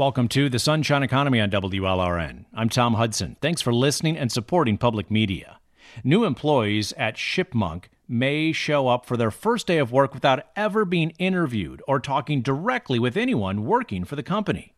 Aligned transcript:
Welcome 0.00 0.28
to 0.28 0.48
the 0.48 0.58
Sunshine 0.58 1.02
Economy 1.02 1.42
on 1.42 1.50
WLRN. 1.50 2.46
I'm 2.54 2.70
Tom 2.70 2.94
Hudson. 2.94 3.36
Thanks 3.42 3.60
for 3.60 3.70
listening 3.70 4.16
and 4.16 4.32
supporting 4.32 4.78
public 4.78 5.10
media. 5.10 5.60
New 6.02 6.24
employees 6.24 6.94
at 6.94 7.16
Shipmonk 7.16 7.84
may 8.08 8.50
show 8.50 8.88
up 8.88 9.04
for 9.04 9.18
their 9.18 9.30
first 9.30 9.66
day 9.66 9.76
of 9.76 9.92
work 9.92 10.14
without 10.14 10.46
ever 10.56 10.86
being 10.86 11.10
interviewed 11.18 11.82
or 11.86 12.00
talking 12.00 12.40
directly 12.40 12.98
with 12.98 13.14
anyone 13.14 13.66
working 13.66 14.06
for 14.06 14.16
the 14.16 14.22
company. 14.22 14.72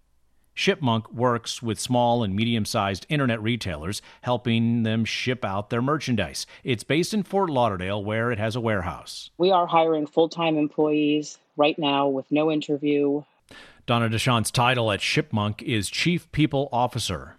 Shipmonk 0.56 1.12
works 1.12 1.62
with 1.62 1.78
small 1.78 2.24
and 2.24 2.34
medium 2.34 2.64
sized 2.64 3.06
internet 3.08 3.40
retailers, 3.40 4.02
helping 4.22 4.82
them 4.82 5.04
ship 5.04 5.44
out 5.44 5.70
their 5.70 5.80
merchandise. 5.80 6.46
It's 6.64 6.82
based 6.82 7.14
in 7.14 7.22
Fort 7.22 7.48
Lauderdale, 7.48 8.02
where 8.04 8.32
it 8.32 8.40
has 8.40 8.56
a 8.56 8.60
warehouse. 8.60 9.30
We 9.38 9.52
are 9.52 9.68
hiring 9.68 10.08
full 10.08 10.28
time 10.28 10.56
employees 10.56 11.38
right 11.56 11.78
now 11.78 12.08
with 12.08 12.26
no 12.32 12.50
interview. 12.50 13.22
Donna 13.84 14.08
Deshawn's 14.08 14.52
title 14.52 14.92
at 14.92 15.00
Shipmonk 15.00 15.60
is 15.60 15.90
Chief 15.90 16.30
People 16.30 16.68
Officer. 16.72 17.36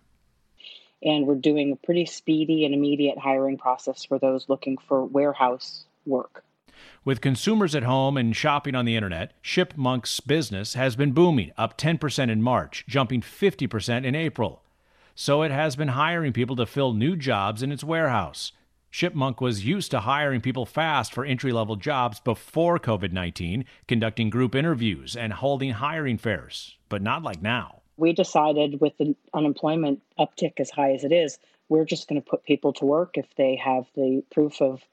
And 1.02 1.26
we're 1.26 1.36
doing 1.36 1.72
a 1.72 1.86
pretty 1.86 2.06
speedy 2.06 2.66
and 2.66 2.74
immediate 2.74 3.18
hiring 3.18 3.58
process 3.58 4.04
for 4.04 4.20
those 4.20 4.50
looking 4.50 4.78
for 4.78 5.06
warehouse 5.06 5.86
work. 6.06 6.44
With 7.06 7.22
consumers 7.22 7.76
at 7.76 7.84
home 7.84 8.18
and 8.18 8.36
shopping 8.36 8.76
on 8.76 8.84
the 8.84 8.98
internet, 8.98 9.42
Shipmonk's 9.42 10.20
business 10.20 10.74
has 10.74 10.98
been 10.98 11.14
booming, 11.14 11.54
up 11.58 11.78
10% 11.78 12.30
in 12.30 12.42
March, 12.42 12.84
jumping 12.90 13.22
50% 13.22 14.04
in 14.04 14.14
April. 14.14 14.62
So 15.16 15.44
it 15.44 15.52
has 15.52 15.78
been 15.78 15.90
hiring 15.90 16.34
people 16.34 16.58
to 16.58 16.66
fill 16.66 16.94
new 16.94 17.16
jobs 17.16 17.64
in 17.64 17.72
its 17.72 17.86
warehouse. 17.86 18.52
Shipmonk 18.94 19.42
was 19.42 19.66
used 19.66 19.90
to 19.90 20.02
hiring 20.02 20.40
people 20.40 20.68
fast 20.68 21.16
for 21.16 21.26
entry 21.26 21.52
level 21.52 21.76
jobs 21.76 22.20
before 22.20 22.78
COVID 22.78 23.12
19, 23.12 23.66
conducting 23.88 24.30
group 24.30 24.54
interviews 24.54 25.16
and 25.16 25.34
holding 25.34 25.72
hiring 25.72 26.20
fairs, 26.20 26.78
but 26.90 27.02
not 27.02 27.24
like 27.24 27.42
now. 27.42 27.82
We 27.98 28.14
decided 28.14 28.80
with 28.82 28.96
the 29.00 29.16
unemployment 29.34 30.04
uptick 30.20 30.60
as 30.60 30.70
high 30.70 30.92
as 30.92 31.04
it 31.04 31.12
is, 31.12 31.40
we're 31.70 31.86
just 31.86 32.08
going 32.08 32.22
to 32.22 32.30
put 32.30 32.44
people 32.44 32.72
to 32.74 32.86
work 32.86 33.18
if 33.18 33.26
they 33.36 33.56
have 33.56 33.88
the 33.96 34.24
proof 34.32 34.62
of 34.62 34.84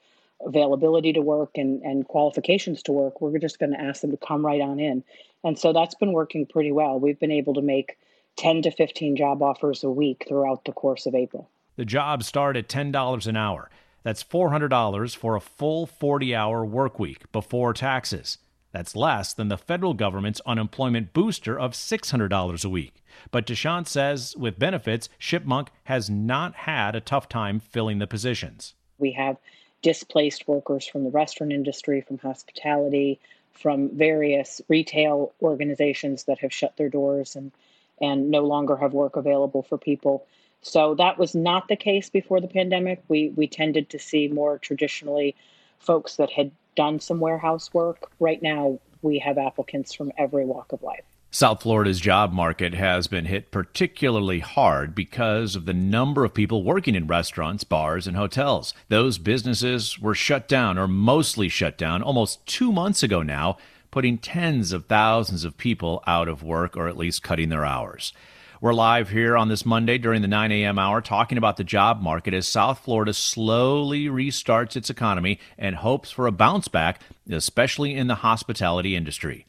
availability 0.47 1.13
to 1.13 1.21
work 1.21 1.51
and, 1.57 1.83
and 1.83 2.09
qualifications 2.09 2.83
to 2.85 2.93
work, 2.93 3.21
we're 3.21 3.39
just 3.39 3.59
going 3.59 3.73
to 3.73 3.81
ask 3.81 4.01
them 4.01 4.13
to 4.13 4.17
come 4.17 4.47
right 4.47 4.63
on 4.63 4.81
in. 4.81 5.05
And 5.45 5.59
so 5.59 5.75
that's 5.75 5.95
been 5.95 6.13
working 6.13 6.47
pretty 6.47 6.73
well. 6.73 6.99
We've 6.99 7.21
been 7.21 7.31
able 7.31 7.53
to 7.53 7.63
make 7.63 7.99
10 8.39 8.63
to 8.63 8.71
15 8.71 9.17
job 9.17 9.43
offers 9.43 9.85
a 9.85 9.91
week 9.91 10.25
throughout 10.27 10.65
the 10.65 10.73
course 10.73 11.05
of 11.05 11.15
April. 11.15 11.51
The 11.77 11.85
jobs 11.85 12.27
start 12.27 12.57
at 12.57 12.67
$10 12.67 13.27
an 13.27 13.37
hour. 13.37 13.69
That's 14.03 14.25
$400 14.25 15.17
for 15.17 15.37
a 15.37 15.41
full 15.41 15.87
40 15.87 16.35
hour 16.35 16.65
work 16.65 16.99
week 16.99 17.31
before 17.33 17.73
taxes. 17.73 18.39
That's 18.73 18.95
less 18.95 19.33
than 19.33 19.49
the 19.49 19.59
federal 19.59 19.95
government's 19.95 20.41
unemployment 20.47 21.13
booster 21.13 21.59
of 21.59 21.73
$600 21.73 22.65
a 22.65 22.69
week. 22.69 23.03
But 23.31 23.47
Deshawn 23.47 23.87
says 23.87 24.37
with 24.37 24.59
benefits, 24.59 25.09
Shipmonk 25.19 25.69
has 25.85 26.09
not 26.09 26.55
had 26.55 26.95
a 26.95 27.01
tough 27.01 27.29
time 27.29 27.59
filling 27.59 27.99
the 27.99 28.07
positions. 28.07 28.75
We 28.99 29.13
have 29.13 29.37
displaced 29.83 30.47
workers 30.47 30.87
from 30.87 31.05
the 31.05 31.11
restaurant 31.11 31.53
industry, 31.53 32.01
from 32.01 32.19
hospitality, 32.19 33.19
from 33.53 33.91
various 33.97 34.61
retail 34.69 35.33
organizations 35.43 36.25
that 36.25 36.39
have 36.39 36.53
shut 36.53 36.77
their 36.77 36.89
doors 36.89 37.35
and, 37.35 37.51
and 38.01 38.31
no 38.31 38.45
longer 38.45 38.77
have 38.77 38.93
work 38.93 39.17
available 39.17 39.63
for 39.63 39.79
people. 39.79 40.27
So 40.63 40.95
that 40.97 41.19
was 41.19 41.35
not 41.35 41.69
the 41.69 41.77
case 41.77 42.11
before 42.11 42.41
the 42.41 42.49
pandemic. 42.49 43.03
We 43.09 43.31
we 43.31 43.47
tended 43.47 43.89
to 43.91 43.99
see 43.99 44.29
more 44.29 44.59
traditionally 44.59 45.35
folks 45.79 46.17
that 46.17 46.31
had 46.31 46.51
done 46.77 47.01
some 47.01 47.21
warehouse 47.21 47.73
work. 47.73 48.11
Right 48.21 48.43
now, 48.43 48.79
we 49.03 49.19
have 49.19 49.39
applicants 49.39 49.95
from 49.95 50.13
every 50.19 50.45
walk 50.45 50.73
of 50.73 50.83
life. 50.83 51.05
South 51.33 51.63
Florida's 51.63 52.01
job 52.01 52.33
market 52.33 52.75
has 52.75 53.07
been 53.07 53.27
hit 53.27 53.53
particularly 53.53 54.41
hard 54.41 54.97
because 54.97 55.55
of 55.55 55.65
the 55.65 55.73
number 55.73 56.25
of 56.25 56.35
people 56.35 56.65
working 56.65 56.97
in 56.97 57.07
restaurants, 57.07 57.63
bars, 57.63 58.09
and 58.09 58.17
hotels. 58.17 58.75
Those 58.89 59.17
businesses 59.17 59.97
were 60.01 60.15
shut 60.15 60.49
down 60.49 60.77
or 60.77 60.89
mostly 60.89 61.49
shut 61.49 61.79
down 61.79 62.03
almost 62.03 62.45
two 62.47 62.73
months 62.73 63.05
ago 63.05 63.23
now, 63.23 63.59
putting 63.93 64.19
tens 64.19 64.73
of 64.73 64.87
thousands 64.87 65.45
of 65.45 65.57
people 65.57 66.03
out 66.05 66.27
of 66.27 66.43
work 66.43 66.77
or 66.77 66.89
at 66.89 66.97
least 66.97 67.23
cutting 67.23 67.49
their 67.49 67.65
hours. 67.65 68.13
We're 68.63 68.75
live 68.75 69.09
here 69.09 69.39
on 69.39 69.49
this 69.49 69.65
Monday 69.65 69.97
during 69.97 70.21
the 70.21 70.29
9 70.29 70.53
a.m. 70.53 70.79
hour 70.79 71.01
talking 71.01 71.39
about 71.39 71.57
the 71.57 71.65
job 71.65 72.03
market 72.03 72.35
as 72.35 72.47
South 72.47 72.81
Florida 72.81 73.15
slowly 73.15 74.09
restarts 74.09 74.77
its 74.77 74.91
economy 74.91 75.41
and 75.57 75.77
hopes 75.77 76.11
for 76.11 76.27
a 76.27 76.31
bounce 76.31 76.69
back, 76.69 77.01
especially 77.31 77.95
in 77.95 78.07
the 78.07 78.17
hospitality 78.17 78.95
industry. 78.95 79.47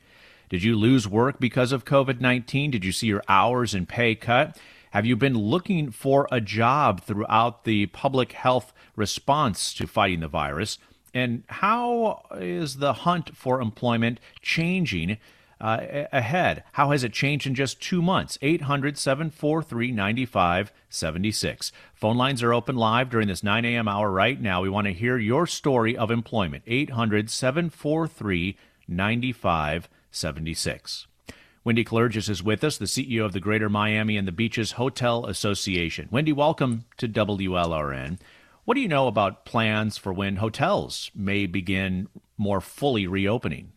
Did 0.47 0.63
you 0.63 0.77
lose 0.77 1.09
work 1.09 1.41
because 1.41 1.73
of 1.73 1.83
COVID 1.83 2.21
19? 2.21 2.71
Did 2.71 2.85
you 2.85 2.93
see 2.93 3.07
your 3.07 3.21
hours 3.27 3.73
and 3.73 3.85
pay 3.85 4.15
cut? 4.15 4.57
Have 4.91 5.05
you 5.05 5.17
been 5.17 5.37
looking 5.37 5.91
for 5.91 6.25
a 6.31 6.39
job 6.39 7.01
throughout 7.01 7.65
the 7.65 7.87
public 7.87 8.31
health 8.31 8.71
response 8.95 9.73
to 9.73 9.87
fighting 9.87 10.21
the 10.21 10.29
virus? 10.29 10.77
And 11.13 11.43
how 11.47 12.23
is 12.35 12.77
the 12.77 12.93
hunt 12.93 13.35
for 13.35 13.59
employment 13.59 14.21
changing 14.41 15.17
uh, 15.61 16.07
ahead? 16.11 16.63
How 16.73 16.91
has 16.91 17.05
it 17.05 17.13
changed 17.13 17.47
in 17.47 17.55
just 17.55 17.79
two 17.79 18.01
months? 18.01 18.37
800 18.41 18.97
743 18.97 19.91
9576. 19.91 21.71
Phone 21.93 22.17
lines 22.17 22.43
are 22.43 22.53
open 22.53 22.75
live 22.75 23.09
during 23.09 23.29
this 23.29 23.43
9 23.43 23.63
a.m. 23.63 23.87
hour 23.87 24.11
right 24.11 24.41
now. 24.41 24.61
We 24.61 24.69
want 24.69 24.87
to 24.87 24.93
hear 24.93 25.17
your 25.17 25.47
story 25.47 25.95
of 25.95 26.11
employment. 26.11 26.63
800 26.67 27.29
743 27.29 28.57
9576. 28.87 29.97
76. 30.11 31.07
Wendy 31.63 31.85
Kallergis 31.85 32.29
is 32.29 32.43
with 32.43 32.63
us, 32.63 32.77
the 32.77 32.85
CEO 32.85 33.23
of 33.23 33.33
the 33.33 33.39
Greater 33.39 33.69
Miami 33.69 34.17
and 34.17 34.27
the 34.27 34.31
Beaches 34.31 34.73
Hotel 34.73 35.25
Association. 35.25 36.07
Wendy, 36.11 36.33
welcome 36.33 36.85
to 36.97 37.07
WLRN. 37.07 38.19
What 38.65 38.75
do 38.75 38.81
you 38.81 38.87
know 38.87 39.07
about 39.07 39.45
plans 39.45 39.97
for 39.97 40.11
when 40.11 40.37
hotels 40.37 41.11
may 41.15 41.45
begin 41.45 42.07
more 42.37 42.61
fully 42.61 43.07
reopening? 43.07 43.73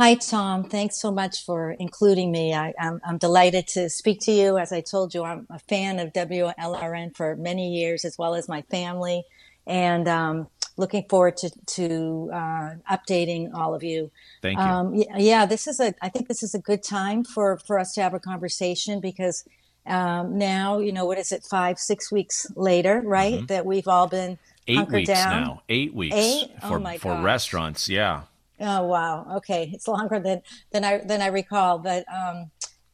Hi, 0.00 0.14
Tom. 0.14 0.64
Thanks 0.64 0.98
so 0.98 1.10
much 1.10 1.44
for 1.44 1.72
including 1.72 2.32
me. 2.32 2.54
I, 2.54 2.72
am 2.78 3.18
delighted 3.18 3.66
to 3.74 3.90
speak 3.90 4.20
to 4.20 4.32
you. 4.32 4.56
As 4.56 4.72
I 4.72 4.80
told 4.80 5.12
you, 5.12 5.24
I'm 5.24 5.46
a 5.50 5.58
fan 5.58 5.98
of 5.98 6.14
WLRN 6.14 7.14
for 7.14 7.36
many 7.36 7.68
years, 7.68 8.06
as 8.06 8.16
well 8.16 8.34
as 8.34 8.48
my 8.48 8.62
family. 8.62 9.24
And 9.66 10.08
um, 10.08 10.46
looking 10.78 11.04
forward 11.10 11.36
to 11.36 11.50
to 11.50 12.30
uh, 12.32 12.70
updating 12.90 13.52
all 13.52 13.74
of 13.74 13.82
you. 13.82 14.10
Thank 14.40 14.58
you. 14.58 14.64
Um, 14.64 15.04
yeah, 15.18 15.44
this 15.44 15.66
is 15.66 15.80
a. 15.80 15.92
I 16.00 16.08
think 16.08 16.28
this 16.28 16.42
is 16.42 16.54
a 16.54 16.58
good 16.58 16.82
time 16.82 17.22
for 17.22 17.58
for 17.58 17.78
us 17.78 17.92
to 17.92 18.02
have 18.02 18.14
a 18.14 18.20
conversation 18.20 19.00
because 19.00 19.44
um, 19.84 20.38
now 20.38 20.78
you 20.78 20.92
know 20.92 21.04
what 21.04 21.18
is 21.18 21.30
it? 21.30 21.44
Five, 21.44 21.78
six 21.78 22.10
weeks 22.10 22.46
later, 22.56 23.02
right? 23.04 23.34
Mm-hmm. 23.34 23.46
That 23.52 23.66
we've 23.66 23.86
all 23.86 24.06
been 24.06 24.38
eight 24.66 24.88
weeks 24.88 25.10
down. 25.10 25.42
now. 25.42 25.62
Eight 25.68 25.92
weeks 25.92 26.16
eight? 26.16 26.50
Oh 26.62 26.68
for 26.68 26.88
oh 26.88 26.96
for 26.96 27.20
restaurants. 27.20 27.86
Yeah. 27.86 28.22
Oh 28.60 28.84
wow. 28.84 29.26
Okay, 29.38 29.70
it's 29.72 29.88
longer 29.88 30.20
than 30.20 30.42
than 30.72 30.84
I 30.84 30.98
than 30.98 31.22
I 31.22 31.28
recall, 31.28 31.78
but. 31.78 32.04
Um, 32.12 32.50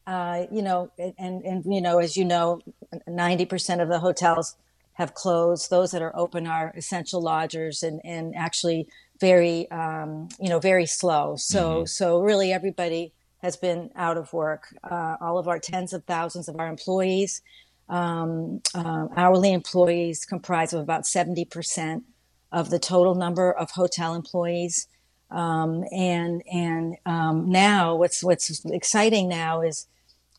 uh, 0.07 0.45
you 0.49 0.61
know, 0.61 0.89
and, 0.97 1.43
and, 1.43 1.65
you 1.65 1.81
know, 1.81 1.99
as 1.99 2.15
you 2.15 2.23
know, 2.23 2.61
90% 3.09 3.81
of 3.81 3.89
the 3.89 3.99
hotels 3.99 4.55
have 4.93 5.13
closed. 5.13 5.69
Those 5.69 5.91
that 5.91 6.01
are 6.01 6.15
open 6.15 6.47
are 6.47 6.73
essential 6.77 7.21
lodgers 7.21 7.83
and, 7.83 7.99
and 8.05 8.33
actually 8.33 8.87
very, 9.19 9.69
um, 9.69 10.29
you 10.39 10.47
know, 10.47 10.59
very 10.59 10.85
slow. 10.85 11.35
So, 11.35 11.69
mm-hmm. 11.69 11.85
so 11.85 12.21
really 12.21 12.53
everybody 12.53 13.13
has 13.43 13.57
been 13.57 13.91
out 13.95 14.17
of 14.17 14.33
work. 14.33 14.73
Uh, 14.83 15.17
all 15.21 15.37
of 15.37 15.47
our 15.47 15.59
tens 15.59 15.93
of 15.93 16.05
thousands 16.05 16.47
of 16.47 16.55
our 16.57 16.67
employees, 16.67 17.41
um, 17.89 18.61
uh, 18.73 19.07
hourly 19.15 19.53
employees 19.53 20.25
comprise 20.25 20.73
of 20.73 20.81
about 20.81 21.03
70% 21.03 22.03
of 22.51 22.69
the 22.69 22.79
total 22.79 23.13
number 23.13 23.51
of 23.51 23.71
hotel 23.71 24.15
employees. 24.15 24.87
Um, 25.29 25.83
and, 25.91 26.41
and, 26.51 26.95
um, 27.05 27.49
now 27.49 27.95
what's, 27.95 28.23
what's 28.23 28.65
exciting 28.65 29.27
now 29.27 29.61
is 29.61 29.87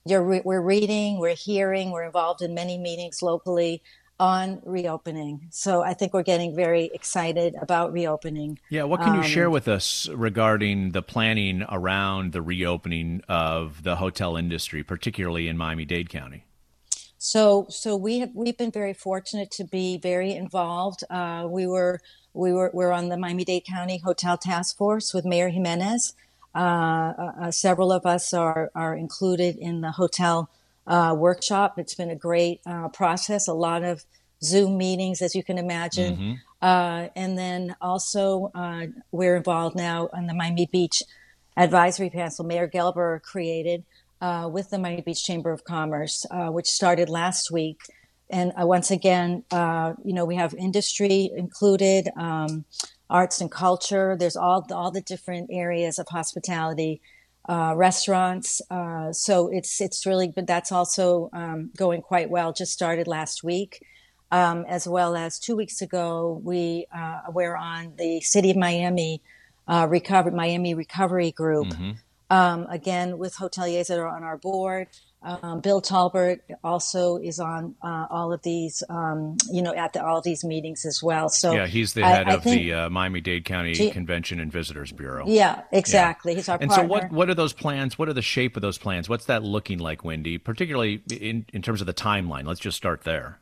you're, 0.04 0.42
we're 0.42 0.60
reading, 0.62 1.18
we're 1.18 1.34
hearing, 1.34 1.90
we're 1.90 2.04
involved 2.04 2.40
in 2.42 2.54
many 2.54 2.78
meetings 2.78 3.20
locally 3.22 3.82
on 4.20 4.60
reopening. 4.64 5.46
So 5.50 5.82
I 5.82 5.94
think 5.94 6.12
we're 6.12 6.22
getting 6.22 6.56
very 6.56 6.90
excited 6.92 7.54
about 7.60 7.92
reopening. 7.92 8.58
Yeah, 8.68 8.82
what 8.84 9.00
can 9.00 9.14
you 9.14 9.20
um, 9.20 9.26
share 9.26 9.50
with 9.50 9.68
us 9.68 10.08
regarding 10.08 10.90
the 10.90 11.02
planning 11.02 11.64
around 11.68 12.32
the 12.32 12.42
reopening 12.42 13.22
of 13.28 13.82
the 13.84 13.96
hotel 13.96 14.36
industry, 14.36 14.82
particularly 14.82 15.46
in 15.46 15.56
Miami-Dade 15.56 16.08
County? 16.08 16.44
So, 17.18 17.66
so 17.68 17.96
we 17.96 18.20
have 18.20 18.30
we've 18.34 18.56
been 18.56 18.70
very 18.70 18.94
fortunate 18.94 19.50
to 19.52 19.64
be 19.64 19.98
very 19.98 20.32
involved. 20.32 21.02
Uh, 21.10 21.46
we 21.48 21.66
were 21.66 22.00
we 22.34 22.52
were 22.52 22.70
we're 22.72 22.92
on 22.92 23.08
the 23.08 23.16
Miami-Dade 23.16 23.64
County 23.64 23.98
Hotel 23.98 24.36
Task 24.36 24.76
Force 24.76 25.12
with 25.12 25.24
Mayor 25.24 25.48
Gimenez. 25.48 26.14
Uh, 26.54 26.58
uh, 26.58 27.32
uh 27.40 27.50
several 27.50 27.92
of 27.92 28.06
us 28.06 28.32
are 28.32 28.70
are 28.74 28.94
included 28.94 29.56
in 29.56 29.80
the 29.80 29.92
hotel 29.92 30.50
uh, 30.86 31.14
workshop. 31.16 31.78
It's 31.78 31.94
been 31.94 32.10
a 32.10 32.16
great 32.16 32.60
uh, 32.66 32.88
process, 32.88 33.46
a 33.46 33.52
lot 33.52 33.84
of 33.84 34.04
Zoom 34.42 34.78
meetings, 34.78 35.20
as 35.22 35.34
you 35.34 35.42
can 35.42 35.58
imagine. 35.58 36.16
Mm-hmm. 36.16 36.32
Uh, 36.60 37.08
and 37.14 37.38
then 37.38 37.76
also, 37.80 38.50
uh, 38.54 38.86
we're 39.12 39.36
involved 39.36 39.76
now 39.76 40.08
on 40.12 40.26
the 40.26 40.34
Miami 40.34 40.66
Beach 40.66 41.02
Advisory 41.56 42.10
Council. 42.10 42.44
Mayor 42.44 42.68
Gelber 42.68 43.22
created 43.22 43.84
uh, 44.20 44.48
with 44.50 44.70
the 44.70 44.78
Miami 44.78 45.02
Beach 45.02 45.22
Chamber 45.22 45.52
of 45.52 45.64
Commerce, 45.64 46.26
uh, 46.30 46.48
which 46.48 46.66
started 46.66 47.08
last 47.08 47.50
week. 47.52 47.80
And 48.30 48.52
uh, 48.60 48.66
once 48.66 48.90
again, 48.90 49.44
uh, 49.50 49.94
you 50.04 50.12
know, 50.12 50.24
we 50.24 50.36
have 50.36 50.54
industry 50.54 51.30
included, 51.34 52.08
um, 52.16 52.64
arts 53.10 53.40
and 53.40 53.50
culture. 53.50 54.16
There's 54.18 54.36
all 54.36 54.66
all 54.70 54.90
the 54.90 55.00
different 55.00 55.48
areas 55.50 55.98
of 55.98 56.08
hospitality, 56.08 57.00
uh, 57.48 57.72
restaurants. 57.74 58.60
Uh, 58.70 59.12
so 59.12 59.48
it's 59.48 59.80
it's 59.80 60.04
really, 60.04 60.28
but 60.28 60.46
that's 60.46 60.70
also 60.72 61.30
um, 61.32 61.70
going 61.76 62.02
quite 62.02 62.28
well. 62.28 62.52
Just 62.52 62.72
started 62.72 63.06
last 63.06 63.42
week. 63.42 63.84
Um, 64.30 64.66
as 64.68 64.86
well 64.86 65.16
as 65.16 65.38
two 65.38 65.56
weeks 65.56 65.80
ago, 65.80 66.38
we 66.44 66.86
were 67.32 67.56
on 67.56 67.94
the 67.96 68.20
City 68.20 68.50
of 68.50 68.58
Miami 68.58 69.22
recovery 69.66 70.32
Miami 70.32 70.74
Recovery 70.74 71.30
Group, 71.32 71.68
mm-hmm 71.68 71.92
um, 72.30 72.66
again, 72.68 73.18
with 73.18 73.36
hoteliers 73.36 73.88
that 73.88 73.98
are 73.98 74.08
on 74.08 74.22
our 74.22 74.36
board. 74.36 74.88
Um, 75.20 75.60
Bill 75.60 75.80
Talbert 75.80 76.42
also 76.62 77.16
is 77.16 77.40
on 77.40 77.74
uh, 77.82 78.06
all 78.08 78.32
of 78.32 78.42
these, 78.42 78.84
um, 78.88 79.36
you 79.50 79.62
know, 79.62 79.74
at 79.74 79.92
the, 79.92 80.04
all 80.04 80.18
of 80.18 80.24
these 80.24 80.44
meetings 80.44 80.84
as 80.84 81.02
well. 81.02 81.28
So 81.28 81.52
yeah, 81.52 81.66
he's 81.66 81.92
the 81.92 82.04
head 82.04 82.28
I, 82.28 82.32
I 82.32 82.34
of 82.34 82.44
think, 82.44 82.56
the 82.56 82.72
uh, 82.74 82.90
Miami-Dade 82.90 83.44
County 83.44 83.90
Convention 83.90 84.38
and 84.38 84.52
Visitors 84.52 84.92
Bureau. 84.92 85.24
Yeah, 85.26 85.62
exactly. 85.72 86.32
Yeah. 86.32 86.36
He's 86.36 86.48
our 86.48 86.58
and 86.60 86.70
partner. 86.70 86.86
so, 86.86 86.88
what 86.88 87.10
what 87.10 87.28
are 87.28 87.34
those 87.34 87.52
plans? 87.52 87.98
What 87.98 88.08
are 88.08 88.12
the 88.12 88.22
shape 88.22 88.54
of 88.56 88.62
those 88.62 88.78
plans? 88.78 89.08
What's 89.08 89.24
that 89.26 89.42
looking 89.42 89.78
like, 89.78 90.04
Wendy? 90.04 90.38
Particularly 90.38 91.02
in 91.10 91.46
in 91.52 91.62
terms 91.62 91.80
of 91.80 91.88
the 91.88 91.94
timeline. 91.94 92.46
Let's 92.46 92.60
just 92.60 92.76
start 92.76 93.02
there. 93.02 93.40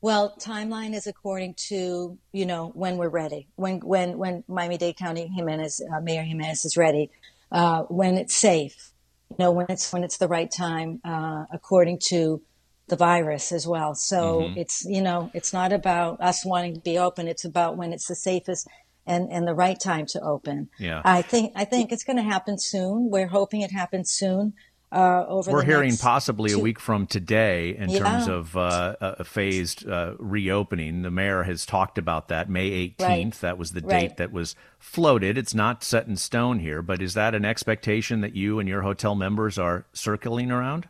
Well, 0.00 0.36
timeline 0.38 0.94
is 0.94 1.08
according 1.08 1.54
to 1.68 2.16
you 2.32 2.46
know 2.46 2.70
when 2.74 2.96
we're 2.96 3.08
ready. 3.08 3.48
When 3.56 3.80
when 3.80 4.18
when 4.18 4.44
Miami-Dade 4.46 4.96
County 4.96 5.26
Gimenez 5.34 5.82
uh, 5.92 6.00
Mayor 6.00 6.22
Gimenez 6.22 6.64
is 6.64 6.76
ready 6.76 7.10
uh, 7.50 7.82
when 7.84 8.16
it's 8.18 8.36
safe, 8.36 8.92
you 9.30 9.36
know, 9.38 9.50
when 9.50 9.66
it's 9.68 9.92
when 9.92 10.04
it's 10.04 10.18
the 10.18 10.28
right 10.28 10.50
time, 10.50 11.00
uh, 11.04 11.44
according 11.52 11.98
to 12.08 12.42
the 12.88 12.96
virus 12.96 13.50
as 13.52 13.66
well. 13.66 13.94
So 13.94 14.42
mm-hmm. 14.42 14.58
it's 14.58 14.84
you 14.84 15.02
know, 15.02 15.30
it's 15.34 15.52
not 15.52 15.72
about 15.72 16.20
us 16.20 16.44
wanting 16.44 16.74
to 16.74 16.80
be 16.80 16.98
open. 16.98 17.28
It's 17.28 17.44
about 17.44 17.76
when 17.76 17.92
it's 17.92 18.06
the 18.06 18.14
safest 18.14 18.68
and 19.06 19.28
and 19.30 19.46
the 19.46 19.54
right 19.54 19.78
time 19.78 20.06
to 20.06 20.20
open. 20.20 20.68
Yeah, 20.78 21.02
I 21.04 21.22
think 21.22 21.52
I 21.56 21.64
think 21.64 21.92
it's 21.92 22.04
going 22.04 22.16
to 22.16 22.22
happen 22.22 22.58
soon. 22.58 23.10
We're 23.10 23.28
hoping 23.28 23.62
it 23.62 23.72
happens 23.72 24.10
soon. 24.10 24.54
Uh, 24.92 25.24
over 25.26 25.50
We're 25.50 25.64
hearing 25.64 25.96
possibly 25.96 26.50
two... 26.50 26.58
a 26.58 26.62
week 26.62 26.78
from 26.78 27.06
today 27.08 27.76
in 27.76 27.90
yeah. 27.90 27.98
terms 27.98 28.28
of 28.28 28.56
uh, 28.56 28.94
a 29.00 29.24
phased 29.24 29.86
uh, 29.88 30.14
reopening. 30.18 31.02
The 31.02 31.10
mayor 31.10 31.42
has 31.42 31.66
talked 31.66 31.98
about 31.98 32.28
that 32.28 32.48
May 32.48 32.70
18th. 32.70 33.00
Right. 33.00 33.32
That 33.40 33.58
was 33.58 33.72
the 33.72 33.80
date 33.80 33.90
right. 33.90 34.16
that 34.16 34.30
was 34.30 34.54
floated. 34.78 35.36
It's 35.36 35.54
not 35.54 35.82
set 35.82 36.06
in 36.06 36.16
stone 36.16 36.60
here, 36.60 36.82
but 36.82 37.02
is 37.02 37.14
that 37.14 37.34
an 37.34 37.44
expectation 37.44 38.20
that 38.20 38.36
you 38.36 38.60
and 38.60 38.68
your 38.68 38.82
hotel 38.82 39.16
members 39.16 39.58
are 39.58 39.86
circling 39.92 40.52
around? 40.52 40.88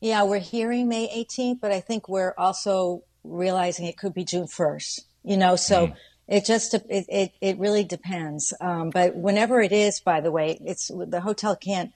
Yeah, 0.00 0.22
we're 0.22 0.38
hearing 0.38 0.88
May 0.88 1.06
18th, 1.08 1.60
but 1.60 1.72
I 1.72 1.80
think 1.80 2.08
we're 2.08 2.34
also 2.38 3.02
realizing 3.22 3.84
it 3.84 3.98
could 3.98 4.14
be 4.14 4.24
June 4.24 4.46
1st. 4.46 5.00
You 5.24 5.36
know, 5.36 5.56
so. 5.56 5.88
Mm. 5.88 5.96
It 6.28 6.44
just 6.44 6.74
it, 6.74 6.84
it 6.90 7.30
it 7.40 7.56
really 7.56 7.84
depends. 7.84 8.52
Um, 8.60 8.90
but 8.90 9.14
whenever 9.14 9.60
it 9.60 9.70
is, 9.70 10.00
by 10.00 10.20
the 10.20 10.32
way, 10.32 10.58
it's 10.60 10.88
the 10.88 11.20
hotel 11.20 11.54
can't 11.54 11.92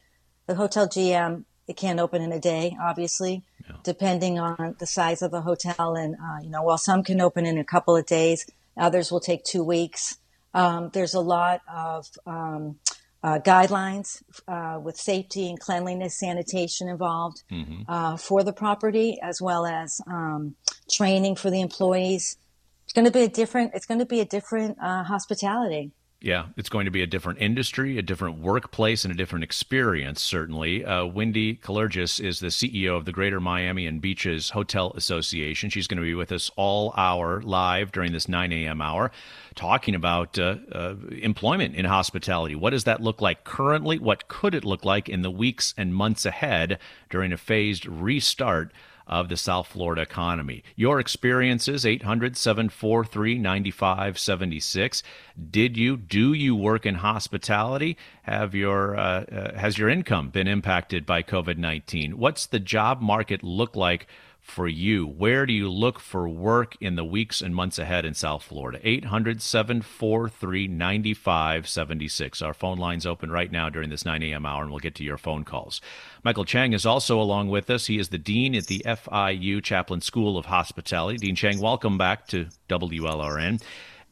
the 0.51 0.57
hotel 0.57 0.89
GM, 0.89 1.45
it 1.69 1.77
can't 1.77 2.01
open 2.01 2.21
in 2.23 2.33
a 2.33 2.41
day, 2.41 2.77
obviously, 2.83 3.45
depending 3.85 4.41
on 4.41 4.75
the 4.81 4.87
size 4.87 5.23
of 5.23 5.31
the 5.31 5.43
hotel. 5.43 5.95
And, 5.95 6.17
uh, 6.17 6.43
you 6.43 6.51
know, 6.51 6.65
while 6.65 6.77
some 6.77 7.05
can 7.05 7.21
open 7.21 7.47
in 7.47 7.57
a 7.57 7.63
couple 7.65 7.95
of 7.95 8.05
days, 8.05 8.47
others 8.77 9.13
will 9.13 9.21
take 9.21 9.45
two 9.45 9.63
weeks. 9.63 10.19
Um, 10.53 10.91
there's 10.93 11.15
a 11.15 11.21
lot 11.21 11.61
of 11.73 12.09
um, 12.27 12.81
uh, 13.23 13.39
guidelines 13.39 14.25
uh, 14.49 14.81
with 14.81 14.97
safety 14.97 15.49
and 15.49 15.61
cleanliness, 15.61 16.19
sanitation 16.19 16.89
involved 16.89 17.45
mm-hmm. 17.49 17.83
Uh, 17.87 18.17
for 18.17 18.43
the 18.43 18.53
property, 18.53 19.21
as 19.23 19.41
well 19.41 19.65
as 19.67 20.01
um, 20.09 20.57
training 20.91 21.37
for 21.37 21.49
the 21.49 21.61
employees. 21.61 22.39
It's 22.85 22.93
going 22.93 23.05
to 23.05 23.13
be 23.13 23.23
a 23.23 23.29
different. 23.29 23.71
It's 23.75 23.87
going 23.87 24.01
to 24.01 24.07
be 24.07 24.19
a 24.19 24.25
different 24.25 24.79
uh, 24.83 25.05
hospitality. 25.05 25.93
Yeah, 26.23 26.49
it's 26.59 26.69
going 26.69 26.85
to 26.85 26.91
be 26.91 27.01
a 27.01 27.07
different 27.07 27.39
industry, 27.41 27.97
a 27.97 28.03
different 28.03 28.41
workplace, 28.41 29.07
and 29.07 29.15
a 29.15 29.17
different 29.17 29.43
experience, 29.43 30.21
certainly. 30.21 30.85
Uh, 30.85 31.07
Wendy 31.07 31.57
Kallergis 31.57 32.21
is 32.21 32.41
the 32.41 32.49
CEO 32.49 32.95
of 32.95 33.07
the 33.07 33.13
Greater 33.13 33.41
Miami 33.41 33.87
and 33.87 34.03
Beaches 34.03 34.51
Hotel 34.51 34.93
Association. 34.95 35.71
She's 35.71 35.87
going 35.87 35.97
to 35.97 36.03
be 36.03 36.13
with 36.13 36.31
us 36.31 36.51
all 36.57 36.93
hour 36.95 37.41
live 37.41 37.91
during 37.91 38.13
this 38.13 38.29
9 38.29 38.53
a.m. 38.53 38.83
hour, 38.83 39.11
talking 39.55 39.95
about 39.95 40.39
uh, 40.39 40.57
uh, 40.71 40.97
employment 41.23 41.75
in 41.75 41.87
hospitality. 41.87 42.55
What 42.55 42.71
does 42.71 42.85
that 42.85 43.01
look 43.01 43.23
like 43.23 43.45
currently? 43.45 43.99
What 43.99 44.29
could 44.29 44.55
it 44.55 44.65
look 44.67 44.85
like 44.85 45.09
in 45.09 45.23
the 45.23 45.31
weeks 45.31 45.73
and 45.79 45.95
months 45.95 46.27
ahead 46.27 46.79
during 47.09 47.33
a 47.33 47.39
phased 47.39 47.87
restart 47.87 48.75
of 49.11 49.29
the 49.29 49.37
South 49.37 49.67
Florida 49.67 50.03
economy. 50.03 50.63
Your 50.77 51.01
experiences, 51.01 51.85
800 51.85 52.37
743 52.37 53.39
9576. 53.39 55.03
Did 55.51 55.77
you, 55.77 55.97
do 55.97 56.33
you 56.33 56.55
work 56.55 56.87
in 56.87 56.95
hospitality? 56.95 57.99
Have 58.23 58.55
your, 58.55 58.97
uh, 58.97 59.25
uh, 59.25 59.59
has 59.59 59.77
your 59.77 59.89
income 59.89 60.31
been 60.31 60.47
impacted 60.47 61.05
by 61.05 61.23
COVID 61.23 61.59
19? 61.59 62.17
What's 62.17 62.47
the 62.47 62.61
job 62.61 63.03
market 63.03 63.43
look 63.43 63.75
like? 63.75 64.07
For 64.51 64.67
you? 64.67 65.07
Where 65.07 65.47
do 65.47 65.53
you 65.53 65.71
look 65.71 66.01
for 66.01 66.29
work 66.29 66.77
in 66.81 66.97
the 66.97 67.05
weeks 67.05 67.41
and 67.41 67.55
months 67.55 67.79
ahead 67.79 68.05
in 68.05 68.15
South 68.15 68.43
Florida? 68.43 68.81
800 68.83 69.41
743 69.41 70.67
9576. 70.67 72.43
Our 72.43 72.53
phone 72.53 72.77
line's 72.77 73.07
open 73.07 73.31
right 73.31 73.53
now 73.53 73.69
during 73.69 73.91
this 73.91 74.05
9 74.05 74.21
a.m. 74.25 74.45
hour, 74.45 74.63
and 74.63 74.73
we'll 74.73 74.81
get 74.81 74.97
to 74.97 75.05
your 75.05 75.19
phone 75.19 75.45
calls. 75.45 75.81
Michael 76.25 76.45
Cheng 76.45 76.73
is 76.73 76.85
also 76.85 77.21
along 77.21 77.49
with 77.49 77.71
us. 77.71 77.87
He 77.87 78.01
is 78.01 78.09
the 78.09 78.19
Dean 78.19 78.57
at 78.57 78.67
the 78.67 78.83
FIU 78.85 79.63
Chaplin 79.63 80.01
School 80.01 80.37
of 80.37 80.47
Hospitality. 80.47 81.19
Dean 81.19 81.37
Cheng, 81.37 81.61
welcome 81.61 81.97
back 81.97 82.27
to 82.27 82.49
WLRN. 82.69 83.63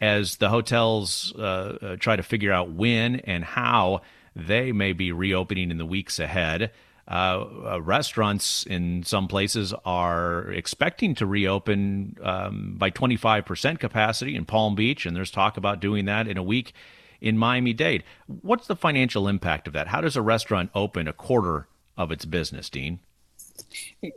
As 0.01 0.37
the 0.37 0.51
hotels 0.51 1.35
uh, 1.37 1.43
uh, 1.43 1.97
try 1.97 2.15
to 2.15 2.23
figure 2.23 2.53
out 2.53 2.71
when 2.71 3.17
and 3.21 3.45
how 3.45 4.03
they 4.37 4.71
may 4.71 4.93
be 4.93 5.11
reopening 5.11 5.73
in 5.73 5.79
the 5.79 5.85
weeks 5.85 6.21
ahead, 6.21 6.71
uh, 7.11 7.47
uh, 7.73 7.81
restaurants 7.81 8.65
in 8.67 9.03
some 9.03 9.29
places 9.29 9.73
are 9.85 10.51
expecting 10.51 11.15
to 11.15 11.27
reopen 11.27 12.17
um, 12.23 12.75
by 12.77 12.91
25% 12.91 13.79
capacity 13.79 14.37
in 14.37 14.45
Palm 14.45 14.75
Beach, 14.75 15.07
and 15.07 15.17
there's 15.17 15.31
talk 15.31 15.57
about 15.57 15.81
doing 15.81 16.05
that 16.05 16.29
in 16.29 16.37
a 16.37 16.43
week 16.43 16.75
in 17.21 17.39
Miami 17.39 17.73
Dade. 17.73 18.05
What's 18.27 18.67
the 18.67 18.77
financial 18.77 19.27
impact 19.27 19.67
of 19.67 19.73
that? 19.73 19.89
How 19.89 20.01
does 20.01 20.17
a 20.17 20.23
restaurant 20.23 20.71
open 20.75 21.09
a 21.09 21.13
quarter 21.13 21.67
of 21.97 22.13
its 22.13 22.25
business, 22.25 22.69
Dean? 22.69 23.01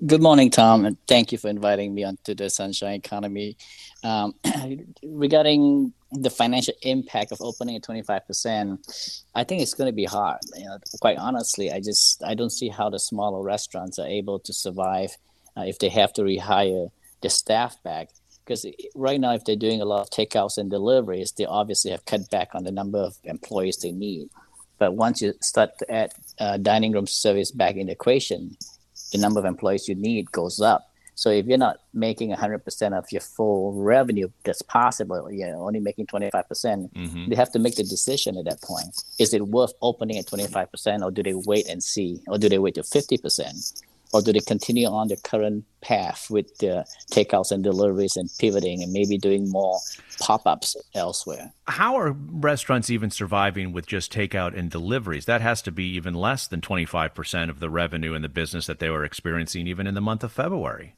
Good 0.05 0.21
morning, 0.21 0.51
Tom, 0.51 0.85
and 0.85 0.97
thank 1.07 1.31
you 1.31 1.37
for 1.37 1.49
inviting 1.49 1.93
me 1.93 2.03
onto 2.03 2.35
the 2.35 2.49
Sunshine 2.49 2.95
Economy. 2.95 3.57
Um, 4.03 4.35
regarding 5.03 5.93
the 6.11 6.29
financial 6.29 6.73
impact 6.83 7.31
of 7.31 7.41
opening 7.41 7.77
at 7.77 7.83
25%, 7.83 9.23
I 9.33 9.43
think 9.43 9.61
it's 9.61 9.73
going 9.73 9.87
to 9.89 9.95
be 9.95 10.05
hard. 10.05 10.39
You 10.55 10.65
know, 10.65 10.77
quite 11.01 11.17
honestly, 11.17 11.71
I 11.71 11.79
just 11.79 12.23
I 12.23 12.35
don't 12.35 12.51
see 12.51 12.69
how 12.69 12.89
the 12.89 12.99
smaller 12.99 13.43
restaurants 13.43 13.99
are 13.99 14.07
able 14.07 14.39
to 14.39 14.53
survive 14.53 15.17
uh, 15.57 15.61
if 15.61 15.79
they 15.79 15.89
have 15.89 16.13
to 16.13 16.21
rehire 16.21 16.91
the 17.21 17.29
staff 17.29 17.81
back. 17.83 18.09
Because 18.45 18.65
right 18.95 19.19
now, 19.19 19.33
if 19.33 19.45
they're 19.45 19.55
doing 19.55 19.81
a 19.81 19.85
lot 19.85 20.01
of 20.01 20.09
takeouts 20.09 20.57
and 20.57 20.69
deliveries, 20.69 21.31
they 21.31 21.45
obviously 21.45 21.91
have 21.91 22.05
cut 22.05 22.29
back 22.29 22.49
on 22.53 22.63
the 22.63 22.71
number 22.71 22.99
of 22.99 23.17
employees 23.23 23.77
they 23.77 23.91
need. 23.91 24.29
But 24.79 24.95
once 24.95 25.21
you 25.21 25.33
start 25.41 25.77
to 25.79 25.91
add 25.91 26.13
uh, 26.39 26.57
dining 26.57 26.91
room 26.91 27.07
service 27.07 27.51
back 27.51 27.75
in 27.75 27.87
the 27.87 27.93
equation, 27.93 28.57
the 29.11 29.17
number 29.17 29.39
of 29.39 29.45
employees 29.45 29.87
you 29.87 29.95
need 29.95 30.31
goes 30.31 30.59
up. 30.59 30.87
So 31.15 31.29
if 31.29 31.45
you're 31.45 31.57
not 31.57 31.77
making 31.93 32.31
100% 32.31 32.97
of 32.97 33.11
your 33.11 33.21
full 33.21 33.73
revenue 33.73 34.29
that's 34.43 34.61
possible, 34.61 35.31
you're 35.31 35.55
only 35.55 35.79
making 35.79 36.07
25%, 36.07 36.47
percent 36.47 36.93
mm-hmm. 36.93 37.29
they 37.29 37.35
have 37.35 37.51
to 37.51 37.59
make 37.59 37.75
the 37.75 37.83
decision 37.83 38.37
at 38.37 38.45
that 38.45 38.61
point. 38.61 39.03
Is 39.19 39.33
it 39.33 39.47
worth 39.47 39.73
opening 39.81 40.17
at 40.17 40.25
25% 40.25 41.03
or 41.03 41.11
do 41.11 41.21
they 41.21 41.33
wait 41.33 41.67
and 41.67 41.83
see? 41.83 42.21
Or 42.27 42.37
do 42.37 42.49
they 42.49 42.59
wait 42.59 42.75
to 42.75 42.81
50%? 42.81 43.83
Or 44.13 44.21
do 44.21 44.33
they 44.33 44.39
continue 44.39 44.87
on 44.87 45.07
the 45.07 45.17
current 45.17 45.63
path 45.81 46.29
with 46.29 46.57
the 46.57 46.85
takeouts 47.11 47.51
and 47.51 47.63
deliveries 47.63 48.17
and 48.17 48.29
pivoting 48.39 48.83
and 48.83 48.91
maybe 48.91 49.17
doing 49.17 49.49
more 49.49 49.79
pop 50.19 50.45
ups 50.45 50.75
elsewhere? 50.95 51.53
How 51.67 51.95
are 51.95 52.11
restaurants 52.11 52.89
even 52.89 53.09
surviving 53.09 53.71
with 53.71 53.87
just 53.87 54.11
takeout 54.13 54.57
and 54.57 54.69
deliveries? 54.69 55.25
That 55.25 55.41
has 55.41 55.61
to 55.63 55.71
be 55.71 55.85
even 55.95 56.13
less 56.13 56.47
than 56.47 56.61
25% 56.61 57.49
of 57.49 57.59
the 57.59 57.69
revenue 57.69 58.13
in 58.13 58.21
the 58.21 58.29
business 58.29 58.67
that 58.67 58.79
they 58.79 58.89
were 58.89 59.05
experiencing 59.05 59.67
even 59.67 59.87
in 59.87 59.93
the 59.93 60.01
month 60.01 60.23
of 60.23 60.31
February. 60.31 60.95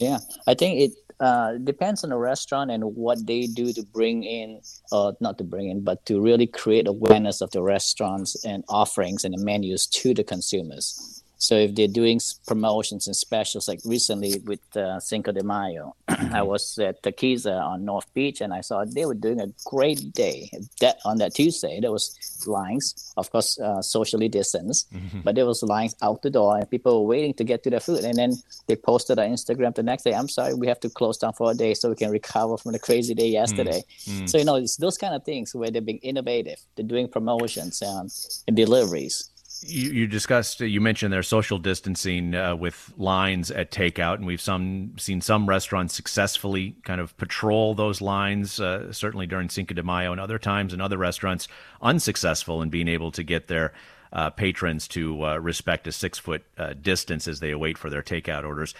Yeah, 0.00 0.18
I 0.46 0.54
think 0.54 0.80
it 0.80 0.92
uh, 1.20 1.54
depends 1.64 2.04
on 2.04 2.10
the 2.10 2.16
restaurant 2.16 2.70
and 2.70 2.84
what 2.94 3.26
they 3.26 3.46
do 3.46 3.72
to 3.72 3.82
bring 3.82 4.22
in, 4.22 4.60
uh, 4.92 5.12
not 5.20 5.38
to 5.38 5.44
bring 5.44 5.68
in, 5.68 5.82
but 5.82 6.04
to 6.06 6.20
really 6.20 6.46
create 6.46 6.86
awareness 6.86 7.40
of 7.40 7.50
the 7.50 7.62
restaurants 7.62 8.44
and 8.44 8.64
offerings 8.68 9.24
and 9.24 9.34
the 9.34 9.44
menus 9.44 9.86
to 9.86 10.14
the 10.14 10.22
consumers. 10.22 11.22
So 11.38 11.54
if 11.54 11.74
they're 11.74 11.86
doing 11.86 12.20
promotions 12.46 13.06
and 13.06 13.14
specials, 13.14 13.68
like 13.68 13.80
recently 13.84 14.40
with 14.44 14.60
uh, 14.76 14.98
Cinco 14.98 15.30
de 15.30 15.44
Mayo, 15.44 15.94
I 16.08 16.42
was 16.42 16.78
at 16.78 17.02
Keys 17.16 17.46
on 17.46 17.84
North 17.84 18.12
Beach, 18.12 18.40
and 18.40 18.52
I 18.52 18.60
saw 18.60 18.84
they 18.84 19.06
were 19.06 19.14
doing 19.14 19.40
a 19.40 19.46
great 19.64 20.12
day. 20.12 20.50
That 20.80 20.98
on 21.04 21.18
that 21.18 21.34
Tuesday, 21.34 21.78
there 21.80 21.92
was 21.92 22.16
lines, 22.46 23.12
of 23.16 23.30
course, 23.30 23.58
uh, 23.60 23.80
socially 23.82 24.28
distanced, 24.28 24.92
mm-hmm. 24.92 25.20
but 25.20 25.36
there 25.36 25.46
was 25.46 25.62
lines 25.62 25.94
out 26.02 26.22
the 26.22 26.30
door, 26.30 26.58
and 26.58 26.68
people 26.68 27.02
were 27.02 27.08
waiting 27.08 27.34
to 27.34 27.44
get 27.44 27.62
to 27.62 27.70
their 27.70 27.80
food. 27.80 28.02
And 28.04 28.18
then 28.18 28.32
they 28.66 28.74
posted 28.74 29.18
on 29.20 29.28
Instagram 29.28 29.74
the 29.76 29.84
next 29.84 30.02
day. 30.02 30.14
I'm 30.14 30.28
sorry, 30.28 30.54
we 30.54 30.66
have 30.66 30.80
to 30.80 30.90
close 30.90 31.18
down 31.18 31.34
for 31.34 31.52
a 31.52 31.54
day 31.54 31.74
so 31.74 31.88
we 31.88 31.94
can 31.94 32.10
recover 32.10 32.58
from 32.58 32.72
the 32.72 32.80
crazy 32.80 33.14
day 33.14 33.28
yesterday. 33.28 33.84
Mm-hmm. 34.06 34.26
So 34.26 34.38
you 34.38 34.44
know, 34.44 34.56
it's 34.56 34.76
those 34.76 34.98
kind 34.98 35.14
of 35.14 35.24
things 35.24 35.54
where 35.54 35.70
they're 35.70 35.80
being 35.82 35.98
innovative. 35.98 36.58
They're 36.74 36.84
doing 36.84 37.06
promotions 37.08 37.80
um, 37.80 38.08
and 38.48 38.56
deliveries 38.56 39.30
you, 39.62 39.90
you, 39.90 40.06
discussed, 40.06 40.60
you 40.60 40.80
mentioned 40.80 41.12
their 41.12 41.22
social 41.22 41.58
distancing 41.58 42.34
uh, 42.34 42.54
with 42.54 42.92
lines 42.96 43.50
at 43.50 43.70
takeout, 43.70 44.14
and 44.14 44.26
we've 44.26 44.40
some 44.40 44.94
seen 44.98 45.20
some 45.20 45.48
restaurants 45.48 45.94
successfully 45.94 46.76
kind 46.84 47.00
of 47.00 47.16
patrol 47.16 47.74
those 47.74 48.00
lines, 48.00 48.60
uh, 48.60 48.92
certainly 48.92 49.26
during 49.26 49.48
Cinco 49.48 49.74
de 49.74 49.82
Mayo 49.82 50.12
and 50.12 50.20
other 50.20 50.38
times, 50.38 50.72
and 50.72 50.82
other 50.82 50.98
restaurants 50.98 51.48
unsuccessful 51.82 52.62
in 52.62 52.70
being 52.70 52.88
able 52.88 53.10
to 53.12 53.22
get 53.22 53.48
their 53.48 53.72
uh, 54.12 54.30
patrons 54.30 54.88
to 54.88 55.24
uh, 55.24 55.36
respect 55.38 55.86
a 55.86 55.92
six 55.92 56.18
foot 56.18 56.44
uh, 56.56 56.74
distance 56.74 57.28
as 57.28 57.40
they 57.40 57.50
await 57.50 57.76
for 57.76 57.90
their 57.90 58.02
takeout 58.02 58.44
orders. 58.44 58.74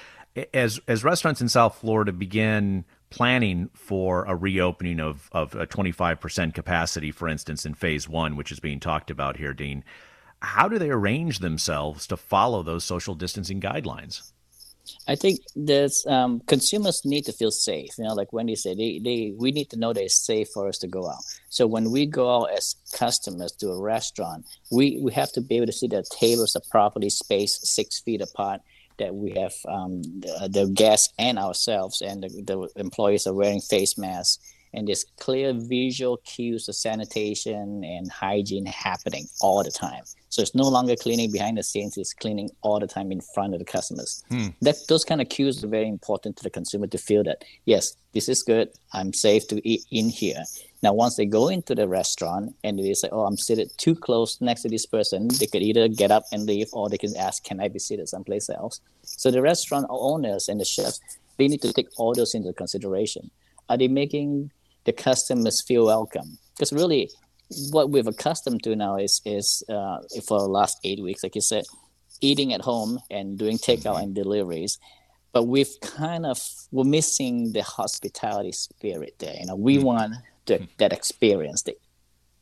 As 0.54 0.80
as 0.86 1.04
restaurants 1.04 1.40
in 1.40 1.48
South 1.48 1.76
Florida 1.76 2.12
begin 2.12 2.84
planning 3.10 3.70
for 3.74 4.24
a 4.24 4.36
reopening 4.36 5.00
of 5.00 5.28
of 5.32 5.54
a 5.54 5.66
25% 5.66 6.54
capacity, 6.54 7.10
for 7.10 7.28
instance, 7.28 7.66
in 7.66 7.74
phase 7.74 8.08
one, 8.08 8.36
which 8.36 8.52
is 8.52 8.60
being 8.60 8.80
talked 8.80 9.10
about 9.10 9.36
here, 9.36 9.52
Dean 9.52 9.82
how 10.40 10.68
do 10.68 10.78
they 10.78 10.90
arrange 10.90 11.40
themselves 11.40 12.06
to 12.08 12.16
follow 12.16 12.62
those 12.62 12.84
social 12.84 13.14
distancing 13.14 13.60
guidelines? 13.60 14.32
I 15.06 15.16
think 15.16 15.40
there's 15.54 16.06
um, 16.06 16.40
consumers 16.46 17.04
need 17.04 17.24
to 17.26 17.32
feel 17.32 17.50
safe. 17.50 17.90
You 17.98 18.04
know, 18.04 18.14
like 18.14 18.32
Wendy 18.32 18.56
said, 18.56 18.78
they, 18.78 19.00
they 19.02 19.34
we 19.36 19.52
need 19.52 19.70
to 19.70 19.78
know 19.78 19.92
that 19.92 20.02
it's 20.02 20.24
safe 20.24 20.48
for 20.54 20.68
us 20.68 20.78
to 20.78 20.86
go 20.86 21.08
out. 21.08 21.22
So 21.50 21.66
when 21.66 21.90
we 21.90 22.06
go 22.06 22.34
out 22.34 22.52
as 22.56 22.76
customers 22.92 23.52
to 23.52 23.68
a 23.70 23.80
restaurant, 23.80 24.46
we, 24.70 24.98
we 25.02 25.12
have 25.12 25.32
to 25.32 25.40
be 25.40 25.56
able 25.56 25.66
to 25.66 25.72
see 25.72 25.88
that 25.88 26.06
tables 26.10 26.56
are 26.56 26.62
properly 26.70 27.10
spaced 27.10 27.66
six 27.66 28.00
feet 28.00 28.20
apart. 28.22 28.60
That 28.98 29.14
we 29.14 29.30
have 29.38 29.54
um, 29.68 30.02
the, 30.02 30.48
the 30.50 30.70
guests 30.74 31.12
and 31.18 31.38
ourselves 31.38 32.00
and 32.00 32.24
the, 32.24 32.28
the 32.28 32.68
employees 32.80 33.28
are 33.28 33.34
wearing 33.34 33.60
face 33.60 33.96
masks 33.96 34.42
and 34.74 34.88
there's 34.88 35.04
clear 35.18 35.52
visual 35.54 36.18
cues 36.18 36.68
of 36.68 36.74
sanitation 36.74 37.84
and 37.84 38.10
hygiene 38.10 38.66
happening 38.66 39.26
all 39.40 39.62
the 39.62 39.70
time. 39.70 40.02
So 40.28 40.42
it's 40.42 40.54
no 40.54 40.68
longer 40.68 40.96
cleaning 40.96 41.30
behind 41.30 41.58
the 41.58 41.62
scenes; 41.62 41.96
it's 41.96 42.12
cleaning 42.12 42.50
all 42.62 42.78
the 42.80 42.86
time 42.86 43.10
in 43.12 43.20
front 43.34 43.54
of 43.54 43.58
the 43.58 43.64
customers. 43.64 44.22
Hmm. 44.28 44.48
That 44.62 44.76
those 44.88 45.04
kind 45.04 45.20
of 45.20 45.28
cues 45.28 45.62
are 45.64 45.68
very 45.68 45.88
important 45.88 46.36
to 46.36 46.42
the 46.42 46.50
consumer 46.50 46.86
to 46.86 46.98
feel 46.98 47.24
that 47.24 47.44
yes, 47.64 47.94
this 48.12 48.28
is 48.28 48.42
good. 48.42 48.70
I'm 48.92 49.12
safe 49.12 49.48
to 49.48 49.68
eat 49.68 49.84
in 49.90 50.08
here. 50.08 50.44
Now, 50.82 50.92
once 50.92 51.16
they 51.16 51.26
go 51.26 51.48
into 51.48 51.74
the 51.74 51.88
restaurant 51.88 52.54
and 52.62 52.78
they 52.78 52.94
say, 52.94 53.08
"Oh, 53.10 53.24
I'm 53.24 53.36
seated 53.36 53.70
too 53.78 53.94
close 53.94 54.40
next 54.40 54.62
to 54.62 54.68
this 54.68 54.86
person," 54.86 55.28
they 55.28 55.46
could 55.46 55.62
either 55.62 55.88
get 55.88 56.10
up 56.10 56.24
and 56.32 56.46
leave, 56.46 56.68
or 56.72 56.88
they 56.88 56.98
can 56.98 57.16
ask, 57.16 57.44
"Can 57.44 57.60
I 57.60 57.68
be 57.68 57.78
seated 57.78 58.08
someplace 58.08 58.48
else?" 58.50 58.80
So 59.02 59.30
the 59.30 59.42
restaurant 59.42 59.86
owners 59.88 60.48
and 60.48 60.60
the 60.60 60.64
chefs 60.64 61.00
they 61.36 61.46
need 61.46 61.62
to 61.62 61.72
take 61.72 61.88
all 61.96 62.14
those 62.14 62.34
into 62.34 62.52
consideration. 62.52 63.30
Are 63.68 63.76
they 63.76 63.86
making 63.86 64.50
the 64.88 64.92
customers 64.94 65.60
feel 65.60 65.84
welcome. 65.84 66.38
Because 66.56 66.72
really, 66.72 67.10
what 67.70 67.90
we've 67.90 68.06
accustomed 68.06 68.62
to 68.64 68.76
now 68.76 68.96
is 68.96 69.20
is 69.24 69.62
uh, 69.68 69.98
for 70.26 70.40
the 70.40 70.48
last 70.48 70.78
eight 70.84 71.02
weeks, 71.02 71.22
like 71.22 71.34
you 71.34 71.40
said, 71.40 71.64
eating 72.20 72.52
at 72.52 72.60
home 72.60 73.00
and 73.10 73.38
doing 73.38 73.58
takeout 73.58 73.82
mm-hmm. 73.82 74.04
and 74.04 74.14
deliveries. 74.14 74.78
But 75.32 75.44
we've 75.44 75.74
kind 75.82 76.26
of 76.26 76.40
we're 76.70 76.84
missing 76.84 77.52
the 77.52 77.62
hospitality 77.62 78.52
spirit 78.52 79.14
there. 79.18 79.34
You 79.38 79.46
know, 79.46 79.56
we 79.56 79.76
mm-hmm. 79.76 79.86
want 79.86 80.14
the, 80.46 80.54
mm-hmm. 80.54 80.64
that 80.78 80.92
experience, 80.92 81.62
the 81.62 81.76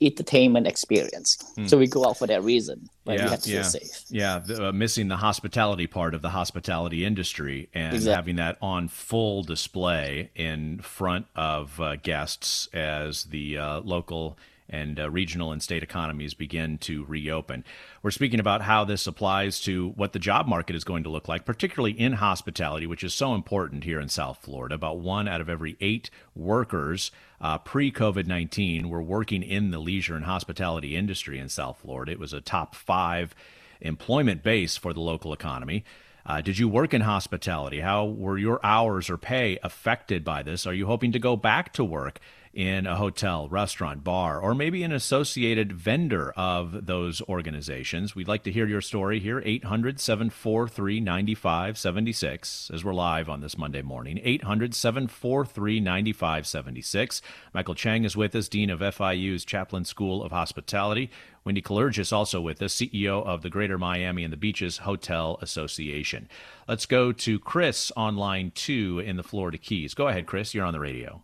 entertainment 0.01 0.67
experience. 0.67 1.39
Mm. 1.57 1.69
So 1.69 1.79
we 1.79 1.87
go 1.87 2.07
out 2.07 2.19
for 2.19 2.27
that 2.27 2.43
reason. 2.43 2.89
But 3.05 3.19
yeah, 3.19 3.25
we 3.25 3.31
have 3.31 3.41
to 3.43 3.51
yeah, 3.51 3.63
feel 3.63 3.71
safe. 3.71 4.05
Yeah, 4.11 4.39
the, 4.41 4.69
uh, 4.69 4.73
missing 4.73 5.09
the 5.09 5.17
hospitality 5.17 5.87
part 5.87 6.15
of 6.15 6.23
the 6.23 6.31
hospitality 6.31 7.05
industry 7.05 7.69
and 7.73 7.95
exactly. 7.95 8.15
having 8.15 8.37
that 8.37 8.59
on 8.61 8.89
full 8.89 9.43
display 9.43 10.31
in 10.35 10.81
front 10.81 11.27
of 11.35 11.81
uh, 11.81 11.97
guests 11.97 12.69
as 12.75 13.25
the 13.25 13.59
uh, 13.59 13.81
local 13.81 14.39
and 14.69 14.99
uh, 14.99 15.11
regional 15.11 15.53
and 15.53 15.63
state 15.63 15.83
economies 15.83 16.35
begin 16.35 16.79
to 16.79 17.05
reopen. 17.05 17.65
We're 18.03 18.11
speaking 18.11 18.41
about 18.41 18.63
how 18.63 18.85
this 18.85 19.07
applies 19.07 19.61
to 19.63 19.91
what 19.91 20.13
the 20.13 20.19
job 20.19 20.47
market 20.47 20.77
is 20.77 20.85
going 20.85 21.05
to 21.05 21.11
look 21.11 21.29
like, 21.29 21.45
particularly 21.45 21.99
in 21.99 22.15
hospitality, 22.15 22.87
which 22.87 23.05
is 23.05 23.15
so 23.15 23.35
important 23.35 23.85
here 23.85 24.01
in 24.01 24.09
South 24.09 24.39
Florida. 24.39 24.75
About 24.75 24.99
one 24.99 25.29
out 25.29 25.41
of 25.41 25.49
every 25.49 25.77
eight 25.81 26.11
workers 26.35 27.11
uh, 27.41 27.59
pre 27.59 27.93
COVID 27.93 28.27
19 28.27 28.89
were 28.89 29.03
working 29.03 29.43
in 29.43 29.71
the 29.71 29.79
leisure 29.79 30.17
and 30.17 30.25
hospitality 30.25 30.97
industry 30.97 31.39
in 31.39 31.49
South 31.49 31.79
Florida. 31.79 32.13
It 32.13 32.19
was 32.19 32.33
a 32.33 32.41
top 32.41 32.75
five 32.75 33.35
employment 33.81 34.43
base 34.43 34.77
for 34.77 34.93
the 34.93 35.01
local 35.01 35.33
economy. 35.33 35.85
Uh, 36.25 36.41
did 36.41 36.59
you 36.59 36.69
work 36.69 36.93
in 36.93 37.03
hospitality? 37.03 37.81
How 37.81 38.05
were 38.05 38.37
your 38.37 38.59
hours 38.65 39.09
or 39.09 39.17
pay 39.17 39.59
affected 39.63 40.25
by 40.25 40.43
this? 40.43 40.67
Are 40.67 40.75
you 40.75 40.87
hoping 40.87 41.13
to 41.13 41.21
go 41.21 41.37
back 41.37 41.73
to 41.75 41.85
work 41.85 42.19
in 42.57 42.87
a 42.87 42.97
hotel, 42.97 43.51
restaurant, 43.51 44.03
bar, 44.03 44.41
or 44.41 44.55
maybe 44.55 44.83
an 44.83 44.91
associated 44.91 45.71
vendor 45.75 46.31
of 46.31 46.87
those 46.87 47.21
organizations. 47.29 48.15
We'd 48.15 48.29
like 48.29 48.45
to 48.45 48.51
hear 48.51 48.67
your 48.67 48.81
story 48.81 49.21
here. 49.21 49.43
800 49.45 50.01
743 50.01 51.01
9576 51.01 52.71
as 52.73 52.83
we're 52.83 52.95
live 52.95 53.29
on 53.29 53.43
this 53.43 53.59
Monday 53.59 53.83
morning. 53.83 54.19
800 54.25 54.75
743 54.75 55.81
9576. 55.81 57.21
Michael 57.53 57.75
Cheng 57.75 58.05
is 58.05 58.17
with 58.17 58.35
us, 58.35 58.49
Dean 58.49 58.71
of 58.71 58.81
FIU's 58.81 59.45
Chaplin 59.45 59.85
School 59.85 60.25
of 60.25 60.33
Hospitality. 60.33 61.11
Wendy 61.45 61.61
Kallergis 61.61 62.11
also 62.11 62.41
with 62.41 62.63
us, 62.63 62.75
CEO 62.75 63.23
of 63.23 63.43
the 63.43 63.51
Greater 63.51 63.77
Miami 63.77 64.25
and 64.25 64.33
the 64.33 64.39
Beaches 64.39 64.79
Hotel 64.79 65.39
Association. 65.43 66.27
Let's 66.67 66.87
go 66.87 67.13
to 67.13 67.39
Chris 67.39 67.93
on 67.95 68.17
line 68.17 68.51
two 68.55 68.99
in 68.99 69.17
the 69.17 69.23
Florida 69.23 69.59
Keys. 69.59 69.93
Go 69.93 70.09
ahead, 70.09 70.25
Chris. 70.25 70.55
You're 70.55 70.65
on 70.65 70.73
the 70.73 70.81
radio. 70.81 71.23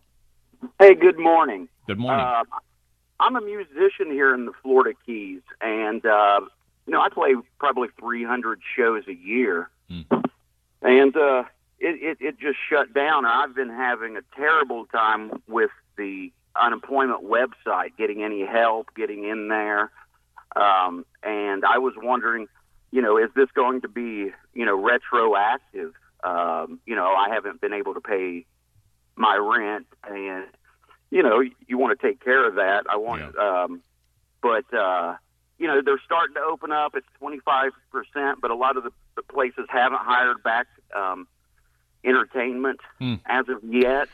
Hey, 0.79 0.95
good 0.95 1.19
morning. 1.19 1.67
Good 1.87 1.99
morning. 1.99 2.25
Uh, 2.25 2.43
I'm 3.19 3.35
a 3.35 3.41
musician 3.41 4.11
here 4.11 4.33
in 4.33 4.45
the 4.45 4.51
Florida 4.61 4.97
Keys, 5.05 5.41
and 5.61 6.05
uh, 6.05 6.41
you 6.85 6.93
know 6.93 7.01
I 7.01 7.09
play 7.09 7.35
probably 7.59 7.89
300 7.99 8.59
shows 8.75 9.03
a 9.07 9.13
year, 9.13 9.69
mm. 9.89 10.05
and 10.81 11.15
uh, 11.15 11.43
it, 11.79 12.01
it 12.01 12.17
it 12.19 12.39
just 12.39 12.57
shut 12.69 12.93
down. 12.93 13.25
I've 13.25 13.55
been 13.55 13.69
having 13.69 14.17
a 14.17 14.21
terrible 14.35 14.85
time 14.87 15.41
with 15.47 15.71
the 15.97 16.31
unemployment 16.55 17.23
website, 17.23 17.97
getting 17.97 18.23
any 18.23 18.45
help, 18.45 18.89
getting 18.95 19.25
in 19.25 19.47
there, 19.47 19.91
um, 20.55 21.05
and 21.23 21.63
I 21.65 21.77
was 21.77 21.93
wondering, 21.97 22.47
you 22.91 23.01
know, 23.01 23.17
is 23.17 23.29
this 23.35 23.49
going 23.55 23.81
to 23.81 23.87
be 23.87 24.31
you 24.53 24.65
know 24.65 24.75
retroactive? 24.75 25.93
Um, 26.23 26.79
you 26.85 26.95
know, 26.95 27.07
I 27.07 27.29
haven't 27.33 27.59
been 27.61 27.73
able 27.73 27.93
to 27.93 28.01
pay 28.01 28.45
my 29.15 29.35
rent, 29.35 29.87
and 30.07 30.45
you 31.11 31.23
know 31.23 31.41
you 31.67 31.77
want 31.77 31.99
to 31.99 32.07
take 32.07 32.23
care 32.23 32.47
of 32.47 32.55
that. 32.55 32.85
I 32.89 32.97
want, 32.97 33.21
yeah. 33.35 33.63
um, 33.63 33.81
but 34.41 34.71
uh, 34.73 35.15
you 35.57 35.67
know 35.67 35.81
they're 35.83 36.01
starting 36.05 36.35
to 36.35 36.41
open 36.41 36.71
up. 36.71 36.95
It's 36.95 37.07
twenty 37.19 37.39
five 37.39 37.71
percent, 37.91 38.39
but 38.41 38.51
a 38.51 38.55
lot 38.55 38.77
of 38.77 38.83
the, 38.83 38.91
the 39.15 39.23
places 39.23 39.65
haven't 39.69 40.01
hired 40.01 40.41
back 40.43 40.67
um, 40.95 41.27
entertainment 42.03 42.79
mm. 43.01 43.19
as 43.25 43.47
of 43.49 43.63
yet. 43.63 44.09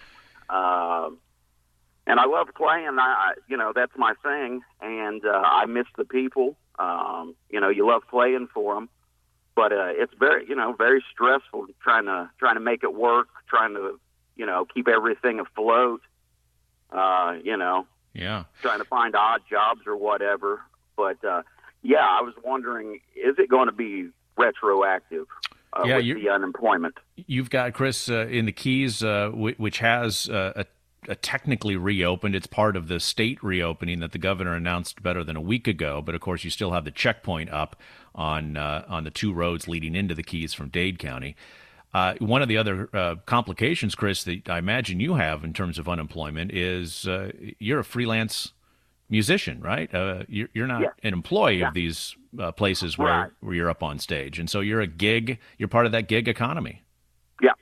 Uh, 0.49 1.09
and 2.07 2.19
I 2.19 2.25
love 2.25 2.47
playing. 2.55 2.97
I, 2.99 3.33
you 3.47 3.55
know, 3.55 3.71
that's 3.73 3.91
my 3.95 4.13
thing, 4.23 4.61
and 4.81 5.23
uh, 5.23 5.43
I 5.45 5.65
miss 5.67 5.85
the 5.95 6.05
people. 6.05 6.57
Um, 6.79 7.35
you 7.49 7.59
know, 7.59 7.69
you 7.69 7.85
love 7.87 8.01
playing 8.09 8.47
for 8.53 8.73
them, 8.73 8.89
but 9.55 9.71
uh, 9.71 9.89
it's 9.89 10.13
very, 10.17 10.47
you 10.47 10.55
know, 10.55 10.73
very 10.73 11.03
stressful 11.11 11.67
trying 11.83 12.05
to 12.05 12.29
trying 12.39 12.55
to 12.55 12.61
make 12.61 12.83
it 12.83 12.95
work, 12.95 13.27
trying 13.47 13.75
to 13.75 13.99
you 14.39 14.45
know, 14.45 14.65
keep 14.73 14.87
everything 14.87 15.41
afloat. 15.41 16.01
Uh, 16.91 17.35
you 17.43 17.57
know, 17.57 17.85
yeah, 18.13 18.45
trying 18.61 18.79
to 18.79 18.85
find 18.85 19.15
odd 19.15 19.41
jobs 19.47 19.81
or 19.85 19.97
whatever. 19.97 20.61
But 20.95 21.23
uh, 21.23 21.43
yeah, 21.83 22.07
I 22.07 22.21
was 22.21 22.33
wondering, 22.43 23.01
is 23.15 23.35
it 23.37 23.49
going 23.49 23.67
to 23.67 23.73
be 23.73 24.07
retroactive? 24.37 25.27
Uh, 25.73 25.83
yeah, 25.85 25.97
with 25.97 26.23
the 26.23 26.29
unemployment. 26.29 26.95
You've 27.15 27.51
got 27.51 27.73
Chris 27.73 28.09
uh, 28.09 28.25
in 28.27 28.47
the 28.47 28.51
Keys, 28.51 29.03
uh, 29.03 29.29
w- 29.29 29.55
which 29.57 29.79
has 29.79 30.27
uh, 30.29 30.53
a 30.55 30.65
a 31.07 31.15
technically 31.15 31.75
reopened. 31.75 32.35
It's 32.35 32.47
part 32.47 32.75
of 32.75 32.87
the 32.87 32.99
state 32.99 33.41
reopening 33.43 33.99
that 33.99 34.11
the 34.11 34.17
governor 34.17 34.55
announced 34.55 35.03
better 35.03 35.23
than 35.23 35.35
a 35.35 35.41
week 35.41 35.67
ago. 35.67 36.01
But 36.01 36.15
of 36.15 36.21
course, 36.21 36.43
you 36.43 36.49
still 36.49 36.71
have 36.71 36.85
the 36.85 36.91
checkpoint 36.91 37.51
up 37.51 37.75
on 38.15 38.57
uh, 38.57 38.85
on 38.87 39.03
the 39.03 39.11
two 39.11 39.33
roads 39.33 39.67
leading 39.67 39.95
into 39.95 40.15
the 40.15 40.23
Keys 40.23 40.53
from 40.53 40.69
Dade 40.69 40.97
County. 40.97 41.35
Uh, 41.93 42.13
one 42.19 42.41
of 42.41 42.47
the 42.47 42.57
other 42.57 42.89
uh, 42.93 43.15
complications, 43.25 43.95
Chris, 43.95 44.23
that 44.23 44.47
I 44.47 44.59
imagine 44.59 44.99
you 44.99 45.15
have 45.15 45.43
in 45.43 45.53
terms 45.53 45.79
of 45.79 45.89
unemployment 45.89 46.51
is 46.51 47.07
uh, 47.07 47.31
you're 47.57 47.79
a 47.79 47.83
freelance 47.83 48.53
musician, 49.09 49.59
right? 49.59 49.93
Uh, 49.93 50.23
you're, 50.27 50.49
you're, 50.53 50.67
not 50.67 50.81
yeah. 50.81 50.89
an 51.03 51.13
employee 51.13 51.59
yeah. 51.59 51.69
of 51.69 51.73
these 51.73 52.15
uh, 52.39 52.51
places 52.51 52.97
where, 52.97 53.07
right. 53.07 53.31
where 53.39 53.55
you're 53.55 53.69
up 53.69 53.81
on 53.81 53.97
stage. 53.99 54.39
And 54.39 54.49
so 54.49 54.59
you're 54.59 54.81
a 54.81 54.87
gig, 54.87 55.39
you're 55.57 55.67
part 55.67 55.85
of 55.85 55.91
that 55.93 56.07
gig 56.07 56.27
economy. 56.27 56.83
Yeah. 57.41 57.53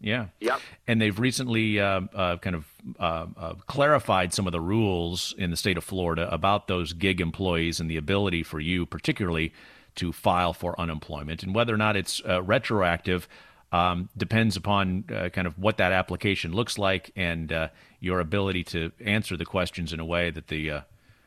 Yeah. 0.00 0.26
Yep. 0.40 0.60
And 0.86 1.00
they've 1.00 1.18
recently 1.18 1.78
uh, 1.78 2.02
uh, 2.14 2.36
kind 2.38 2.56
of 2.56 2.66
uh, 2.98 3.26
uh, 3.36 3.54
clarified 3.66 4.32
some 4.32 4.46
of 4.46 4.52
the 4.52 4.60
rules 4.60 5.34
in 5.38 5.50
the 5.50 5.56
state 5.56 5.76
of 5.76 5.84
Florida 5.84 6.32
about 6.32 6.68
those 6.68 6.92
gig 6.92 7.20
employees 7.20 7.80
and 7.80 7.90
the 7.90 7.96
ability 7.96 8.42
for 8.42 8.60
you, 8.60 8.86
particularly, 8.86 9.52
to 9.96 10.12
file 10.12 10.52
for 10.52 10.78
unemployment 10.80 11.42
and 11.42 11.54
whether 11.54 11.72
or 11.72 11.76
not 11.76 11.96
it's 11.96 12.20
uh, 12.28 12.42
retroactive. 12.42 13.28
Um, 13.74 14.08
depends 14.16 14.56
upon 14.56 15.04
uh, 15.12 15.30
kind 15.30 15.46
of 15.46 15.58
what 15.58 15.78
that 15.78 15.92
application 15.92 16.52
looks 16.52 16.78
like 16.78 17.10
and 17.16 17.70
your 18.00 18.20
ability 18.20 18.62
to 18.64 18.92
answer 19.04 19.36
the 19.36 19.44
questions 19.44 19.92
in 19.92 20.00
a 20.00 20.04
way 20.04 20.30
that 20.30 20.48
the 20.48 20.82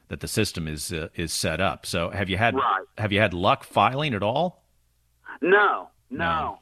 that 0.10 0.22
the 0.22 0.28
system 0.28 0.68
is 0.68 0.94
is 1.16 1.34
set 1.34 1.60
up. 1.60 1.86
So, 1.86 2.10
have 2.10 2.30
you 2.30 2.38
had 2.38 2.56
right. 2.56 2.86
have 2.98 3.12
you 3.12 3.20
had 3.20 3.34
luck 3.34 3.64
filing 3.64 4.14
at 4.14 4.24
all? 4.24 4.64
No, 5.42 5.90
no, 6.10 6.60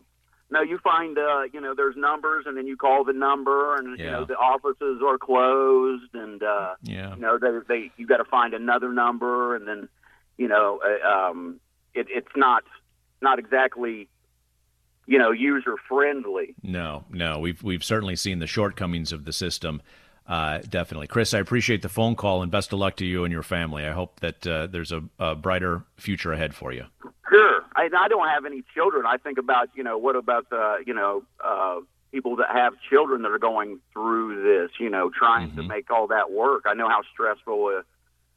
no. 0.50 0.62
you 0.62 0.78
find, 0.80 1.18
uh, 1.18 1.44
you 1.54 1.62
know, 1.62 1.74
there's 1.76 1.96
numbers, 1.96 2.46
and 2.48 2.58
then 2.58 2.68
you 2.68 2.76
call 2.76 3.04
the 3.04 3.14
number, 3.14 3.76
and 3.76 3.98
yeah. 3.98 4.06
you 4.06 4.12
know 4.12 4.26
the 4.26 4.36
offices 4.36 5.02
are 5.06 5.18
closed, 5.18 6.14
and 6.14 6.44
uh, 6.44 6.76
yeah, 6.82 7.16
you 7.16 7.22
know 7.22 7.38
they 7.38 7.50
they 7.68 7.92
you 7.98 8.08
got 8.08 8.18
to 8.18 8.26
find 8.26 8.54
another 8.54 8.92
number, 8.92 9.56
and 9.56 9.68
then 9.68 9.88
you 10.38 10.48
know 10.48 10.82
uh, 10.84 11.08
um, 11.08 11.60
it, 11.94 12.08
it's 12.10 12.36
not 12.36 12.64
not 13.22 13.40
exactly 13.40 14.10
you 15.08 15.18
know 15.18 15.32
user 15.32 15.76
friendly. 15.88 16.56
No, 16.64 17.06
no, 17.10 17.40
we've 17.40 17.62
we've 17.64 17.84
certainly 17.84 18.16
seen 18.16 18.40
the 18.40 18.48
shortcomings 18.48 19.12
of 19.12 19.26
the 19.26 19.34
system. 19.34 19.82
Uh, 20.28 20.60
definitely, 20.70 21.08
Chris. 21.08 21.34
I 21.34 21.40
appreciate 21.40 21.82
the 21.84 21.90
phone 21.90 22.16
call 22.16 22.42
and 22.42 22.52
best 22.52 22.74
of 22.74 22.80
luck 22.80 22.96
to 22.98 23.06
you 23.06 23.26
and 23.26 23.32
your 23.32 23.44
family. 23.44 23.86
I 23.86 23.92
hope 23.92 24.20
that 24.22 24.48
uh, 24.48 24.68
there's 24.68 24.92
a, 24.92 25.04
a, 25.20 25.36
brighter 25.36 25.84
future 25.98 26.34
ahead 26.34 26.56
for 26.56 26.74
you. 26.74 26.86
Sure. 27.30 27.62
I, 27.76 27.90
I 27.96 28.08
don't 28.08 28.28
have 28.28 28.44
any 28.46 28.64
children. 28.74 29.06
I 29.06 29.18
think 29.18 29.38
about 29.38 29.70
you 29.76 29.84
know 29.84 30.00
what 30.00 30.16
about 30.16 30.50
the 30.50 30.78
you 30.88 30.96
know 30.96 31.24
uh, 31.44 31.82
people 32.12 32.38
that 32.38 32.50
have 32.52 32.74
children 32.90 33.22
that 33.22 33.32
are 33.32 33.40
going 33.40 33.80
through 33.94 34.42
this. 34.42 34.72
You 34.80 34.90
know, 34.90 35.12
trying 35.12 35.50
mm-hmm. 35.50 35.62
to 35.62 35.68
make 35.68 35.92
all 35.92 36.08
that 36.08 36.32
work. 36.32 36.64
I 36.66 36.74
know 36.74 36.90
how 36.90 37.02
stressful 37.14 37.84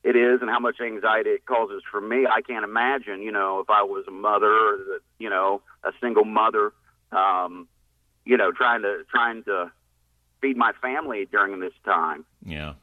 it 0.05 0.17
is 0.17 0.41
and 0.41 0.49
how 0.49 0.61
much 0.61 0.81
anxiety 0.81 1.31
it 1.31 1.47
causes 1.47 1.83
for 1.91 2.01
me. 2.01 2.27
I 2.27 2.41
can't 2.43 2.65
imagine. 2.65 3.23
You 3.23 3.33
know, 3.33 3.61
if 3.61 3.71
I 3.71 3.83
was 3.83 4.05
a 4.09 4.13
mother, 4.13 5.01
you 5.19 5.31
know, 5.31 5.63
a 5.85 5.91
single 6.01 6.25
mother. 6.25 6.73
Um, 7.11 7.69
you 8.29 8.37
know, 8.37 8.53
trying 8.53 8.83
to 8.83 9.05
trying 9.11 9.43
to 9.45 9.73
feed 10.41 10.57
my 10.57 10.73
family 10.83 11.27
during 11.33 11.59
this 11.61 11.73
time. 11.85 12.25
Yeah. 12.45 12.75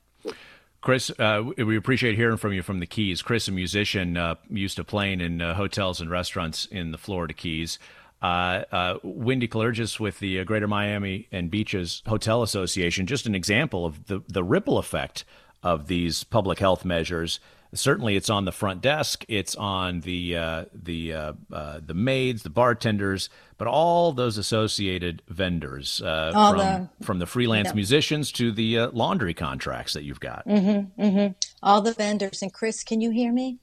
Chris, 0.81 1.11
uh, 1.19 1.43
we 1.57 1.77
appreciate 1.77 2.15
hearing 2.15 2.37
from 2.37 2.53
you 2.53 2.61
from 2.61 2.79
the 2.79 2.85
Keys. 2.85 3.21
Chris, 3.21 3.47
a 3.47 3.51
musician, 3.51 4.17
uh, 4.17 4.35
used 4.49 4.75
to 4.77 4.83
playing 4.83 5.21
in 5.21 5.41
uh, 5.41 5.53
hotels 5.53 6.01
and 6.01 6.11
restaurants 6.11 6.65
in 6.65 6.91
the 6.91 6.97
Florida 6.97 7.33
Keys. 7.33 7.79
Uh, 8.21 8.63
uh, 8.71 8.97
Wendy 9.03 9.47
Kallergis 9.47 9.99
with 9.99 10.19
the 10.19 10.39
uh, 10.39 10.43
Greater 10.43 10.67
Miami 10.67 11.27
and 11.31 11.51
Beaches 11.51 12.01
Hotel 12.07 12.41
Association, 12.41 13.05
just 13.05 13.25
an 13.25 13.35
example 13.35 13.85
of 13.85 14.05
the, 14.07 14.21
the 14.27 14.43
ripple 14.43 14.77
effect 14.77 15.25
of 15.63 15.87
these 15.87 16.23
public 16.23 16.59
health 16.59 16.85
measures 16.85 17.39
certainly 17.75 18.15
it's 18.15 18.29
on 18.29 18.45
the 18.45 18.51
front 18.51 18.81
desk, 18.81 19.25
it's 19.27 19.55
on 19.55 20.01
the 20.01 20.35
uh, 20.35 20.65
the 20.73 21.13
uh, 21.13 21.33
uh, 21.51 21.79
the 21.85 21.93
maids, 21.93 22.43
the 22.43 22.49
bartenders, 22.49 23.29
but 23.57 23.67
all 23.67 24.11
those 24.11 24.37
associated 24.37 25.21
vendors 25.27 26.01
uh, 26.01 26.31
from 26.31 26.57
the, 26.57 27.05
from 27.05 27.19
the 27.19 27.25
freelance 27.25 27.69
yeah. 27.69 27.75
musicians 27.75 28.31
to 28.33 28.51
the 28.51 28.79
uh, 28.79 28.89
laundry 28.91 29.33
contracts 29.33 29.93
that 29.93 30.03
you've 30.03 30.19
got. 30.19 30.47
Mm-hmm, 30.47 31.01
mm-hmm. 31.01 31.33
All 31.61 31.81
the 31.81 31.93
vendors. 31.93 32.41
And 32.41 32.53
Chris, 32.53 32.83
can 32.83 33.01
you 33.01 33.11
hear 33.11 33.31
me? 33.31 33.59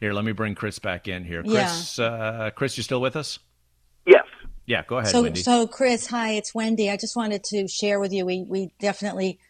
Here, 0.00 0.12
let 0.12 0.24
me 0.24 0.32
bring 0.32 0.54
Chris 0.54 0.78
back 0.78 1.08
in 1.08 1.24
here. 1.24 1.42
Chris, 1.42 1.98
yeah. 1.98 2.04
Uh, 2.04 2.50
Chris, 2.50 2.76
you 2.76 2.82
still 2.82 3.00
with 3.00 3.16
us? 3.16 3.38
Yes. 4.06 4.24
Yeah, 4.66 4.82
go 4.86 4.98
ahead, 4.98 5.10
so, 5.10 5.22
Wendy. 5.22 5.42
So, 5.42 5.66
Chris, 5.66 6.06
hi, 6.06 6.32
it's 6.32 6.54
Wendy. 6.54 6.90
I 6.90 6.96
just 6.96 7.16
wanted 7.16 7.44
to 7.44 7.68
share 7.68 8.00
with 8.00 8.12
you. 8.12 8.24
We 8.24 8.44
we 8.44 8.72
definitely 8.78 9.40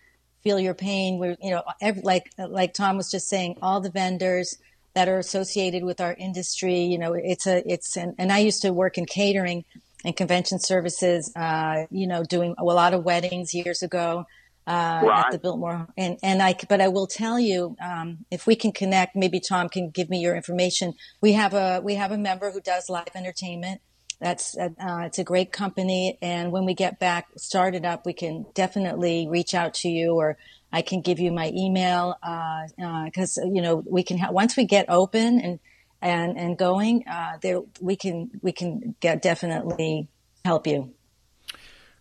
feel 0.42 0.58
your 0.58 0.74
pain. 0.74 1.18
We're, 1.18 1.36
you 1.40 1.50
know, 1.50 1.62
every, 1.80 2.02
like 2.02 2.30
like 2.38 2.74
Tom 2.74 2.96
was 2.96 3.10
just 3.10 3.28
saying, 3.28 3.58
all 3.62 3.80
the 3.80 3.90
vendors 3.90 4.58
that 4.94 5.08
are 5.08 5.18
associated 5.18 5.84
with 5.84 6.00
our 6.00 6.14
industry. 6.14 6.80
You 6.80 6.98
know, 6.98 7.14
it's 7.14 7.46
a 7.46 7.62
it's 7.70 7.96
an, 7.96 8.14
and 8.18 8.32
I 8.32 8.38
used 8.38 8.62
to 8.62 8.72
work 8.72 8.98
in 8.98 9.06
catering 9.06 9.64
and 10.04 10.16
convention 10.16 10.58
services. 10.58 11.32
Uh, 11.36 11.86
you 11.90 12.06
know, 12.06 12.24
doing 12.24 12.54
a 12.58 12.64
lot 12.64 12.94
of 12.94 13.04
weddings 13.04 13.54
years 13.54 13.82
ago. 13.82 14.26
Uh, 14.66 15.00
right. 15.02 15.24
at 15.24 15.32
the 15.32 15.38
Biltmore, 15.38 15.88
and 15.96 16.16
and 16.22 16.40
I, 16.40 16.54
but 16.68 16.80
I 16.80 16.88
will 16.88 17.08
tell 17.08 17.40
you, 17.40 17.76
um, 17.82 18.18
if 18.30 18.46
we 18.46 18.54
can 18.54 18.70
connect, 18.70 19.16
maybe 19.16 19.40
Tom 19.40 19.68
can 19.68 19.90
give 19.90 20.08
me 20.08 20.20
your 20.20 20.36
information. 20.36 20.94
We 21.20 21.32
have 21.32 21.54
a 21.54 21.80
we 21.82 21.94
have 21.96 22.12
a 22.12 22.18
member 22.18 22.52
who 22.52 22.60
does 22.60 22.88
live 22.88 23.08
entertainment, 23.16 23.80
that's 24.20 24.56
uh, 24.56 24.68
it's 25.06 25.18
a 25.18 25.24
great 25.24 25.50
company, 25.50 26.18
and 26.20 26.52
when 26.52 26.66
we 26.66 26.74
get 26.74 26.98
back 26.98 27.28
started 27.36 27.86
up, 27.86 28.04
we 28.04 28.12
can 28.12 28.44
definitely 28.54 29.26
reach 29.28 29.54
out 29.54 29.74
to 29.74 29.88
you, 29.88 30.14
or 30.14 30.36
I 30.72 30.82
can 30.82 31.00
give 31.00 31.18
you 31.18 31.32
my 31.32 31.50
email 31.56 32.16
because 33.06 33.38
uh, 33.38 33.42
uh, 33.42 33.50
you 33.50 33.62
know 33.62 33.82
we 33.86 34.02
can 34.02 34.18
ha- 34.18 34.30
once 34.30 34.56
we 34.56 34.66
get 34.66 34.86
open 34.88 35.40
and 35.40 35.58
and 36.02 36.38
and 36.38 36.58
going 36.58 37.04
uh, 37.08 37.38
there, 37.40 37.60
we 37.80 37.96
can 37.96 38.30
we 38.42 38.52
can 38.52 38.94
get 39.00 39.22
definitely 39.22 40.08
help 40.44 40.66
you. 40.66 40.92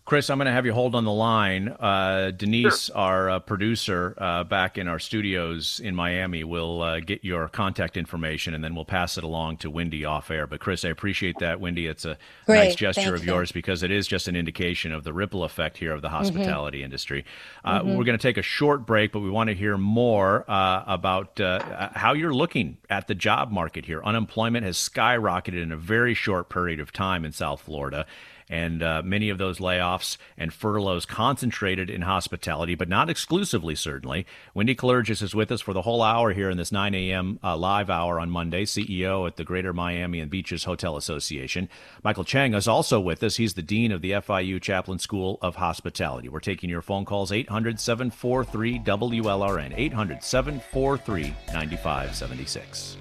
Chris, 0.10 0.32
I'm 0.32 0.40
going 0.40 0.48
to 0.48 0.52
have 0.52 0.66
you 0.66 0.74
hold 0.74 0.96
on 0.96 1.06
the 1.06 1.12
line. 1.12 1.68
Uh, 1.68 2.32
Denise, 2.32 2.86
sure. 2.86 2.98
our 2.98 3.30
uh, 3.30 3.40
producer 3.40 4.16
uh, 4.18 4.44
back 4.44 4.80
in 4.80 4.88
our 4.88 4.98
studios 4.98 5.80
in 5.84 5.94
Miami, 5.94 6.44
will 6.44 6.82
uh, 6.82 7.00
get 7.00 7.24
your 7.24 7.48
contact 7.48 7.96
information 7.96 8.56
and 8.56 8.64
then 8.64 8.74
we'll 8.74 8.86
pass 8.86 9.20
it 9.20 9.24
along 9.24 9.58
to 9.58 9.70
Wendy 9.70 10.06
off 10.06 10.32
air. 10.32 10.48
But, 10.48 10.62
Chris, 10.62 10.84
I 10.84 10.90
appreciate 10.90 11.38
that. 11.42 11.60
Wendy, 11.60 11.86
it's 11.86 12.06
a 12.06 12.18
Great. 12.48 12.58
nice 12.58 12.76
gesture 12.76 13.02
Thank 13.02 13.18
of 13.18 13.24
you. 13.24 13.34
yours 13.34 13.52
because 13.52 13.84
it 13.84 13.92
is 13.92 14.08
just 14.08 14.28
an 14.28 14.36
indication 14.36 14.94
of 14.94 15.04
the 15.04 15.14
ripple 15.14 15.44
effect 15.44 15.78
here 15.78 15.94
of 15.94 16.02
the 16.02 16.08
mm-hmm. 16.08 16.18
hospitality 16.18 16.80
mm-hmm. 16.80 16.86
industry. 16.86 17.24
Uh, 17.64 17.82
mm-hmm. 17.82 17.96
We're 17.96 18.06
going 18.06 18.18
to 18.18 18.22
take 18.28 18.40
a 18.40 18.42
short 18.42 18.88
break, 18.88 19.12
but 19.12 19.20
we 19.20 19.30
want 19.30 19.52
to 19.52 19.56
hear 19.56 19.78
more 19.78 20.44
uh, 20.50 20.86
about 20.88 21.38
how 21.38 22.14
you're 22.14 22.34
looking 22.34 22.78
at 22.90 23.08
the 23.08 23.14
job 23.14 23.52
market 23.52 23.86
here. 23.86 24.02
Unemployment 24.04 24.66
has 24.66 24.76
skyrocketed 24.76 25.62
in 25.62 25.72
a 25.72 25.78
very 25.78 26.16
short 26.16 26.50
period 26.50 26.80
of 26.80 26.92
time 26.92 27.24
in 27.26 27.32
South 27.32 27.62
Florida 27.62 28.08
and 28.50 28.82
uh, 28.82 29.02
many 29.06 29.30
of 29.30 29.38
those 29.38 29.60
layoffs 29.60 30.18
and 30.38 30.52
furloughs 30.52 31.06
concentrated 31.06 31.90
in 31.90 32.02
hospitality, 32.02 32.76
but 32.76 32.90
not 32.90 33.10
exclusively, 33.10 33.76
certainly. 33.76 34.26
Wendy 34.54 34.76
Kallergis 34.76 35.22
is 35.22 35.36
with 35.36 35.52
us 35.52 35.62
for 35.62 35.74
the 35.74 35.84
whole 35.84 36.02
hour 36.02 36.34
here 36.34 36.50
in 36.50 36.58
this 36.58 36.72
9 36.72 36.96
a.m. 36.96 37.40
Uh, 37.44 37.56
live 37.56 37.90
hour 37.90 38.20
on 38.20 38.30
Monday, 38.30 38.66
CEO 38.66 39.28
at 39.28 39.36
the 39.36 39.44
Greater 39.44 39.74
Miami 39.74 40.20
and 40.20 40.32
Beaches 40.32 40.64
Hotel 40.64 40.98
Association. 40.98 41.70
Michael 42.04 42.24
Cheng 42.24 42.54
is 42.54 42.68
also 42.68 43.00
with 43.00 43.22
us. 43.24 43.36
He's 43.36 43.54
the 43.54 43.62
Dean 43.62 43.92
of 43.92 44.02
the 44.02 44.12
FIU 44.12 44.60
Chaplin 44.60 45.00
School 45.00 45.38
of 45.42 45.56
Hospitality. 45.56 46.30
We're 46.30 46.40
taking 46.40 46.70
your 46.70 46.82
phone 46.82 47.06
calls 47.06 47.32
800 47.32 47.80
743 47.80 48.80
WLRN, 48.80 49.74
800 49.78 50.24
743 50.24 51.36
9576. 51.54 52.98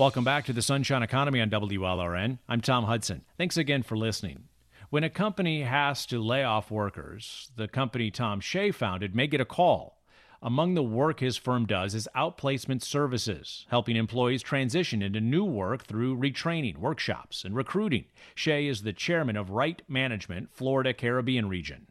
Welcome 0.00 0.24
back 0.24 0.46
to 0.46 0.54
the 0.54 0.62
Sunshine 0.62 1.02
Economy 1.02 1.42
on 1.42 1.50
WLRN. 1.50 2.38
I'm 2.48 2.62
Tom 2.62 2.84
Hudson. 2.84 3.20
Thanks 3.36 3.58
again 3.58 3.82
for 3.82 3.98
listening. 3.98 4.44
When 4.88 5.04
a 5.04 5.10
company 5.10 5.60
has 5.60 6.06
to 6.06 6.22
lay 6.22 6.42
off 6.42 6.70
workers, 6.70 7.50
the 7.54 7.68
company 7.68 8.10
Tom 8.10 8.40
Shea 8.40 8.70
founded 8.70 9.14
may 9.14 9.26
get 9.26 9.42
a 9.42 9.44
call. 9.44 10.00
Among 10.40 10.72
the 10.72 10.82
work 10.82 11.20
his 11.20 11.36
firm 11.36 11.66
does 11.66 11.94
is 11.94 12.08
outplacement 12.16 12.80
services, 12.80 13.66
helping 13.68 13.94
employees 13.94 14.42
transition 14.42 15.02
into 15.02 15.20
new 15.20 15.44
work 15.44 15.84
through 15.84 16.16
retraining, 16.16 16.78
workshops, 16.78 17.44
and 17.44 17.54
recruiting. 17.54 18.06
Shea 18.34 18.68
is 18.68 18.80
the 18.80 18.94
chairman 18.94 19.36
of 19.36 19.50
Right 19.50 19.82
Management, 19.86 20.48
Florida 20.50 20.94
Caribbean 20.94 21.46
region. 21.46 21.88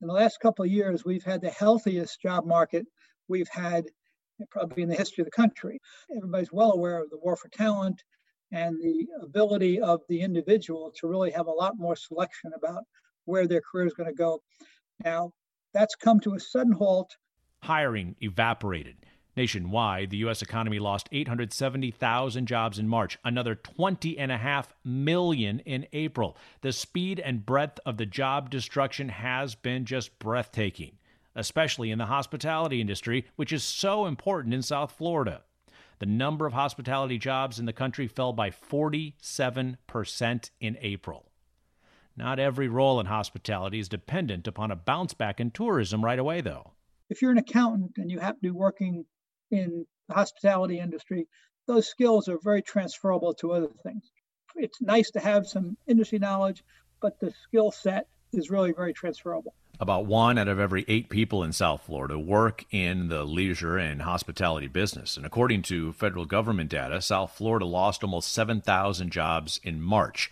In 0.00 0.08
the 0.08 0.14
last 0.14 0.40
couple 0.40 0.64
of 0.64 0.70
years, 0.70 1.04
we've 1.04 1.24
had 1.24 1.42
the 1.42 1.50
healthiest 1.50 2.22
job 2.22 2.46
market 2.46 2.86
we've 3.28 3.48
had 3.48 3.84
probably 4.50 4.82
in 4.82 4.88
the 4.88 4.94
history 4.94 5.22
of 5.22 5.26
the 5.26 5.30
country. 5.30 5.80
Everybody's 6.16 6.52
well 6.52 6.72
aware 6.72 7.02
of 7.02 7.10
the 7.10 7.18
war 7.18 7.36
for 7.36 7.48
talent 7.48 8.02
and 8.52 8.80
the 8.82 9.06
ability 9.22 9.80
of 9.80 10.00
the 10.08 10.20
individual 10.20 10.92
to 10.96 11.06
really 11.06 11.30
have 11.30 11.46
a 11.46 11.52
lot 11.52 11.78
more 11.78 11.96
selection 11.96 12.52
about 12.56 12.84
where 13.24 13.46
their 13.46 13.60
career 13.60 13.86
is 13.86 13.94
going 13.94 14.08
to 14.08 14.14
go. 14.14 14.42
Now, 15.04 15.32
that's 15.72 15.94
come 15.94 16.20
to 16.20 16.34
a 16.34 16.40
sudden 16.40 16.72
halt. 16.72 17.16
Hiring 17.62 18.16
evaporated. 18.20 18.96
Nationwide, 19.36 20.10
the 20.10 20.16
U.S. 20.18 20.42
economy 20.42 20.80
lost 20.80 21.08
870,000 21.12 22.46
jobs 22.46 22.78
in 22.78 22.88
March, 22.88 23.16
another 23.24 23.54
20.5 23.54 24.64
million 24.84 25.60
in 25.60 25.86
April. 25.92 26.36
The 26.62 26.72
speed 26.72 27.20
and 27.20 27.46
breadth 27.46 27.78
of 27.86 27.96
the 27.96 28.06
job 28.06 28.50
destruction 28.50 29.08
has 29.08 29.54
been 29.54 29.84
just 29.84 30.18
breathtaking 30.18 30.98
especially 31.40 31.90
in 31.90 31.98
the 31.98 32.06
hospitality 32.06 32.80
industry, 32.80 33.26
which 33.34 33.52
is 33.52 33.64
so 33.64 34.06
important 34.06 34.54
in 34.54 34.62
South 34.62 34.92
Florida. 34.92 35.42
The 35.98 36.06
number 36.06 36.46
of 36.46 36.52
hospitality 36.52 37.18
jobs 37.18 37.58
in 37.58 37.66
the 37.66 37.72
country 37.72 38.06
fell 38.06 38.32
by 38.32 38.50
47% 38.50 40.50
in 40.60 40.78
April. 40.80 41.30
Not 42.16 42.38
every 42.38 42.68
role 42.68 43.00
in 43.00 43.06
hospitality 43.06 43.78
is 43.78 43.88
dependent 43.88 44.46
upon 44.46 44.70
a 44.70 44.76
bounce 44.76 45.14
back 45.14 45.40
in 45.40 45.50
tourism 45.50 46.04
right 46.04 46.18
away, 46.18 46.40
though. 46.40 46.72
If 47.08 47.22
you're 47.22 47.32
an 47.32 47.38
accountant 47.38 47.92
and 47.96 48.10
you 48.10 48.18
happen 48.18 48.40
to 48.40 48.42
be 48.42 48.50
working 48.50 49.04
in 49.50 49.86
the 50.08 50.14
hospitality 50.14 50.78
industry, 50.78 51.26
those 51.66 51.88
skills 51.88 52.28
are 52.28 52.38
very 52.42 52.62
transferable 52.62 53.34
to 53.34 53.52
other 53.52 53.70
things. 53.82 54.10
It's 54.56 54.80
nice 54.80 55.10
to 55.12 55.20
have 55.20 55.46
some 55.46 55.76
industry 55.86 56.18
knowledge, 56.18 56.62
but 57.00 57.18
the 57.20 57.32
skill 57.42 57.70
set 57.70 58.08
is 58.32 58.50
really 58.50 58.72
very 58.72 58.92
transferable. 58.92 59.54
About 59.80 60.04
one 60.04 60.36
out 60.36 60.46
of 60.46 60.60
every 60.60 60.84
eight 60.88 61.08
people 61.08 61.42
in 61.42 61.54
South 61.54 61.80
Florida 61.86 62.18
work 62.18 62.66
in 62.70 63.08
the 63.08 63.24
leisure 63.24 63.78
and 63.78 64.02
hospitality 64.02 64.66
business. 64.66 65.16
And 65.16 65.24
according 65.24 65.62
to 65.62 65.94
federal 65.94 66.26
government 66.26 66.68
data, 66.68 67.00
South 67.00 67.32
Florida 67.32 67.64
lost 67.64 68.04
almost 68.04 68.30
7,000 68.30 69.10
jobs 69.10 69.58
in 69.64 69.80
March. 69.80 70.30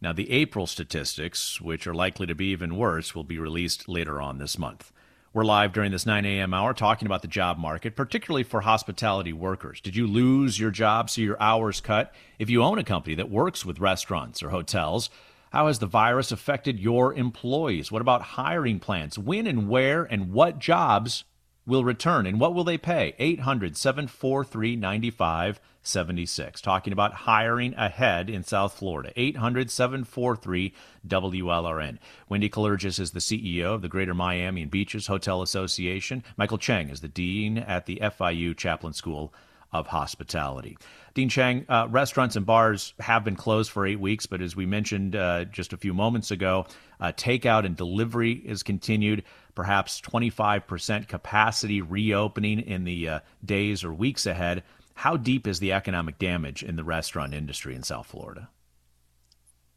Now, 0.00 0.14
the 0.14 0.30
April 0.30 0.66
statistics, 0.66 1.60
which 1.60 1.86
are 1.86 1.94
likely 1.94 2.26
to 2.28 2.34
be 2.34 2.46
even 2.46 2.78
worse, 2.78 3.14
will 3.14 3.24
be 3.24 3.38
released 3.38 3.90
later 3.90 4.22
on 4.22 4.38
this 4.38 4.58
month. 4.58 4.90
We're 5.34 5.44
live 5.44 5.74
during 5.74 5.92
this 5.92 6.06
9 6.06 6.24
a.m. 6.24 6.54
hour 6.54 6.72
talking 6.72 7.04
about 7.04 7.20
the 7.20 7.28
job 7.28 7.58
market, 7.58 7.94
particularly 7.94 8.42
for 8.42 8.62
hospitality 8.62 9.34
workers. 9.34 9.82
Did 9.82 9.96
you 9.96 10.06
lose 10.06 10.58
your 10.58 10.70
job, 10.70 11.10
see 11.10 11.24
your 11.24 11.40
hours 11.42 11.82
cut? 11.82 12.14
If 12.38 12.48
you 12.48 12.62
own 12.62 12.78
a 12.78 12.84
company 12.84 13.14
that 13.16 13.28
works 13.28 13.66
with 13.66 13.80
restaurants 13.80 14.42
or 14.42 14.48
hotels, 14.48 15.10
how 15.50 15.66
has 15.66 15.78
the 15.78 15.86
virus 15.86 16.32
affected 16.32 16.78
your 16.78 17.14
employees? 17.14 17.90
What 17.90 18.02
about 18.02 18.22
hiring 18.22 18.80
plans? 18.80 19.18
When 19.18 19.46
and 19.46 19.68
where 19.68 20.04
and 20.04 20.32
what 20.32 20.58
jobs 20.58 21.24
will 21.68 21.84
return 21.84 22.26
and 22.26 22.40
what 22.40 22.54
will 22.54 22.64
they 22.64 22.78
pay? 22.78 23.14
800 23.18 23.76
743 23.76 24.74
9576. 24.76 26.60
Talking 26.60 26.92
about 26.92 27.12
hiring 27.12 27.74
ahead 27.74 28.30
in 28.30 28.42
South 28.42 28.72
Florida. 28.72 29.12
800 29.16 29.70
743 29.70 30.74
WLRN. 31.06 31.98
Wendy 32.28 32.48
Kallergis 32.48 32.98
is 32.98 33.10
the 33.10 33.20
CEO 33.20 33.74
of 33.74 33.82
the 33.82 33.88
Greater 33.88 34.14
Miami 34.14 34.62
and 34.62 34.70
Beaches 34.70 35.06
Hotel 35.06 35.42
Association. 35.42 36.24
Michael 36.36 36.58
Cheng 36.58 36.88
is 36.88 37.00
the 37.00 37.08
Dean 37.08 37.58
at 37.58 37.86
the 37.86 38.00
FIU 38.02 38.56
Chaplin 38.56 38.94
School 38.94 39.32
of 39.70 39.88
Hospitality. 39.88 40.78
Dean 41.18 41.28
Cheng, 41.28 41.66
uh, 41.68 41.88
restaurants 41.90 42.36
and 42.36 42.46
bars 42.46 42.94
have 43.00 43.24
been 43.24 43.34
closed 43.34 43.72
for 43.72 43.84
eight 43.84 43.98
weeks, 43.98 44.26
but 44.26 44.40
as 44.40 44.54
we 44.54 44.66
mentioned 44.66 45.16
uh, 45.16 45.46
just 45.46 45.72
a 45.72 45.76
few 45.76 45.92
moments 45.92 46.30
ago, 46.30 46.64
uh, 47.00 47.10
takeout 47.10 47.66
and 47.66 47.74
delivery 47.74 48.34
is 48.34 48.62
continued 48.62 49.24
perhaps 49.56 50.00
25% 50.00 51.08
capacity 51.08 51.82
reopening 51.82 52.60
in 52.60 52.84
the 52.84 53.08
uh, 53.08 53.20
days 53.44 53.82
or 53.82 53.92
weeks 53.92 54.26
ahead. 54.26 54.62
How 54.94 55.16
deep 55.16 55.48
is 55.48 55.58
the 55.58 55.72
economic 55.72 56.20
damage 56.20 56.62
in 56.62 56.76
the 56.76 56.84
restaurant 56.84 57.34
industry 57.34 57.74
in 57.74 57.82
South 57.82 58.06
Florida? 58.06 58.48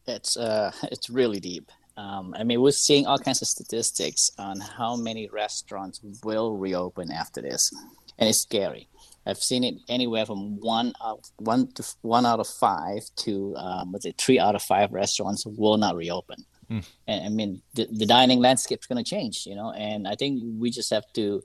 It's 0.05 0.37
uh, 0.37 0.71
it's 0.91 1.09
really 1.09 1.39
deep. 1.39 1.71
Um, 1.97 2.35
I 2.37 2.43
mean, 2.43 2.61
we're 2.61 2.69
seeing 2.69 3.07
all 3.07 3.17
kinds 3.17 3.41
of 3.41 3.47
statistics 3.47 4.29
on 4.37 4.59
how 4.59 4.95
many 4.95 5.27
restaurants 5.27 6.01
will 6.23 6.55
reopen 6.55 7.11
after 7.11 7.41
this, 7.41 7.73
and 8.19 8.29
it's 8.29 8.41
scary. 8.41 8.90
I've 9.25 9.37
seen 9.37 9.63
it 9.63 9.75
anywhere 9.87 10.25
from 10.25 10.59
one 10.59 10.93
out 11.03 11.29
one 11.37 11.71
to 11.73 11.83
one 12.01 12.25
out 12.25 12.39
of 12.39 12.47
five 12.47 13.03
to 13.17 13.55
um, 13.57 13.91
was 13.91 14.05
it 14.05 14.17
three 14.17 14.39
out 14.39 14.55
of 14.55 14.63
five 14.63 14.91
restaurants 14.91 15.45
will 15.45 15.77
not 15.77 15.95
reopen. 15.95 16.43
Mm. 16.69 16.85
And 17.07 17.25
I 17.25 17.29
mean, 17.29 17.61
the, 17.75 17.87
the 17.91 18.05
dining 18.05 18.39
landscape 18.39 18.79
is 18.81 18.87
going 18.87 19.03
to 19.03 19.09
change, 19.09 19.45
you 19.45 19.55
know, 19.55 19.71
and 19.73 20.07
I 20.07 20.15
think 20.15 20.41
we 20.57 20.71
just 20.71 20.89
have 20.91 21.05
to 21.13 21.41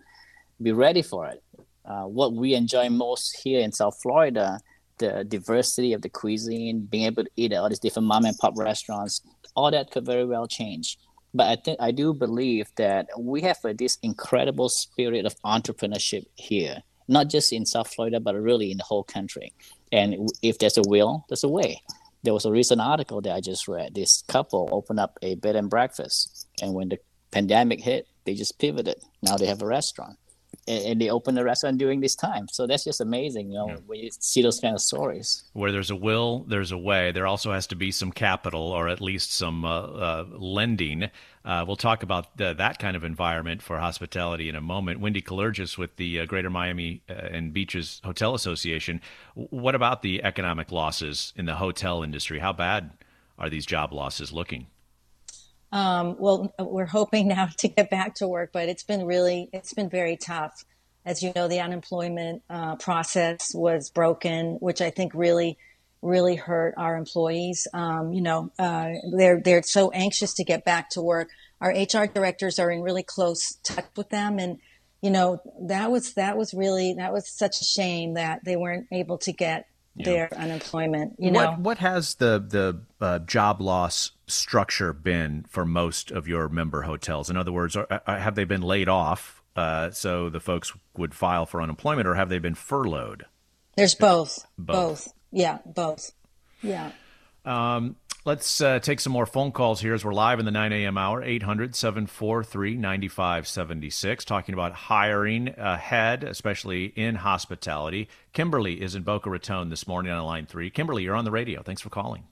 be 0.63 0.73
ready 0.73 1.03
for 1.03 1.27
it. 1.27 1.43
Uh, 1.85 2.05
what 2.05 2.33
we 2.33 2.55
enjoy 2.55 2.89
most 2.89 3.37
here 3.43 3.61
in 3.61 3.73
South 3.73 4.01
Florida, 4.03 4.59
the 4.99 5.25
diversity 5.25 5.93
of 5.93 6.03
the 6.03 6.09
cuisine, 6.09 6.81
being 6.81 7.05
able 7.05 7.25
to 7.25 7.31
eat 7.37 7.53
at 7.53 7.59
all 7.59 7.69
these 7.69 7.79
different 7.79 8.09
mom 8.09 8.25
and 8.25 8.37
pop 8.39 8.55
restaurants, 8.57 9.21
all 9.55 9.71
that 9.71 9.91
could 9.91 10.07
very 10.07 10.25
well 10.25 10.47
change. 10.47 10.99
But 11.35 11.49
I 11.49 11.57
think 11.57 11.79
I 11.81 11.91
do 11.91 12.15
believe 12.15 12.69
that 12.77 13.09
we 13.19 13.43
have 13.43 13.59
uh, 13.65 13.75
this 13.77 13.99
incredible 14.03 14.69
spirit 14.69 15.27
of 15.27 15.35
entrepreneurship 15.43 16.25
here, 16.35 16.83
not 17.09 17.29
just 17.29 17.53
in 17.53 17.67
South 17.67 17.93
Florida, 17.93 18.21
but 18.21 18.35
really 18.35 18.71
in 18.71 18.79
the 18.79 18.85
whole 18.85 19.05
country. 19.05 19.53
And 19.93 20.29
if 20.43 20.59
there's 20.59 20.77
a 20.77 20.83
will, 20.87 21.25
there's 21.29 21.45
a 21.45 21.49
way 21.49 21.81
there 22.27 22.35
was 22.35 22.45
a 22.45 22.51
recent 22.51 22.81
article 22.81 23.21
that 23.21 23.33
I 23.33 23.41
just 23.41 23.69
read. 23.69 23.95
This 23.95 24.25
couple 24.27 24.69
opened 24.73 24.99
up 24.99 25.17
a 25.23 25.37
bed 25.37 25.55
and 25.55 25.71
breakfast, 25.71 26.49
and 26.61 26.75
when 26.75 26.89
the 26.89 26.99
pandemic 27.31 27.81
hit, 27.81 28.09
they 28.25 28.35
just 28.35 28.59
pivoted. 28.59 28.97
Now 29.23 29.37
they 29.37 29.47
have 29.47 29.63
a 29.63 29.67
restaurant, 29.67 30.19
and, 30.67 31.01
they 31.01 31.11
opened 31.11 31.39
a 31.39 31.45
restaurant 31.45 31.79
during 31.79 32.01
this 32.01 32.15
time. 32.15 32.49
So 32.49 32.67
that's 32.67 32.85
just 32.85 33.01
amazing, 33.01 33.51
you 33.51 33.59
know, 33.59 33.69
yeah. 33.69 33.77
when 33.87 34.01
you 34.01 34.11
see 34.19 34.43
those 34.43 34.61
kind 34.61 34.75
of 34.75 34.81
stories. 34.81 35.45
Where 35.53 35.73
there's 35.73 35.91
a 35.91 35.97
will, 35.97 36.45
there's 36.49 36.73
a 36.73 36.79
way. 36.79 37.13
There 37.13 37.27
also 37.27 37.53
has 37.53 37.67
to 37.69 37.77
be 37.77 37.91
some 37.91 38.13
capital, 38.13 38.63
or 38.63 38.89
at 38.89 39.01
least 39.01 39.33
some 39.33 39.65
uh, 39.65 39.81
uh, 39.81 40.25
lending 40.31 41.11
uh, 41.47 41.65
we'll 41.65 41.77
talk 41.77 42.03
about 42.03 42.37
the, 42.37 42.53
that 42.55 42.81
kind 42.81 42.97
of 42.97 43.05
environment 43.05 43.63
for 43.63 43.79
hospitality 43.79 44.49
in 44.49 44.57
a 44.57 44.61
moment. 44.61 44.99
Wendy 44.99 45.23
Kallergis 45.23 45.79
with 45.79 45.95
the 45.95 46.21
uh, 46.21 46.27
Greater 46.27 46.51
Miami 46.51 47.03
uh, 47.09 47.13
and 47.13 47.53
Beaches 47.53 48.01
Hotel 48.05 48.35
Association. 48.35 49.01
What 49.35 49.77
about 49.77 50.03
the 50.03 50.25
economic 50.25 50.73
losses 50.73 51.33
in 51.37 51.47
the 51.47 51.55
hotel 51.55 52.03
industry? 52.03 52.41
How 52.41 52.53
bad 52.53 52.91
are 53.39 53.49
these 53.49 53.65
job 53.65 53.93
losses 53.93 54.33
looking? 54.33 54.67
Um, 55.73 56.17
well, 56.19 56.53
we're 56.59 56.87
hoping 56.87 57.29
now 57.29 57.49
to 57.59 57.69
get 57.69 57.91
back 57.91 58.15
to 58.17 58.29
work, 58.29 58.51
but 58.53 58.69
it's 58.69 58.85
been 58.85 59.05
really, 59.05 59.49
it's 59.53 59.75
been 59.75 59.91
very 59.91 60.17
tough. 60.17 60.65
As 61.05 61.23
you 61.23 61.33
know, 61.37 61.47
the 61.47 61.61
unemployment 61.61 62.43
uh, 62.51 62.77
process 62.77 63.55
was 63.55 63.91
broken, 63.91 64.57
which 64.61 64.81
I 64.81 64.91
think 64.91 65.13
really 65.15 65.57
really 66.03 66.37
hurt 66.37 66.75
our 66.77 66.97
employees. 66.97 67.67
Um, 67.73 68.13
you 68.13 68.21
know, 68.21 68.51
uh, 68.59 68.93
they're 69.13 69.41
they're 69.41 69.63
so 69.63 69.91
anxious 69.91 70.35
to 70.35 70.45
get 70.45 70.65
back 70.65 70.91
to 70.91 71.03
work. 71.03 71.29
Our 71.61 71.71
HR 71.71 72.07
directors 72.07 72.59
are 72.59 72.71
in 72.71 72.83
really 72.83 73.03
close 73.03 73.55
touch 73.63 73.87
with 73.97 74.11
them, 74.11 74.39
and 74.39 74.59
you 75.03 75.11
know 75.11 75.41
that 75.63 75.91
was 75.91 76.15
that 76.15 76.37
was 76.37 76.55
really 76.55 76.95
that 76.95 77.13
was 77.13 77.29
such 77.29 77.61
a 77.61 77.65
shame 77.65 78.15
that 78.15 78.45
they 78.45 78.57
weren't 78.57 78.87
able 78.93 79.19
to 79.19 79.33
get 79.33 79.67
yeah. 79.97 80.05
their 80.05 80.35
unemployment. 80.35 81.15
You 81.19 81.31
know, 81.31 81.51
what, 81.51 81.59
what 81.59 81.79
has 81.79 82.17
the 82.17 82.45
the 82.47 82.81
uh, 83.05 83.19
job 83.21 83.61
loss 83.61 84.13
structure 84.27 84.93
been 84.93 85.45
for 85.49 85.65
most 85.65 86.11
of 86.11 86.29
your 86.29 86.49
member 86.49 86.83
hotels? 86.83 87.31
In 87.31 87.37
other 87.37 87.53
words, 87.53 87.77
are, 87.77 88.03
are, 88.07 88.19
have 88.19 88.35
they 88.35 88.45
been 88.45 88.63
laid 88.63 88.89
off? 88.89 89.43
Uh, 89.55 89.91
so 89.91 90.29
the 90.29 90.41
folks 90.41 90.73
would 90.97 91.15
file 91.15 91.47
for 91.47 91.63
unemployment, 91.63 92.07
or 92.07 92.15
have 92.15 92.29
they 92.29 92.39
been 92.39 92.55
furloughed? 92.55 93.25
There's 93.77 93.95
both. 93.95 94.47
Both. 94.59 94.77
both. 94.77 95.15
Yeah, 95.33 95.59
both. 95.65 96.13
Yeah. 96.63 96.91
Um, 97.45 97.97
let's 98.27 98.61
uh, 98.61 98.81
take 98.81 99.01
some 99.01 99.13
more 99.13 99.25
phone 99.25 99.53
calls 99.53 99.81
here 99.81 99.95
as 99.95 100.05
we're 100.05 100.13
live 100.13 100.39
in 100.41 100.45
the 100.45 100.51
9 100.51 100.73
a.m. 100.73 100.99
hour, 100.99 101.23
800 101.23 101.75
743 101.75 102.75
9576, 102.75 104.25
talking 104.25 104.53
about 104.53 104.73
hiring 104.73 105.55
ahead, 105.57 106.25
especially 106.25 106.87
in 106.97 107.15
hospitality. 107.15 108.09
Kimberly 108.33 108.83
is 108.83 108.95
in 108.95 109.05
Boca 109.05 109.31
Raton 109.31 109.71
this 109.71 109.87
morning 109.87 110.13
on 110.13 110.23
line 110.25 110.47
three. 110.47 110.69
Kimberly, 110.69 111.05
you're 111.05 111.15
on 111.15 111.25
the 111.25 111.31
radio. 111.31 111.63
Thanks 111.63 111.81
for 111.81 111.89
calling. 111.89 112.25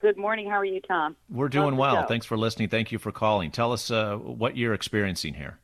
Good 0.00 0.16
morning. 0.16 0.50
How 0.50 0.58
are 0.58 0.64
you, 0.64 0.80
Tom? 0.80 1.16
We're 1.30 1.48
doing 1.48 1.76
well. 1.76 2.06
Thanks 2.06 2.26
for 2.26 2.36
listening. 2.36 2.68
Thank 2.68 2.92
you 2.92 2.98
for 2.98 3.12
calling. 3.12 3.50
Tell 3.50 3.72
us 3.72 3.90
uh, 3.90 4.16
what 4.16 4.56
you're 4.56 4.74
experiencing 4.74 5.34
here. 5.34 5.58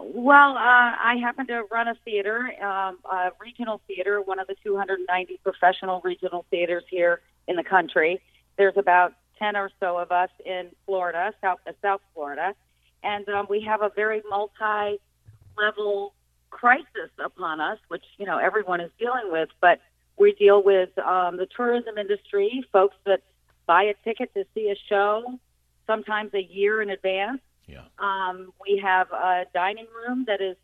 Well, 0.00 0.56
uh, 0.56 0.58
I 0.58 1.16
happen 1.22 1.46
to 1.48 1.64
run 1.70 1.86
a 1.86 1.94
theater, 2.02 2.50
um, 2.62 2.98
a 3.04 3.30
regional 3.38 3.82
theater, 3.86 4.22
one 4.22 4.38
of 4.38 4.46
the 4.46 4.56
290 4.64 5.38
professional 5.44 6.00
regional 6.02 6.46
theaters 6.50 6.84
here 6.88 7.20
in 7.46 7.56
the 7.56 7.64
country. 7.64 8.22
There's 8.56 8.76
about 8.76 9.14
10 9.38 9.56
or 9.56 9.70
so 9.80 9.98
of 9.98 10.12
us 10.12 10.30
in 10.44 10.68
Florida, 10.86 11.32
South 11.40 11.58
uh, 11.66 11.72
South 11.82 12.00
Florida, 12.14 12.54
and 13.02 13.28
um, 13.28 13.46
we 13.48 13.60
have 13.62 13.82
a 13.82 13.90
very 13.94 14.22
multi-level 14.28 16.14
crisis 16.50 17.10
upon 17.24 17.60
us, 17.60 17.78
which 17.88 18.04
you 18.18 18.26
know 18.26 18.38
everyone 18.38 18.80
is 18.80 18.90
dealing 18.98 19.30
with. 19.32 19.48
But 19.60 19.80
we 20.18 20.32
deal 20.32 20.62
with 20.62 20.96
um, 20.98 21.36
the 21.36 21.46
tourism 21.46 21.98
industry, 21.98 22.64
folks 22.72 22.96
that 23.06 23.22
buy 23.66 23.84
a 23.84 23.94
ticket 24.04 24.32
to 24.34 24.44
see 24.54 24.70
a 24.70 24.76
show, 24.88 25.38
sometimes 25.86 26.34
a 26.34 26.42
year 26.42 26.82
in 26.82 26.90
advance 26.90 27.40
yeah. 27.66 27.84
Um, 27.98 28.52
we 28.60 28.80
have 28.82 29.10
a 29.12 29.44
dining 29.54 29.86
room 30.06 30.24
that 30.26 30.40
is 30.40 30.56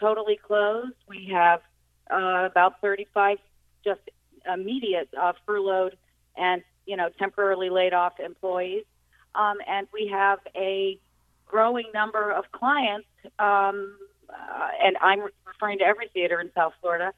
totally 0.00 0.36
closed. 0.36 0.94
We 1.08 1.30
have 1.32 1.60
uh, 2.10 2.48
about 2.50 2.80
35 2.80 3.38
just 3.84 4.00
immediate 4.52 5.08
uh, 5.20 5.32
furloughed 5.46 5.96
and 6.36 6.62
you 6.86 6.96
know 6.96 7.08
temporarily 7.18 7.70
laid 7.70 7.92
off 7.92 8.20
employees, 8.20 8.84
um, 9.34 9.58
and 9.66 9.86
we 9.92 10.08
have 10.12 10.38
a 10.54 10.98
growing 11.46 11.86
number 11.92 12.30
of 12.30 12.50
clients. 12.52 13.08
Um, 13.38 13.96
uh, 14.28 14.68
and 14.82 14.96
I'm 15.00 15.20
referring 15.46 15.78
to 15.78 15.84
every 15.84 16.08
theater 16.08 16.40
in 16.40 16.50
South 16.54 16.72
Florida 16.80 17.12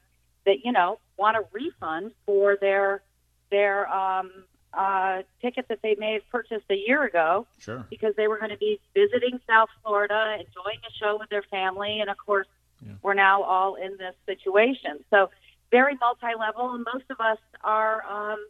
that 0.45 0.63
you 0.63 0.71
know 0.71 0.99
want 1.17 1.37
a 1.37 1.43
refund 1.51 2.11
for 2.25 2.57
their 2.59 3.01
their 3.49 3.89
um, 3.91 4.31
uh, 4.73 5.21
ticket 5.41 5.67
that 5.69 5.79
they 5.81 5.95
may 5.97 6.13
have 6.13 6.29
purchased 6.29 6.65
a 6.69 6.75
year 6.75 7.03
ago 7.03 7.47
sure. 7.59 7.85
because 7.89 8.13
they 8.15 8.27
were 8.27 8.37
going 8.37 8.51
to 8.51 8.57
be 8.57 8.79
visiting 8.93 9.39
South 9.47 9.69
Florida, 9.83 10.37
enjoying 10.39 10.79
a 10.87 10.93
show 10.99 11.17
with 11.19 11.29
their 11.29 11.43
family, 11.43 11.99
and 11.99 12.09
of 12.09 12.17
course, 12.17 12.47
yeah. 12.85 12.93
we're 13.01 13.13
now 13.13 13.41
all 13.43 13.75
in 13.75 13.97
this 13.97 14.13
situation. 14.25 15.03
So, 15.09 15.29
very 15.71 15.95
multi-level, 15.99 16.75
and 16.75 16.85
most 16.93 17.05
of 17.09 17.19
us 17.19 17.39
are 17.63 18.03
um, 18.05 18.45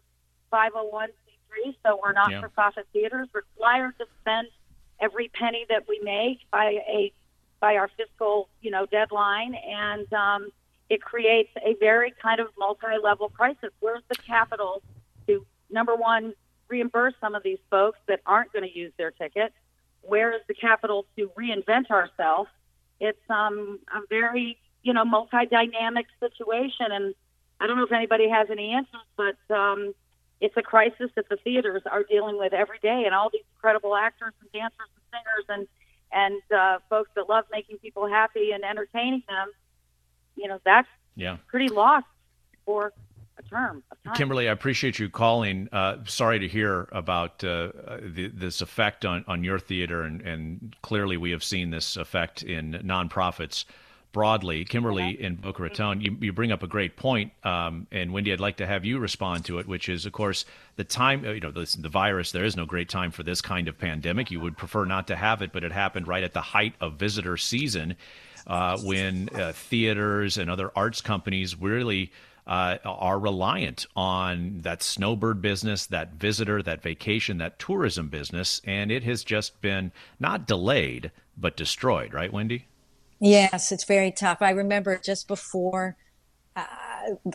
501c3, 0.52 1.76
so 1.86 2.00
we're 2.02 2.14
not-for-profit 2.14 2.88
yeah. 2.94 3.02
theaters 3.02 3.28
required 3.34 3.98
to 4.00 4.06
spend 4.22 4.48
every 5.00 5.30
penny 5.30 5.66
that 5.70 5.88
we 5.88 6.00
make 6.04 6.40
by 6.52 6.80
a 6.88 7.14
by 7.60 7.76
our 7.76 7.90
fiscal, 7.98 8.50
you 8.62 8.70
know, 8.70 8.86
deadline, 8.86 9.56
and 9.56 10.12
um, 10.14 10.50
it 10.90 11.02
creates 11.02 11.50
a 11.66 11.74
very 11.80 12.14
kind 12.22 12.40
of 12.40 12.48
multi-level 12.58 13.30
crisis. 13.30 13.72
Where's 13.80 14.04
the 14.10 14.16
capital 14.16 14.84
to 15.28 15.44
number 15.70 15.96
one 15.96 16.34
reimburse 16.68 17.14
some 17.20 17.34
of 17.34 17.42
these 17.42 17.58
folks 17.72 17.98
that 18.08 18.22
aren't 18.26 18.54
going 18.54 18.64
to 18.64 18.78
use 18.78 18.94
their 18.98 19.10
ticket? 19.12 19.54
Where 20.02 20.34
is 20.34 20.42
the 20.48 20.54
capital 20.54 21.06
to 21.18 21.32
reinvent 21.38 21.90
ourselves? 21.90 22.50
It's 23.00 23.30
um, 23.30 23.80
a 23.94 24.02
very 24.10 24.58
you 24.84 24.94
know 24.94 25.04
multi-dynamic 25.04 26.06
situation, 26.20 26.92
and 26.92 27.16
I 27.60 27.68
don't 27.68 27.78
know 27.78 27.86
if 27.86 27.92
anybody 27.92 28.30
has 28.30 28.50
any 28.52 28.72
answers, 28.72 29.02
but 29.16 29.56
um, 29.56 29.94
it's 30.40 30.56
a 30.58 30.62
crisis 30.62 31.10
that 31.16 31.30
the 31.30 31.38
theaters 31.38 31.82
are 31.90 32.04
dealing 32.04 32.38
with 32.38 32.54
every 32.54 32.80
day, 32.80 33.04
and 33.06 33.16
all 33.16 33.30
these 33.32 33.44
incredible 33.56 33.96
actors 33.96 34.34
and 34.42 34.52
dancers 34.52 34.88
and 34.96 35.04
singers 35.12 35.46
and 35.50 35.68
and 36.12 36.42
uh, 36.58 36.80
folks 36.90 37.10
that 37.16 37.28
love 37.28 37.46
making 37.52 37.78
people 37.80 38.08
happy 38.08 38.52
and 38.52 38.64
entertaining 38.64 39.24
them. 39.28 39.52
You 40.36 40.48
know, 40.48 40.60
that's 40.64 40.88
yeah. 41.16 41.38
pretty 41.48 41.68
lost 41.68 42.06
for 42.66 42.94
a 43.38 43.44
term. 43.44 43.84
Kimberly, 44.16 44.48
I 44.48 44.52
appreciate 44.52 45.00
you 45.00 45.10
calling. 45.10 45.68
Uh, 45.72 45.98
sorry 46.06 46.40
to 46.40 46.48
hear 46.48 46.88
about 46.92 47.44
uh, 47.44 47.72
the, 48.02 48.32
this 48.34 48.62
effect 48.62 49.06
on, 49.06 49.26
on 49.28 49.44
your 49.44 49.60
theater, 49.60 50.04
and, 50.04 50.22
and 50.22 50.76
clearly 50.82 51.18
we 51.18 51.32
have 51.32 51.44
seen 51.44 51.72
this 51.72 51.98
effect 51.98 52.44
in 52.44 52.74
nonprofits 52.86 53.66
broadly. 54.18 54.66
Kimberly 54.66 55.22
in 55.22 55.36
Boca 55.36 55.62
Raton, 55.62 56.02
you, 56.02 56.18
you 56.20 56.34
bring 56.34 56.52
up 56.52 56.64
a 56.64 56.68
great 56.68 56.96
point, 56.96 57.34
um, 57.44 57.86
and 57.92 58.12
Wendy, 58.12 58.34
I'd 58.34 58.40
like 58.40 58.58
to 58.58 58.66
have 58.66 58.84
you 58.84 58.98
respond 58.98 59.46
to 59.46 59.60
it, 59.60 59.68
which 59.68 59.90
is, 59.90 60.08
of 60.08 60.12
course, 60.12 60.44
the 60.76 60.84
time. 60.84 61.24
You 61.24 61.40
know, 61.40 61.52
the, 61.52 61.78
the 61.78 61.88
virus. 61.88 62.32
There 62.32 62.44
is 62.44 62.58
no 62.58 62.66
great 62.66 62.90
time 62.90 63.12
for 63.12 63.22
this 63.22 63.42
kind 63.42 63.68
of 63.68 63.78
pandemic. 63.78 64.32
You 64.32 64.40
would 64.40 64.58
prefer 64.58 64.86
not 64.86 65.06
to 65.10 65.16
have 65.16 65.44
it, 65.44 65.54
but 65.54 65.64
it 65.64 65.72
happened 65.72 66.08
right 66.08 66.24
at 66.24 66.34
the 66.34 66.42
height 66.42 66.74
of 66.82 66.94
visitor 66.94 67.38
season, 67.38 67.96
uh, 68.48 68.80
when 68.80 69.30
uh, 69.36 69.52
theaters 69.54 70.40
and 70.40 70.50
other 70.50 70.72
arts 70.76 71.00
companies 71.00 71.56
really. 71.56 72.12
Uh, 72.48 72.78
are 72.86 73.20
reliant 73.20 73.86
on 73.94 74.60
that 74.62 74.82
snowbird 74.82 75.42
business, 75.42 75.86
that 75.88 76.14
visitor, 76.14 76.64
that 76.64 76.82
vacation, 76.82 77.40
that 77.40 77.60
tourism 77.60 78.08
business, 78.08 78.62
and 78.64 78.90
it 78.90 79.04
has 79.04 79.22
just 79.22 79.60
been 79.60 79.92
not 80.18 80.48
delayed 80.48 81.12
but 81.38 81.58
destroyed, 81.58 82.14
right, 82.14 82.32
Wendy? 82.32 82.68
Yes, 83.20 83.72
it's 83.72 83.84
very 83.84 84.12
tough. 84.12 84.42
I 84.42 84.52
remember 84.52 84.98
just 84.98 85.28
before 85.28 85.98
uh, 86.56 86.66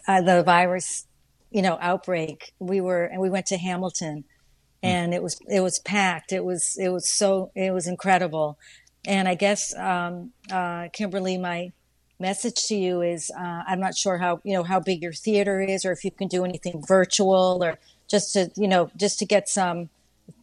uh, 0.07 0.21
the 0.21 0.43
virus, 0.43 1.07
you 1.51 1.63
know, 1.63 1.79
outbreak, 1.81 2.53
we 2.59 2.81
were 2.81 3.05
and 3.05 3.21
we 3.21 3.31
went 3.31 3.47
to 3.47 3.57
Hamilton, 3.57 4.25
hmm. 4.83 4.87
and 4.87 5.13
mm. 5.13 5.17
it 5.17 5.23
was 5.23 5.41
it 5.49 5.61
was 5.61 5.79
packed. 5.81 6.33
It 6.33 6.45
was 6.45 6.77
it 6.79 6.91
was 6.91 7.13
so 7.13 7.51
it 7.55 7.73
was 7.73 7.87
incredible, 7.87 8.59
and 9.07 9.29
I 9.29 9.35
guess 9.35 9.75
um, 9.77 10.33
uh, 10.51 10.89
Kimberly, 10.93 11.37
my 11.37 11.73
message 12.21 12.67
to 12.67 12.77
you 12.77 13.03
is 13.03 13.31
uh, 13.37 13.63
I'm 13.67 13.81
not 13.81 13.97
sure 13.97 14.19
how 14.19 14.41
you 14.45 14.55
know 14.55 14.63
how 14.63 14.79
big 14.79 15.03
your 15.03 15.13
theater 15.13 15.61
is, 15.61 15.85
or 15.85 15.91
if 15.93 16.05
you 16.05 16.13
can 16.13 16.29
do 16.29 16.45
anything 16.45 16.85
virtual, 16.87 17.63
or 17.63 17.79
just 18.09 18.33
to 18.35 18.51
you 18.57 18.69
know 18.69 18.91
just 18.97 19.19
to 19.19 19.27
get 19.27 19.49
some 19.49 19.91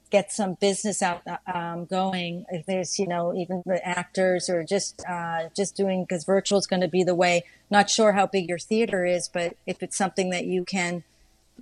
get 0.09 0.31
some 0.31 0.55
business 0.55 1.01
out 1.01 1.21
um, 1.53 1.85
going. 1.85 2.45
If 2.49 2.65
there's, 2.65 2.97
you 2.99 3.07
know, 3.07 3.35
even 3.35 3.63
the 3.65 3.85
actors 3.87 4.49
or 4.49 4.63
just 4.63 5.03
uh, 5.07 5.49
just 5.55 5.75
doing 5.75 6.03
because 6.03 6.25
virtual 6.25 6.59
is 6.59 6.67
going 6.67 6.81
to 6.81 6.87
be 6.87 7.03
the 7.03 7.15
way. 7.15 7.43
Not 7.69 7.89
sure 7.89 8.13
how 8.13 8.25
big 8.25 8.49
your 8.49 8.59
theater 8.59 9.05
is, 9.05 9.27
but 9.27 9.55
if 9.65 9.83
it's 9.83 9.97
something 9.97 10.29
that 10.31 10.45
you 10.45 10.65
can 10.65 11.03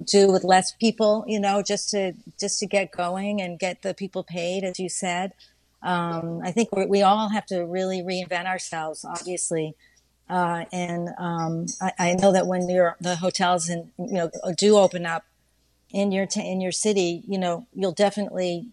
do 0.03 0.31
with 0.31 0.43
less 0.43 0.71
people, 0.71 1.25
you 1.27 1.39
know, 1.39 1.61
just 1.61 1.89
to 1.91 2.13
just 2.39 2.59
to 2.59 2.65
get 2.65 2.91
going 2.91 3.41
and 3.41 3.59
get 3.59 3.81
the 3.81 3.93
people 3.93 4.23
paid, 4.23 4.63
as 4.63 4.79
you 4.79 4.89
said. 4.89 5.33
Um, 5.81 6.41
I 6.43 6.51
think 6.51 6.69
we 6.75 7.01
all 7.01 7.29
have 7.29 7.45
to 7.47 7.63
really 7.65 8.01
reinvent 8.01 8.45
ourselves, 8.45 9.05
obviously. 9.05 9.75
Uh, 10.29 10.65
and 10.73 11.09
um, 11.17 11.67
I, 11.81 11.91
I, 11.99 12.13
know 12.15 12.33
that 12.33 12.47
when 12.47 12.67
the 12.67 13.15
hotels 13.15 13.69
and 13.69 13.91
you 13.97 14.13
know 14.13 14.31
do 14.57 14.75
open 14.75 15.05
up, 15.05 15.23
in 15.91 16.11
your 16.11 16.25
t- 16.25 16.49
in 16.49 16.61
your 16.61 16.71
city, 16.71 17.23
you 17.27 17.37
know, 17.37 17.67
you'll 17.73 17.91
definitely 17.91 18.67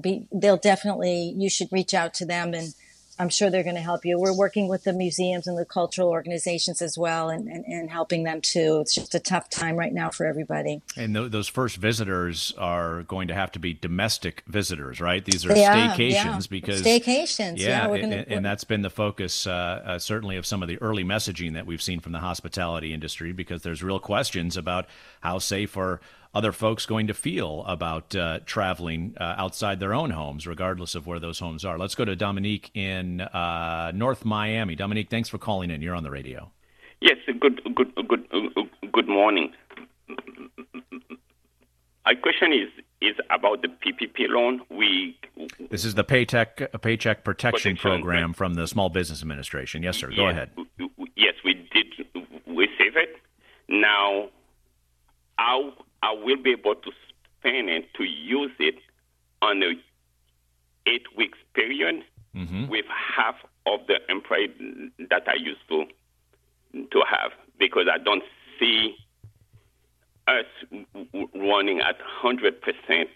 be. 0.00 0.26
They'll 0.32 0.56
definitely. 0.56 1.34
You 1.36 1.50
should 1.50 1.68
reach 1.72 1.94
out 1.94 2.14
to 2.14 2.26
them, 2.26 2.54
and 2.54 2.74
I'm 3.20 3.28
sure 3.28 3.50
they're 3.50 3.64
going 3.64 3.74
to 3.74 3.80
help 3.80 4.04
you. 4.04 4.18
We're 4.18 4.36
working 4.36 4.68
with 4.68 4.84
the 4.84 4.92
museums 4.92 5.48
and 5.48 5.58
the 5.58 5.64
cultural 5.64 6.08
organizations 6.08 6.80
as 6.80 6.96
well, 6.96 7.28
and, 7.28 7.48
and, 7.48 7.64
and 7.64 7.90
helping 7.90 8.22
them 8.22 8.40
too. 8.40 8.78
It's 8.80 8.94
just 8.94 9.14
a 9.14 9.18
tough 9.18 9.50
time 9.50 9.76
right 9.76 9.92
now 9.92 10.10
for 10.10 10.24
everybody. 10.24 10.82
And 10.96 11.14
th- 11.14 11.32
those 11.32 11.48
first 11.48 11.78
visitors 11.78 12.54
are 12.58 13.02
going 13.02 13.28
to 13.28 13.34
have 13.34 13.50
to 13.52 13.58
be 13.58 13.74
domestic 13.74 14.44
visitors, 14.46 15.00
right? 15.00 15.24
These 15.24 15.44
are 15.44 15.56
yeah, 15.56 15.96
staycations 15.96 16.12
yeah. 16.12 16.40
because 16.48 16.82
staycations. 16.82 17.58
Yeah, 17.58 17.68
yeah 17.68 17.86
gonna, 17.86 18.16
and, 18.16 18.28
and, 18.28 18.44
that's 18.44 18.64
been 18.64 18.82
the 18.82 18.90
focus, 18.90 19.48
uh, 19.48 19.82
uh, 19.84 19.98
certainly, 19.98 20.36
of 20.36 20.46
some 20.46 20.62
of 20.62 20.68
the 20.68 20.80
early 20.80 21.02
messaging 21.02 21.54
that 21.54 21.66
we've 21.66 21.82
seen 21.82 21.98
from 21.98 22.12
the 22.12 22.20
hospitality 22.20 22.94
industry, 22.94 23.32
because 23.32 23.62
there's 23.62 23.82
real 23.82 23.98
questions 23.98 24.56
about 24.56 24.86
how 25.22 25.40
safe 25.40 25.76
are 25.76 26.00
other 26.34 26.52
folks 26.52 26.86
going 26.86 27.06
to 27.06 27.14
feel 27.14 27.64
about 27.66 28.14
uh, 28.14 28.40
traveling 28.44 29.14
uh, 29.18 29.34
outside 29.36 29.80
their 29.80 29.94
own 29.94 30.10
homes, 30.10 30.46
regardless 30.46 30.94
of 30.94 31.06
where 31.06 31.18
those 31.18 31.38
homes 31.38 31.64
are. 31.64 31.78
Let's 31.78 31.94
go 31.94 32.04
to 32.04 32.14
Dominique 32.14 32.70
in 32.74 33.20
uh, 33.20 33.92
North 33.94 34.24
Miami. 34.24 34.76
Dominique, 34.76 35.10
thanks 35.10 35.28
for 35.28 35.38
calling 35.38 35.70
in. 35.70 35.82
You're 35.82 35.94
on 35.94 36.02
the 36.04 36.10
radio. 36.10 36.50
Yes, 37.00 37.16
good, 37.40 37.62
good, 37.74 37.94
good, 38.08 38.28
good 38.92 39.08
morning. 39.08 39.52
My 42.04 42.14
question 42.14 42.54
is 42.54 42.68
is 43.00 43.14
about 43.30 43.60
the 43.60 43.68
PPP 43.68 44.28
loan. 44.28 44.62
We 44.70 45.18
this 45.70 45.84
is 45.84 45.94
the 45.94 46.04
Paycheck 46.04 46.80
Paycheck 46.80 47.22
Protection, 47.22 47.76
Protection 47.76 47.76
Program 47.76 48.32
from 48.32 48.54
the 48.54 48.66
Small 48.66 48.88
Business 48.88 49.20
Administration. 49.20 49.82
Yes, 49.82 49.98
sir. 49.98 50.08
Go 50.08 50.28
yes, 50.28 50.32
ahead. 50.32 50.50
Yes, 51.16 51.34
we 51.44 51.54
did 51.70 51.86
We 52.46 52.66
receive 52.66 52.96
it. 52.96 53.16
Now, 53.68 54.30
how 55.36 55.74
I 56.02 56.12
will 56.12 56.36
be 56.36 56.52
able 56.52 56.74
to 56.74 56.90
spend 57.38 57.68
it 57.68 57.92
to 57.94 58.04
use 58.04 58.52
it 58.58 58.76
on 59.42 59.62
a 59.62 59.72
eight 60.86 61.06
weeks 61.16 61.38
period 61.54 62.04
mm-hmm. 62.34 62.68
with 62.68 62.86
half 62.86 63.34
of 63.66 63.80
the 63.86 63.96
employee 64.08 64.52
that 65.10 65.24
I 65.28 65.34
used 65.34 65.66
to 65.68 65.84
to 66.74 67.02
have 67.08 67.32
because 67.58 67.86
I 67.92 67.98
don't 67.98 68.22
see 68.58 68.96
us 70.26 70.44
running 71.34 71.80
at 71.80 71.96
hundred 72.00 72.60
percent 72.60 73.10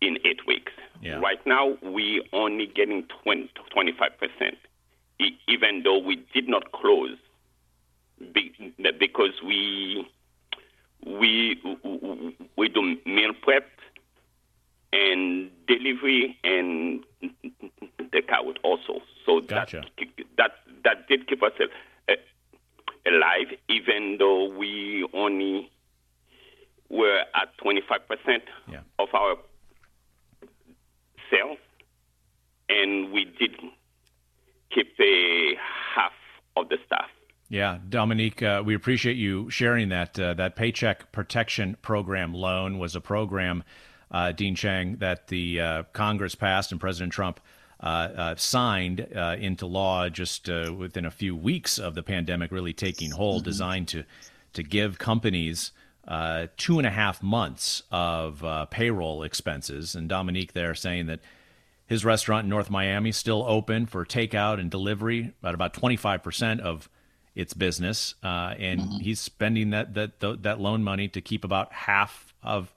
in 0.00 0.18
eight 0.24 0.46
weeks. 0.46 0.72
Yeah. 1.02 1.18
Right 1.18 1.44
now, 1.46 1.76
we 1.82 2.22
only 2.32 2.66
getting 2.66 3.06
25 3.24 4.10
percent, 4.18 4.56
even 5.48 5.82
though 5.82 5.98
we 5.98 6.16
did 6.32 6.48
not 6.48 6.72
close 6.72 7.16
because 8.98 9.32
we 9.46 10.06
we 11.06 11.60
we 12.56 12.68
do 12.68 12.96
meal 13.06 13.32
prep 13.42 13.66
and 14.92 15.50
delivery 15.66 16.36
and 16.44 17.04
the 17.20 18.04
takeout 18.06 18.56
also. 18.62 19.00
So 19.24 19.40
gotcha. 19.40 19.82
that 19.98 20.08
that 20.36 20.50
that 20.84 21.08
did 21.08 21.28
keep 21.28 21.42
us 21.42 21.52
uh, 21.60 22.12
alive, 23.06 23.56
even 23.68 24.16
though 24.18 24.48
we 24.56 25.06
only 25.14 25.70
were 26.88 27.20
at 27.34 27.56
25 27.58 28.08
percent 28.08 28.42
yeah. 28.70 28.80
of 28.98 29.08
our 29.14 29.36
sales, 31.30 31.58
and 32.68 33.12
we 33.12 33.24
did 33.24 33.56
keep 34.74 34.92
a 35.00 35.54
half 35.94 36.12
of 36.56 36.68
the 36.68 36.78
staff. 36.86 37.08
Yeah, 37.52 37.78
Dominique, 37.88 38.44
uh, 38.44 38.62
we 38.64 38.76
appreciate 38.76 39.16
you 39.16 39.50
sharing 39.50 39.88
that. 39.88 40.16
Uh, 40.16 40.34
that 40.34 40.54
Paycheck 40.54 41.10
Protection 41.10 41.76
Program 41.82 42.32
loan 42.32 42.78
was 42.78 42.94
a 42.94 43.00
program, 43.00 43.64
uh, 44.12 44.30
Dean 44.30 44.54
Cheng, 44.54 44.98
that 44.98 45.26
the 45.26 45.60
uh, 45.60 45.82
Congress 45.92 46.36
passed 46.36 46.70
and 46.70 46.80
President 46.80 47.12
Trump 47.12 47.40
uh, 47.80 47.86
uh, 47.86 48.34
signed 48.36 49.00
into 49.00 49.66
law 49.66 50.08
just 50.08 50.46
within 50.46 51.04
a 51.04 51.10
few 51.10 51.34
weeks 51.34 51.76
of 51.76 51.96
the 51.96 52.04
pandemic 52.04 52.52
really 52.52 52.72
taking 52.72 53.10
hold, 53.10 53.42
mm-hmm. 53.42 53.50
designed 53.50 53.88
to 53.88 54.04
to 54.52 54.62
give 54.62 54.98
companies 54.98 55.72
two 56.56 56.78
and 56.78 56.86
a 56.86 56.90
half 56.90 57.20
months 57.20 57.82
of 57.90 58.44
payroll 58.70 59.24
expenses. 59.24 59.96
And 59.96 60.08
Dominique 60.08 60.52
there 60.52 60.76
saying 60.76 61.06
that 61.06 61.18
his 61.84 62.04
restaurant 62.04 62.44
in 62.44 62.48
North 62.48 62.70
Miami 62.70 63.10
still 63.10 63.42
open 63.48 63.86
for 63.86 64.04
takeout 64.04 64.60
and 64.60 64.70
delivery, 64.70 65.32
at 65.42 65.54
about 65.54 65.74
twenty 65.74 65.96
five 65.96 66.22
percent 66.22 66.60
of 66.60 66.88
its 67.40 67.54
business, 67.54 68.14
uh, 68.22 68.54
and 68.58 68.80
mm-hmm. 68.80 68.98
he's 68.98 69.18
spending 69.18 69.70
that 69.70 69.94
that 69.94 70.20
that 70.20 70.60
loan 70.60 70.84
money 70.84 71.08
to 71.08 71.20
keep 71.20 71.42
about 71.42 71.72
half 71.72 72.34
of 72.42 72.74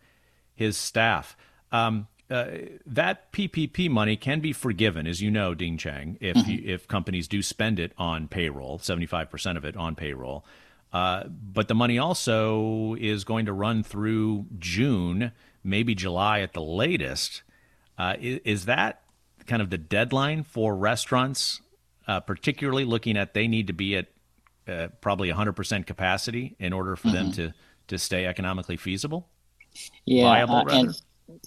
his 0.55 0.77
staff. 0.77 1.35
Um, 1.71 2.07
uh, 2.29 2.45
that 2.85 3.31
PPP 3.33 3.89
money 3.89 4.15
can 4.15 4.39
be 4.39 4.53
forgiven, 4.53 5.05
as 5.05 5.21
you 5.21 5.29
know, 5.29 5.53
Dean 5.53 5.77
Cheng, 5.77 6.17
if 6.21 6.37
mm-hmm. 6.37 6.49
you, 6.49 6.61
if 6.65 6.87
companies 6.87 7.27
do 7.27 7.41
spend 7.41 7.77
it 7.77 7.91
on 7.97 8.29
payroll, 8.29 8.79
seventy 8.79 9.05
five 9.05 9.29
percent 9.29 9.57
of 9.57 9.65
it 9.65 9.75
on 9.75 9.95
payroll. 9.95 10.45
Uh, 10.93 11.23
but 11.27 11.67
the 11.67 11.75
money 11.75 11.97
also 11.97 12.95
is 12.99 13.23
going 13.23 13.47
to 13.47 13.53
run 13.53 13.83
through 13.83 14.45
June, 14.59 15.31
maybe 15.63 15.93
July 15.93 16.39
at 16.39 16.53
the 16.53 16.61
latest. 16.61 17.41
Uh, 17.97 18.15
is, 18.21 18.39
is, 18.45 18.65
that 18.65 19.01
kind 19.47 19.61
of 19.61 19.71
the 19.71 19.77
deadline 19.77 20.43
for 20.43 20.75
restaurants, 20.75 21.61
uh, 22.07 22.19
particularly 22.19 22.85
looking 22.85 23.17
at 23.17 23.33
they 23.33 23.47
need 23.47 23.67
to 23.67 23.73
be 23.73 23.95
at 23.95 24.07
uh, 24.67 24.87
probably 25.01 25.29
100% 25.29 25.85
capacity 25.85 26.55
in 26.59 26.73
order 26.73 26.95
for 26.95 27.09
mm-hmm. 27.09 27.17
them 27.17 27.31
to 27.33 27.53
to 27.87 27.97
stay 27.97 28.25
economically 28.25 28.77
feasible. 28.77 29.27
Yeah, 30.05 30.23
Viable, 30.23 30.55
uh, 30.55 30.65
and 30.69 31.01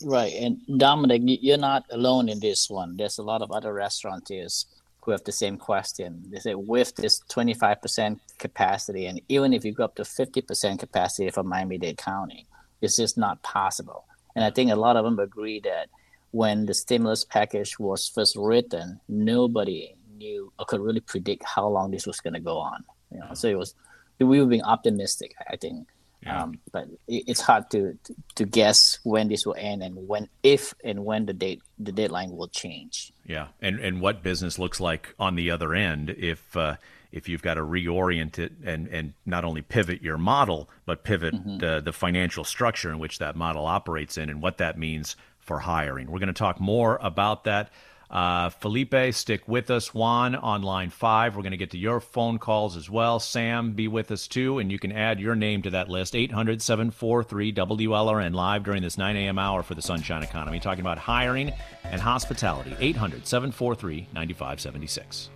right. 0.05 0.33
And 0.35 0.61
Dominic, 0.79 1.23
you're 1.25 1.57
not 1.57 1.85
alone 1.91 2.29
in 2.29 2.41
this 2.41 2.69
one. 2.69 2.97
There's 2.97 3.19
a 3.19 3.23
lot 3.23 3.43
of 3.43 3.51
other 3.51 3.73
restaurateurs 3.73 4.67
who 5.01 5.13
have 5.13 5.25
the 5.25 5.33
same 5.33 5.57
question. 5.57 6.25
They 6.31 6.41
say 6.41 6.55
with 6.55 6.95
this 6.97 7.21
25% 7.31 8.19
capacity, 8.39 9.07
and 9.07 9.21
even 9.29 9.53
if 9.53 9.65
you 9.65 9.73
go 9.73 9.85
up 9.85 9.95
to 9.97 10.03
50% 10.03 10.81
capacity 10.81 11.31
for 11.31 11.45
Miami-Dade 11.45 11.97
County, 11.97 12.47
it's 12.83 12.97
just 12.97 13.17
not 13.17 13.43
possible. 13.43 14.05
And 14.35 14.45
I 14.45 14.51
think 14.51 14.71
a 14.71 14.77
lot 14.77 14.97
of 14.97 15.05
them 15.05 15.19
agree 15.19 15.61
that 15.61 15.89
when 16.33 16.67
the 16.67 16.75
stimulus 16.75 17.25
package 17.25 17.79
was 17.79 18.09
first 18.09 18.37
written, 18.37 19.01
nobody 19.09 19.95
knew 20.17 20.53
or 20.59 20.67
could 20.67 20.81
really 20.81 21.01
predict 21.01 21.45
how 21.45 21.69
long 21.69 21.93
this 21.93 22.07
was 22.07 22.21
going 22.21 22.35
to 22.35 22.41
go 22.41 22.59
on. 22.59 22.85
You 23.17 23.23
know, 23.23 23.35
so 23.35 23.49
it 23.49 23.57
was 23.57 23.75
we 24.19 24.41
were 24.41 24.47
being 24.47 24.63
optimistic, 24.63 25.35
I 25.49 25.57
think. 25.57 25.89
Yeah. 26.23 26.43
Um, 26.43 26.59
but 26.73 26.89
it, 27.07 27.25
it's 27.27 27.41
hard 27.41 27.71
to, 27.71 27.99
to, 28.35 28.45
guess 28.45 28.99
when 29.05 29.29
this 29.29 29.47
will 29.47 29.55
end 29.57 29.83
and 29.83 30.09
when 30.09 30.29
if 30.43 30.75
and 30.83 31.05
when 31.05 31.27
the 31.27 31.33
date 31.33 31.63
the 31.79 31.93
deadline 31.93 32.37
will 32.37 32.49
change. 32.49 33.13
Yeah, 33.27 33.49
and 33.61 33.79
and 33.79 34.01
what 34.01 34.23
business 34.23 34.59
looks 34.59 34.81
like 34.81 35.15
on 35.19 35.37
the 35.37 35.51
other 35.51 35.75
end 35.75 36.11
if 36.11 36.57
uh, 36.57 36.77
if 37.13 37.29
you've 37.29 37.43
got 37.43 37.55
to 37.55 37.61
reorient 37.61 38.39
it 38.39 38.53
and 38.65 38.89
and 38.89 39.13
not 39.25 39.45
only 39.45 39.63
pivot 39.63 40.03
your 40.03 40.19
model 40.19 40.69
but 40.85 41.05
pivot 41.05 41.35
mm-hmm. 41.35 41.59
the 41.59 41.81
the 41.85 41.93
financial 41.93 42.45
structure 42.45 42.91
in 42.91 42.99
which 42.99 43.19
that 43.19 43.37
model 43.37 43.65
operates 43.67 44.19
in 44.19 44.29
and 44.29 44.43
what 44.43 44.59
that 44.59 44.79
means 44.79 45.17
for 45.39 45.61
hiring. 45.61 46.11
We're 46.11 46.19
going 46.19 46.27
to 46.29 46.33
talk 46.33 46.61
more 46.61 46.99
about 47.01 47.45
that. 47.45 47.71
Uh, 48.11 48.51
Felipe, 48.51 49.12
stick 49.12 49.47
with 49.47 49.71
us. 49.71 49.92
Juan 49.92 50.35
on 50.35 50.62
line 50.62 50.90
five. 50.90 51.35
We're 51.35 51.42
going 51.42 51.51
to 51.53 51.57
get 51.57 51.71
to 51.73 51.79
your 51.79 52.01
phone 52.01 52.38
calls 52.38 52.77
as 52.77 52.88
well. 52.88 53.19
Sam, 53.19 53.73
be 53.73 53.88
with 53.88 54.11
us 54.11 54.29
too, 54.29 54.59
and 54.59 54.71
you 54.71 54.79
can 54.79 54.92
add 54.92 55.21
your 55.21 55.35
name 55.35 55.62
to 55.62 55.71
that 55.71 55.88
list. 55.88 56.14
800 56.14 56.62
743 56.62 57.53
WLRN 57.53 58.35
live 58.35 58.64
during 58.64 58.83
this 58.83 58.99
9 58.99 59.16
a.m. 59.16 59.38
hour 59.38 59.62
for 59.62 59.75
the 59.75 59.83
Sunshine 59.83 60.23
Economy, 60.23 60.61
talking 60.61 60.81
about 60.81 60.99
hiring 60.99 61.53
and 61.85 62.01
hospitality. 62.01 62.75
800 62.79 63.27
743 63.27 64.09
9576. 64.12 65.31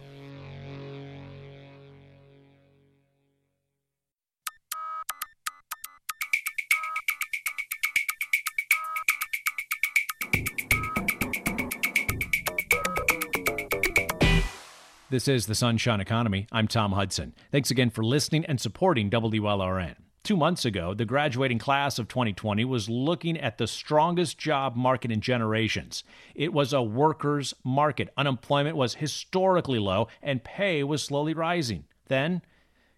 This 15.11 15.27
is 15.27 15.47
the 15.47 15.57
Sunshine 15.57 16.01
Economy. 16.01 16.47
I'm 16.53 16.69
Tom 16.69 16.93
Hudson. 16.93 17.35
Thanks 17.51 17.73
again 17.73 17.91
for 17.91 18.05
listening 18.05 18.45
and 18.45 18.61
supporting 18.61 19.11
WLRN. 19.11 19.97
Two 20.23 20.37
months 20.37 20.65
ago, 20.65 20.95
the 20.95 21.05
graduating 21.05 21.59
class 21.59 21.99
of 21.99 22.07
2020 22.07 22.65
was 22.65 22.89
looking 22.89 23.37
at 23.37 23.59
the 23.59 23.67
strongest 23.67 24.39
job 24.39 24.77
market 24.77 25.11
in 25.11 25.21
generations. 25.21 26.05
It 26.37 26.53
was 26.53 26.73
a 26.73 26.81
workers' 26.81 27.55
market. 27.65 28.11
Unemployment 28.17 28.77
was 28.77 28.95
historically 28.95 29.81
low, 29.81 30.07
and 30.23 30.45
pay 30.45 30.85
was 30.85 31.03
slowly 31.03 31.35
rising. 31.35 31.87
Then, 32.07 32.43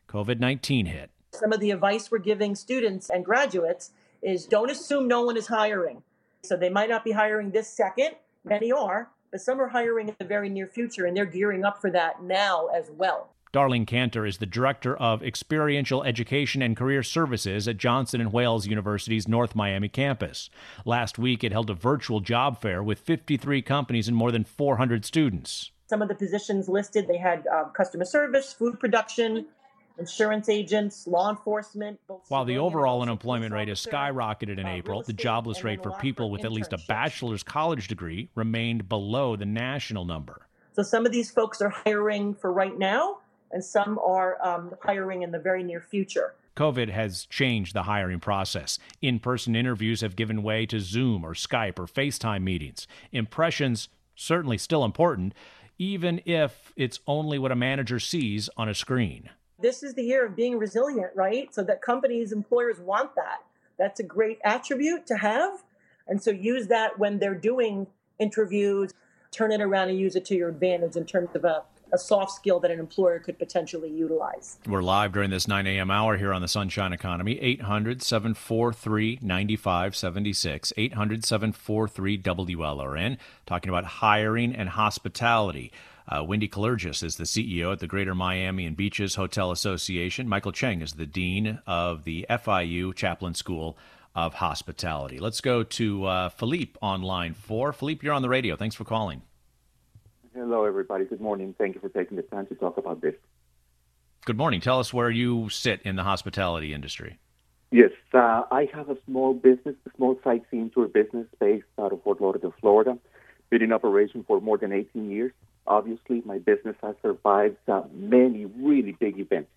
COVID 0.06 0.38
19 0.38 0.84
hit. 0.84 1.10
Some 1.32 1.54
of 1.54 1.60
the 1.60 1.70
advice 1.70 2.10
we're 2.10 2.18
giving 2.18 2.54
students 2.54 3.08
and 3.08 3.24
graduates 3.24 3.92
is 4.20 4.44
don't 4.44 4.70
assume 4.70 5.08
no 5.08 5.22
one 5.22 5.38
is 5.38 5.46
hiring. 5.46 6.02
So 6.42 6.58
they 6.58 6.68
might 6.68 6.90
not 6.90 7.04
be 7.04 7.12
hiring 7.12 7.52
this 7.52 7.68
second, 7.68 8.16
many 8.44 8.70
are, 8.70 9.08
but 9.32 9.40
some 9.40 9.60
are 9.60 9.68
hiring 9.68 10.08
in 10.08 10.14
the 10.18 10.24
very 10.24 10.48
near 10.48 10.68
future, 10.68 11.06
and 11.06 11.16
they're 11.16 11.24
gearing 11.24 11.64
up 11.64 11.80
for 11.80 11.90
that 11.90 12.22
now 12.22 12.68
as 12.68 12.90
well. 12.90 13.30
Darling 13.50 13.84
Cantor 13.84 14.24
is 14.24 14.38
the 14.38 14.46
Director 14.46 14.96
of 14.96 15.22
Experiential 15.22 16.02
Education 16.04 16.62
and 16.62 16.76
Career 16.76 17.02
Services 17.02 17.68
at 17.68 17.76
Johnson 17.76 18.30
& 18.30 18.32
Wales 18.32 18.66
University's 18.66 19.28
North 19.28 19.54
Miami 19.54 19.88
campus. 19.88 20.48
Last 20.86 21.18
week, 21.18 21.44
it 21.44 21.52
held 21.52 21.68
a 21.68 21.74
virtual 21.74 22.20
job 22.20 22.60
fair 22.62 22.82
with 22.82 22.98
53 22.98 23.60
companies 23.62 24.08
and 24.08 24.16
more 24.16 24.32
than 24.32 24.44
400 24.44 25.04
students. 25.04 25.70
Some 25.86 26.00
of 26.00 26.08
the 26.08 26.14
positions 26.14 26.68
listed, 26.68 27.08
they 27.08 27.18
had 27.18 27.46
uh, 27.46 27.64
customer 27.64 28.06
service, 28.06 28.54
food 28.54 28.80
production, 28.80 29.46
insurance 29.98 30.48
agents, 30.48 31.06
law 31.06 31.30
enforcement. 31.30 32.00
While 32.28 32.44
the 32.44 32.58
overall 32.58 33.02
unemployment 33.02 33.52
rate 33.52 33.68
has 33.68 33.84
skyrocketed 33.84 34.58
in 34.58 34.66
uh, 34.66 34.70
April, 34.70 35.02
the 35.02 35.12
jobless 35.12 35.64
rate 35.64 35.82
for 35.82 35.92
people 36.00 36.30
with 36.30 36.44
at 36.44 36.52
least 36.52 36.72
a 36.72 36.78
bachelor's 36.88 37.42
college 37.42 37.88
degree 37.88 38.28
remained 38.34 38.88
below 38.88 39.36
the 39.36 39.46
national 39.46 40.04
number. 40.04 40.46
So 40.74 40.82
some 40.82 41.04
of 41.04 41.12
these 41.12 41.30
folks 41.30 41.60
are 41.60 41.68
hiring 41.68 42.34
for 42.34 42.52
right 42.52 42.76
now, 42.78 43.18
and 43.50 43.64
some 43.64 43.98
are 43.98 44.38
um, 44.44 44.74
hiring 44.82 45.22
in 45.22 45.30
the 45.30 45.38
very 45.38 45.62
near 45.62 45.80
future. 45.80 46.34
COVID 46.56 46.90
has 46.90 47.26
changed 47.26 47.74
the 47.74 47.84
hiring 47.84 48.20
process. 48.20 48.78
In 49.00 49.18
person 49.18 49.56
interviews 49.56 50.02
have 50.02 50.16
given 50.16 50.42
way 50.42 50.66
to 50.66 50.80
Zoom 50.80 51.24
or 51.24 51.34
Skype 51.34 51.78
or 51.78 51.86
FaceTime 51.86 52.42
meetings. 52.42 52.86
Impressions, 53.10 53.88
certainly 54.14 54.58
still 54.58 54.84
important, 54.84 55.34
even 55.78 56.20
if 56.26 56.72
it's 56.76 57.00
only 57.06 57.38
what 57.38 57.52
a 57.52 57.56
manager 57.56 57.98
sees 57.98 58.50
on 58.56 58.68
a 58.68 58.74
screen 58.74 59.30
this 59.62 59.82
is 59.82 59.94
the 59.94 60.02
year 60.02 60.26
of 60.26 60.36
being 60.36 60.58
resilient, 60.58 61.12
right? 61.14 61.52
So 61.54 61.62
that 61.64 61.80
companies, 61.80 62.32
employers 62.32 62.78
want 62.80 63.14
that. 63.14 63.38
That's 63.78 64.00
a 64.00 64.04
great 64.04 64.38
attribute 64.44 65.06
to 65.06 65.16
have. 65.16 65.62
And 66.06 66.22
so 66.22 66.30
use 66.30 66.66
that 66.66 66.98
when 66.98 67.18
they're 67.18 67.34
doing 67.34 67.86
interviews, 68.18 68.92
turn 69.30 69.50
it 69.52 69.60
around 69.60 69.88
and 69.88 69.98
use 69.98 70.16
it 70.16 70.24
to 70.26 70.34
your 70.34 70.50
advantage 70.50 70.96
in 70.96 71.06
terms 71.06 71.30
of 71.34 71.44
a, 71.44 71.62
a 71.92 71.98
soft 71.98 72.32
skill 72.32 72.60
that 72.60 72.70
an 72.70 72.78
employer 72.78 73.18
could 73.18 73.38
potentially 73.38 73.90
utilize. 73.90 74.58
We're 74.66 74.82
live 74.82 75.12
during 75.12 75.30
this 75.30 75.48
9 75.48 75.66
a.m. 75.66 75.90
hour 75.90 76.16
here 76.16 76.32
on 76.32 76.42
the 76.42 76.48
Sunshine 76.48 76.92
Economy. 76.92 77.40
800 77.40 78.02
743 78.02 79.20
9576. 79.22 80.72
800 80.76 81.24
743 81.24 82.18
WLRN. 82.18 83.16
Talking 83.46 83.68
about 83.70 83.84
hiring 83.84 84.54
and 84.54 84.68
hospitality. 84.68 85.72
Uh, 86.08 86.24
Wendy 86.24 86.48
Kallergis 86.48 87.02
is 87.02 87.16
the 87.16 87.24
CEO 87.24 87.72
at 87.72 87.78
the 87.78 87.86
Greater 87.86 88.14
Miami 88.14 88.66
and 88.66 88.76
Beaches 88.76 89.14
Hotel 89.14 89.50
Association. 89.50 90.28
Michael 90.28 90.52
Cheng 90.52 90.82
is 90.82 90.94
the 90.94 91.06
Dean 91.06 91.60
of 91.66 92.04
the 92.04 92.26
FIU 92.28 92.94
Chaplin 92.94 93.34
School 93.34 93.76
of 94.14 94.34
Hospitality. 94.34 95.18
Let's 95.18 95.40
go 95.40 95.62
to 95.62 96.04
uh, 96.04 96.28
Philippe 96.30 96.78
on 96.82 97.02
line 97.02 97.34
four. 97.34 97.72
Philippe, 97.72 98.04
you're 98.04 98.14
on 98.14 98.22
the 98.22 98.28
radio. 98.28 98.56
Thanks 98.56 98.74
for 98.74 98.84
calling. 98.84 99.22
Hello, 100.34 100.64
everybody. 100.64 101.04
Good 101.04 101.20
morning. 101.20 101.54
Thank 101.56 101.74
you 101.74 101.80
for 101.80 101.88
taking 101.88 102.16
the 102.16 102.22
time 102.22 102.46
to 102.46 102.54
talk 102.54 102.78
about 102.78 103.00
this. 103.00 103.14
Good 104.24 104.36
morning. 104.36 104.60
Tell 104.60 104.78
us 104.78 104.92
where 104.92 105.10
you 105.10 105.48
sit 105.48 105.82
in 105.82 105.96
the 105.96 106.04
hospitality 106.04 106.72
industry. 106.72 107.18
Yes, 107.70 107.90
uh, 108.12 108.42
I 108.50 108.68
have 108.74 108.90
a 108.90 108.96
small 109.06 109.32
business, 109.34 109.74
a 109.86 109.90
small 109.96 110.18
sightseeing 110.22 110.70
tour 110.70 110.88
business 110.88 111.26
based 111.40 111.64
out 111.78 111.92
of 111.92 112.02
Fort 112.02 112.20
Lauderdale, 112.20 112.54
Florida. 112.60 112.98
Been 113.50 113.62
in 113.62 113.72
operation 113.72 114.24
for 114.26 114.40
more 114.40 114.58
than 114.58 114.72
18 114.72 115.10
years. 115.10 115.32
Obviously, 115.66 116.22
my 116.24 116.38
business 116.38 116.76
has 116.82 116.94
survived 117.02 117.56
uh, 117.68 117.82
many 117.92 118.46
really 118.46 118.92
big 118.92 119.18
events. 119.18 119.50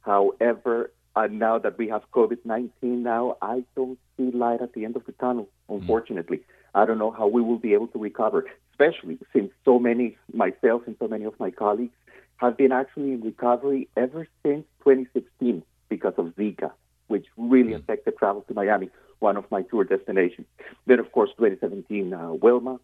However, 0.00 0.90
uh, 1.14 1.26
now 1.30 1.58
that 1.58 1.76
we 1.76 1.88
have 1.88 2.02
COVID 2.12 2.38
19 2.44 3.02
now, 3.02 3.36
I 3.42 3.64
don't 3.76 3.98
see 4.16 4.30
light 4.30 4.62
at 4.62 4.72
the 4.72 4.84
end 4.84 4.96
of 4.96 5.04
the 5.04 5.12
tunnel, 5.12 5.48
unfortunately. 5.68 6.38
Mm. 6.38 6.42
I 6.74 6.86
don't 6.86 6.98
know 6.98 7.10
how 7.10 7.26
we 7.26 7.42
will 7.42 7.58
be 7.58 7.74
able 7.74 7.88
to 7.88 7.98
recover, 7.98 8.44
especially 8.72 9.18
since 9.32 9.50
so 9.64 9.78
many, 9.78 10.16
myself 10.32 10.82
and 10.86 10.96
so 10.98 11.08
many 11.08 11.24
of 11.24 11.38
my 11.40 11.50
colleagues, 11.50 11.94
have 12.36 12.56
been 12.56 12.72
actually 12.72 13.12
in 13.12 13.20
recovery 13.20 13.88
ever 13.96 14.28
since 14.44 14.64
2016 14.84 15.62
because 15.88 16.14
of 16.18 16.26
Zika, 16.36 16.70
which 17.08 17.26
really 17.36 17.72
mm. 17.72 17.76
affected 17.80 18.16
travel 18.16 18.42
to 18.42 18.54
Miami, 18.54 18.88
one 19.18 19.36
of 19.36 19.44
my 19.50 19.62
tour 19.62 19.84
destinations. 19.84 20.46
Then, 20.86 21.00
of 21.00 21.10
course, 21.12 21.30
2017, 21.36 22.12
uh, 22.12 22.32
Wilma, 22.34 22.78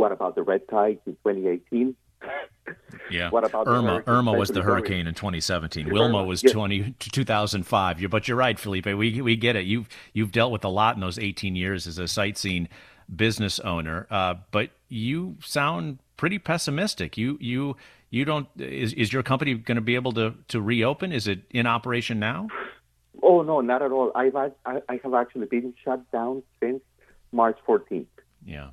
what 0.00 0.12
about 0.12 0.34
the 0.34 0.42
red 0.42 0.66
tides 0.68 1.00
in 1.06 1.12
2018? 1.12 1.94
Yeah. 3.10 3.30
What 3.30 3.44
about 3.44 3.68
Irma? 3.68 4.02
Irma 4.06 4.32
was 4.32 4.48
the 4.48 4.62
hurricane 4.62 5.06
in 5.06 5.14
2017. 5.14 5.90
Wilma 5.90 6.24
was 6.24 6.42
yes. 6.42 6.52
20, 6.52 6.94
2005. 6.98 8.06
But 8.08 8.28
you're 8.28 8.36
right, 8.36 8.58
Felipe. 8.58 8.86
We 8.86 9.20
we 9.20 9.36
get 9.36 9.56
it. 9.56 9.66
You've 9.66 9.88
you've 10.12 10.32
dealt 10.32 10.52
with 10.52 10.64
a 10.64 10.68
lot 10.68 10.94
in 10.94 11.00
those 11.00 11.18
18 11.18 11.54
years 11.56 11.86
as 11.86 11.98
a 11.98 12.08
sightseeing 12.08 12.68
business 13.14 13.58
owner. 13.60 14.06
Uh, 14.10 14.34
but 14.52 14.70
you 14.88 15.36
sound 15.44 15.98
pretty 16.16 16.38
pessimistic. 16.38 17.18
You 17.18 17.36
you 17.40 17.76
you 18.08 18.24
don't. 18.24 18.48
Is 18.58 18.92
is 18.94 19.12
your 19.12 19.22
company 19.22 19.54
going 19.54 19.76
to 19.76 19.82
be 19.82 19.96
able 19.96 20.12
to 20.12 20.34
to 20.48 20.60
reopen? 20.60 21.12
Is 21.12 21.26
it 21.26 21.40
in 21.50 21.66
operation 21.66 22.18
now? 22.20 22.48
Oh 23.22 23.42
no, 23.42 23.60
not 23.60 23.82
at 23.82 23.90
all. 23.90 24.12
I've 24.14 24.36
I, 24.36 24.50
I 24.64 25.00
have 25.02 25.14
actually 25.14 25.46
been 25.46 25.74
shut 25.84 26.10
down 26.12 26.42
since 26.60 26.80
March 27.32 27.58
14th. 27.66 28.06
Yeah. 28.44 28.70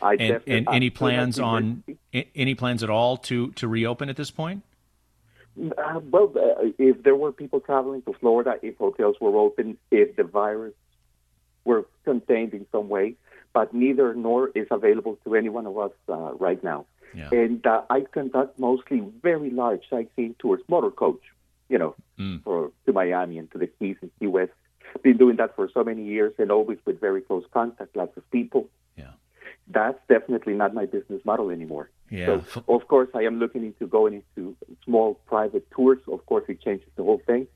I 0.00 0.14
and, 0.14 0.42
and 0.46 0.68
any 0.70 0.90
plans 0.90 1.38
on 1.38 1.84
any 2.12 2.54
plans 2.54 2.82
at 2.82 2.90
all 2.90 3.16
to 3.18 3.50
to 3.52 3.68
reopen 3.68 4.08
at 4.08 4.16
this 4.16 4.30
point? 4.30 4.62
Uh, 5.56 6.00
well, 6.10 6.32
uh, 6.34 6.64
if 6.78 7.02
there 7.02 7.14
were 7.14 7.30
people 7.30 7.60
traveling 7.60 8.02
to 8.02 8.14
Florida, 8.14 8.58
if 8.62 8.76
hotels 8.78 9.16
were 9.20 9.36
open, 9.36 9.76
if 9.90 10.16
the 10.16 10.24
virus 10.24 10.72
were 11.64 11.86
contained 12.04 12.54
in 12.54 12.66
some 12.72 12.88
way, 12.88 13.14
but 13.52 13.74
neither 13.74 14.14
nor 14.14 14.48
is 14.54 14.66
available 14.70 15.18
to 15.24 15.34
any 15.36 15.50
one 15.50 15.66
of 15.66 15.78
us 15.78 15.92
uh, 16.08 16.32
right 16.34 16.62
now. 16.64 16.86
Yeah. 17.14 17.28
And 17.30 17.64
uh, 17.66 17.82
I 17.90 18.06
conduct 18.10 18.58
mostly 18.58 19.02
very 19.22 19.50
large 19.50 19.82
sightseeing 19.90 20.36
tours, 20.38 20.62
motor 20.68 20.90
coach, 20.90 21.20
you 21.68 21.78
know, 21.78 21.94
mm. 22.18 22.42
for 22.42 22.72
to 22.86 22.92
Miami 22.92 23.38
and 23.38 23.50
to 23.52 23.58
the 23.58 23.66
Keys 23.66 23.96
and 24.00 24.10
Key 24.18 24.28
West. 24.28 24.52
Been 25.02 25.18
doing 25.18 25.36
that 25.36 25.54
for 25.54 25.68
so 25.72 25.84
many 25.84 26.04
years 26.04 26.32
and 26.38 26.50
always 26.50 26.78
with 26.84 27.00
very 27.00 27.20
close 27.20 27.44
contact, 27.52 27.94
lots 27.96 28.16
of 28.16 28.30
people. 28.30 28.68
Yeah. 28.96 29.12
That's 29.68 29.98
definitely 30.08 30.54
not 30.54 30.74
my 30.74 30.86
business 30.86 31.24
model 31.24 31.50
anymore. 31.50 31.90
Yeah. 32.10 32.40
So, 32.52 32.64
of 32.68 32.88
course, 32.88 33.08
I 33.14 33.22
am 33.22 33.38
looking 33.38 33.64
into 33.64 33.86
going 33.86 34.14
into 34.14 34.56
small 34.84 35.14
private 35.26 35.70
tours. 35.70 35.98
Of 36.08 36.26
course, 36.26 36.44
it 36.48 36.60
changes 36.60 36.88
the 36.96 37.04
whole 37.04 37.22
thing. 37.26 37.46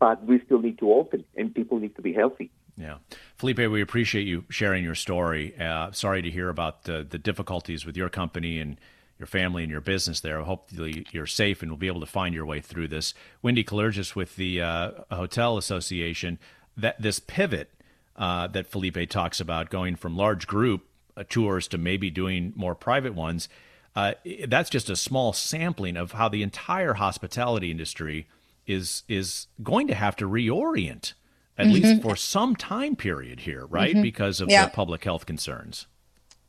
But 0.00 0.24
we 0.24 0.40
still 0.44 0.60
need 0.60 0.78
to 0.78 0.92
open, 0.92 1.24
and 1.36 1.54
people 1.54 1.78
need 1.78 1.94
to 1.96 2.02
be 2.02 2.12
healthy. 2.12 2.50
Yeah. 2.76 2.98
Felipe, 3.36 3.58
we 3.58 3.82
appreciate 3.82 4.26
you 4.26 4.44
sharing 4.48 4.84
your 4.84 4.94
story. 4.94 5.58
Uh, 5.58 5.90
sorry 5.92 6.22
to 6.22 6.30
hear 6.30 6.48
about 6.48 6.84
the, 6.84 7.06
the 7.08 7.18
difficulties 7.18 7.84
with 7.84 7.96
your 7.96 8.08
company 8.08 8.58
and 8.60 8.80
your 9.18 9.26
family 9.26 9.64
and 9.64 9.70
your 9.70 9.80
business 9.80 10.20
there. 10.20 10.40
Hopefully, 10.42 11.04
you're 11.10 11.26
safe 11.26 11.60
and 11.60 11.70
will 11.70 11.78
be 11.78 11.88
able 11.88 12.00
to 12.00 12.06
find 12.06 12.34
your 12.34 12.46
way 12.46 12.60
through 12.60 12.88
this. 12.88 13.14
Wendy 13.42 13.64
Kallergis 13.64 14.14
with 14.14 14.36
the 14.36 14.62
uh, 14.62 14.90
Hotel 15.10 15.58
Association, 15.58 16.38
that 16.76 17.02
this 17.02 17.18
pivot 17.18 17.72
uh, 18.18 18.48
that 18.48 18.66
Felipe 18.66 19.08
talks 19.08 19.40
about, 19.40 19.70
going 19.70 19.96
from 19.96 20.16
large 20.16 20.46
group 20.46 20.82
uh, 21.16 21.24
tours 21.28 21.68
to 21.68 21.78
maybe 21.78 22.10
doing 22.10 22.52
more 22.56 22.74
private 22.74 23.14
ones, 23.14 23.48
uh, 23.96 24.14
that's 24.46 24.68
just 24.68 24.90
a 24.90 24.96
small 24.96 25.32
sampling 25.32 25.96
of 25.96 26.12
how 26.12 26.28
the 26.28 26.42
entire 26.42 26.94
hospitality 26.94 27.70
industry 27.70 28.26
is 28.66 29.02
is 29.08 29.46
going 29.62 29.86
to 29.88 29.94
have 29.94 30.14
to 30.16 30.28
reorient 30.28 31.14
at 31.56 31.66
mm-hmm. 31.66 31.74
least 31.74 32.02
for 32.02 32.14
some 32.14 32.54
time 32.54 32.94
period 32.94 33.40
here, 33.40 33.66
right? 33.66 33.94
Mm-hmm. 33.94 34.02
Because 34.02 34.40
of 34.40 34.48
yeah. 34.48 34.66
the 34.66 34.70
public 34.70 35.04
health 35.04 35.26
concerns. 35.26 35.86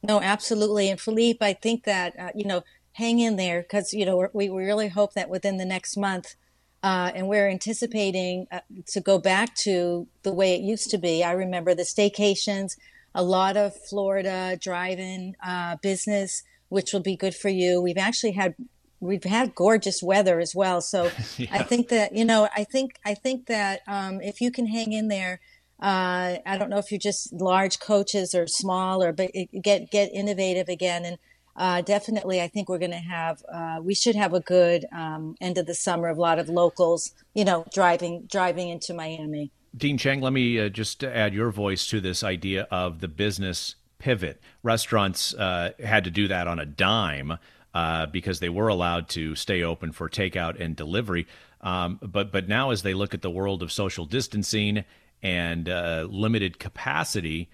No, 0.04 0.22
absolutely. 0.22 0.90
And 0.90 1.00
Philippe, 1.00 1.44
I 1.46 1.54
think 1.54 1.84
that, 1.86 2.18
uh, 2.18 2.30
you 2.36 2.46
know, 2.46 2.64
hang 2.94 3.20
in 3.20 3.36
there 3.36 3.62
because, 3.62 3.94
you 3.94 4.06
know, 4.06 4.30
we, 4.34 4.50
we 4.50 4.64
really 4.64 4.90
hope 4.90 5.14
that 5.14 5.30
within 5.30 5.58
the 5.58 5.66
next 5.66 5.98
month, 5.98 6.36
uh, 6.82 7.12
and 7.14 7.28
we're 7.28 7.50
anticipating 7.50 8.48
uh, 8.52 8.60
to 8.88 9.02
go 9.02 9.18
back 9.20 9.56
to 9.56 10.08
the 10.24 10.34
way 10.34 10.56
it 10.56 10.62
used 10.62 10.90
to 10.92 10.98
be. 10.98 11.24
I 11.24 11.32
remember 11.32 11.76
the 11.76 11.84
staycations, 11.84 12.78
a 13.14 13.24
lot 13.24 13.58
of 13.58 13.76
Florida 13.90 14.58
drive-in 14.62 15.36
uh, 15.46 15.76
business, 15.82 16.44
which 16.70 16.94
will 16.94 17.02
be 17.02 17.16
good 17.16 17.36
for 17.36 17.50
you. 17.50 17.82
We've 17.82 17.98
actually 17.98 18.34
had 18.34 18.56
we've 19.02 19.24
had 19.24 19.56
gorgeous 19.56 20.04
weather 20.04 20.40
as 20.40 20.54
well. 20.54 20.82
So 20.82 21.12
yeah. 21.38 21.48
I 21.52 21.64
think 21.64 21.90
that 21.90 22.16
you 22.16 22.26
know, 22.26 22.48
I 22.56 22.64
think 22.64 23.00
I 23.06 23.14
think 23.14 23.48
that 23.48 23.82
um, 23.88 24.22
if 24.22 24.40
you 24.40 24.52
can 24.52 24.68
hang 24.68 24.94
in 24.94 25.10
there, 25.10 25.42
uh, 25.82 26.38
I 26.46 26.58
don't 26.58 26.70
know 26.70 26.78
if 26.78 26.92
you're 26.92 27.00
just 27.00 27.34
large 27.34 27.80
coaches 27.80 28.34
or 28.34 28.48
small, 28.48 29.04
or 29.04 29.12
but 29.12 29.32
get 29.62 29.92
get 29.92 30.12
innovative 30.14 30.70
again. 30.70 31.04
And 31.06 31.18
uh, 31.60 31.82
definitely, 31.82 32.42
I 32.42 32.48
think 32.48 32.70
we're 32.70 32.80
going 32.80 32.92
to 32.92 32.98
have 32.98 33.44
uh, 33.54 33.82
we 33.84 33.94
should 33.94 34.16
have 34.16 34.34
a 34.34 34.40
good 34.40 34.86
um, 34.94 35.36
end 35.42 35.58
of 35.58 35.66
the 35.66 35.76
summer 35.76 36.08
of 36.08 36.18
a 36.18 36.22
lot 36.22 36.40
of 36.40 36.48
locals, 36.48 37.14
you 37.34 37.44
know, 37.44 37.66
driving 37.74 38.24
driving 38.32 38.70
into 38.70 38.94
Miami. 38.94 39.52
Dean 39.76 39.98
Cheng, 39.98 40.22
let 40.22 40.32
me 40.32 40.58
uh, 40.58 40.70
just 40.70 41.04
add 41.04 41.34
your 41.34 41.52
voice 41.52 41.86
to 41.88 42.00
this 42.00 42.24
idea 42.24 42.66
of 42.72 43.02
the 43.02 43.10
business 43.10 43.76
pivot. 44.00 44.42
Restaurants 44.64 45.34
uh, 45.34 45.72
had 45.84 46.06
to 46.06 46.10
do 46.10 46.30
that 46.30 46.48
on 46.48 46.60
a 46.60 46.66
dime 46.66 47.38
uh, 47.74 48.06
because 48.06 48.40
they 48.40 48.50
were 48.50 48.70
allowed 48.70 49.10
to 49.10 49.36
stay 49.36 49.62
open 49.62 49.92
for 49.92 50.08
takeout 50.08 50.60
and 50.62 50.78
delivery. 50.78 51.28
Um, 51.60 52.00
but 52.02 52.32
but 52.32 52.48
now, 52.48 52.72
as 52.72 52.84
they 52.84 52.94
look 52.94 53.14
at 53.14 53.22
the 53.22 53.30
world 53.30 53.62
of 53.62 53.72
social 53.74 54.06
distancing 54.06 54.86
and 55.22 55.68
uh, 55.68 56.08
limited 56.10 56.58
capacity, 56.58 57.50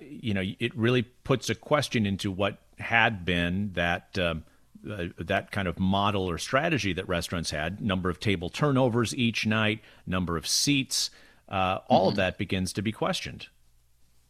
you 0.00 0.32
know, 0.32 0.44
it 0.60 0.76
really 0.76 1.02
puts 1.02 1.50
a 1.50 1.56
question 1.56 2.06
into 2.06 2.30
what 2.30 2.60
had 2.78 3.24
been 3.24 3.72
that. 3.74 4.18
Um, 4.18 4.44
uh, 4.88 5.06
that 5.18 5.50
kind 5.50 5.66
of 5.66 5.80
model 5.80 6.30
or 6.30 6.38
strategy 6.38 6.92
that 6.92 7.08
restaurants 7.08 7.50
had 7.50 7.80
number 7.80 8.08
of 8.08 8.20
table 8.20 8.48
turnovers 8.48 9.12
each 9.16 9.44
night 9.44 9.80
number 10.06 10.36
of 10.36 10.46
seats 10.46 11.10
uh, 11.48 11.78
all 11.88 12.02
mm-hmm. 12.02 12.10
of 12.10 12.16
that 12.16 12.38
begins 12.38 12.72
to 12.72 12.82
be 12.82 12.92
questioned 12.92 13.48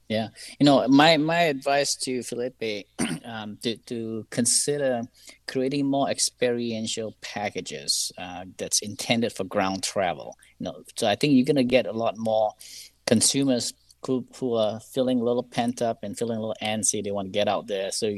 yeah, 0.08 0.28
you 0.60 0.64
know, 0.64 0.86
my 0.86 1.16
my 1.16 1.42
advice 1.42 1.96
to 1.96 2.22
Felipe 2.22 2.86
um, 3.24 3.58
to 3.62 3.76
to 3.76 4.26
consider 4.30 5.02
creating 5.48 5.86
more 5.86 6.08
experiential 6.08 7.16
packages 7.22 8.12
uh, 8.16 8.44
that's 8.56 8.80
intended 8.82 9.32
for 9.32 9.42
ground 9.42 9.82
travel. 9.82 10.36
You 10.58 10.64
know, 10.64 10.82
so 10.94 11.08
I 11.08 11.16
think 11.16 11.32
you're 11.32 11.44
gonna 11.44 11.64
get 11.64 11.86
a 11.86 11.92
lot 11.92 12.16
more 12.16 12.52
consumers 13.06 13.74
who 14.06 14.26
who 14.38 14.54
are 14.54 14.80
feeling 14.80 15.20
a 15.20 15.24
little 15.24 15.42
pent 15.42 15.82
up 15.82 15.98
and 16.02 16.16
feeling 16.16 16.38
a 16.38 16.40
little 16.40 16.56
antsy. 16.62 17.02
They 17.02 17.10
want 17.10 17.28
to 17.28 17.32
get 17.32 17.48
out 17.48 17.66
there, 17.66 17.90
so 17.90 18.14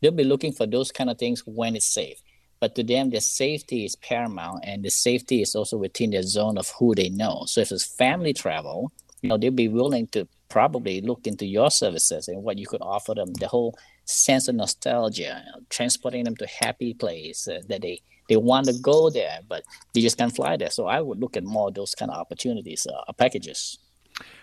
they'll 0.00 0.12
be 0.12 0.24
looking 0.24 0.52
for 0.52 0.66
those 0.66 0.92
kind 0.92 1.10
of 1.10 1.18
things 1.18 1.42
when 1.46 1.76
it's 1.76 1.86
safe. 1.86 2.18
But 2.58 2.74
to 2.76 2.82
them, 2.82 3.10
the 3.10 3.20
safety 3.20 3.84
is 3.84 3.96
paramount, 3.96 4.64
and 4.64 4.82
the 4.82 4.90
safety 4.90 5.42
is 5.42 5.54
also 5.54 5.76
within 5.76 6.10
their 6.10 6.22
zone 6.22 6.56
of 6.58 6.70
who 6.78 6.94
they 6.94 7.10
know. 7.10 7.44
So 7.46 7.60
if 7.60 7.70
it's 7.70 7.84
family 7.84 8.32
travel, 8.32 8.92
you 9.22 9.28
know, 9.28 9.36
they'll 9.36 9.50
be 9.50 9.68
willing 9.68 10.06
to 10.08 10.26
probably 10.48 11.00
look 11.00 11.26
into 11.26 11.46
your 11.46 11.70
services 11.70 12.28
and 12.28 12.42
what 12.42 12.58
you 12.58 12.66
could 12.66 12.80
offer 12.80 13.14
them 13.14 13.32
the 13.34 13.48
whole 13.48 13.76
sense 14.04 14.48
of 14.48 14.54
nostalgia 14.54 15.42
transporting 15.70 16.24
them 16.24 16.36
to 16.36 16.46
happy 16.46 16.94
place 16.94 17.48
uh, 17.48 17.60
that 17.68 17.82
they 17.82 18.00
they 18.28 18.36
want 18.36 18.66
to 18.66 18.72
go 18.80 19.10
there 19.10 19.40
but 19.48 19.64
they 19.92 20.00
just 20.00 20.16
can't 20.16 20.34
fly 20.34 20.56
there 20.56 20.70
so 20.70 20.86
i 20.86 21.00
would 21.00 21.18
look 21.18 21.36
at 21.36 21.42
more 21.42 21.72
those 21.72 21.94
kind 21.94 22.10
of 22.10 22.18
opportunities 22.18 22.86
uh, 22.86 23.12
packages 23.14 23.78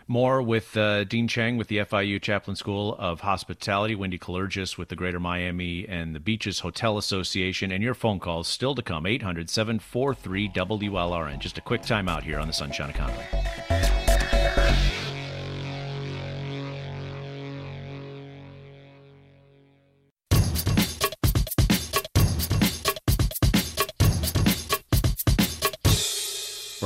more 0.07 0.41
with 0.41 0.75
uh, 0.77 1.03
Dean 1.03 1.27
Cheng 1.27 1.57
with 1.57 1.67
the 1.67 1.77
FIU 1.77 2.21
Chaplin 2.21 2.55
School 2.55 2.95
of 2.97 3.21
Hospitality, 3.21 3.95
Wendy 3.95 4.17
Kallergis 4.17 4.77
with 4.77 4.89
the 4.89 4.95
Greater 4.95 5.19
Miami 5.19 5.87
and 5.87 6.15
the 6.15 6.19
Beaches 6.19 6.59
Hotel 6.59 6.97
Association, 6.97 7.71
and 7.71 7.83
your 7.83 7.93
phone 7.93 8.19
calls 8.19 8.47
still 8.47 8.75
to 8.75 8.81
come 8.81 9.05
800 9.05 9.49
743 9.49 10.49
WLRN. 10.49 11.39
Just 11.39 11.57
a 11.57 11.61
quick 11.61 11.81
timeout 11.81 12.23
here 12.23 12.39
on 12.39 12.47
the 12.47 12.53
Sunshine 12.53 12.89
Economy. 12.89 13.72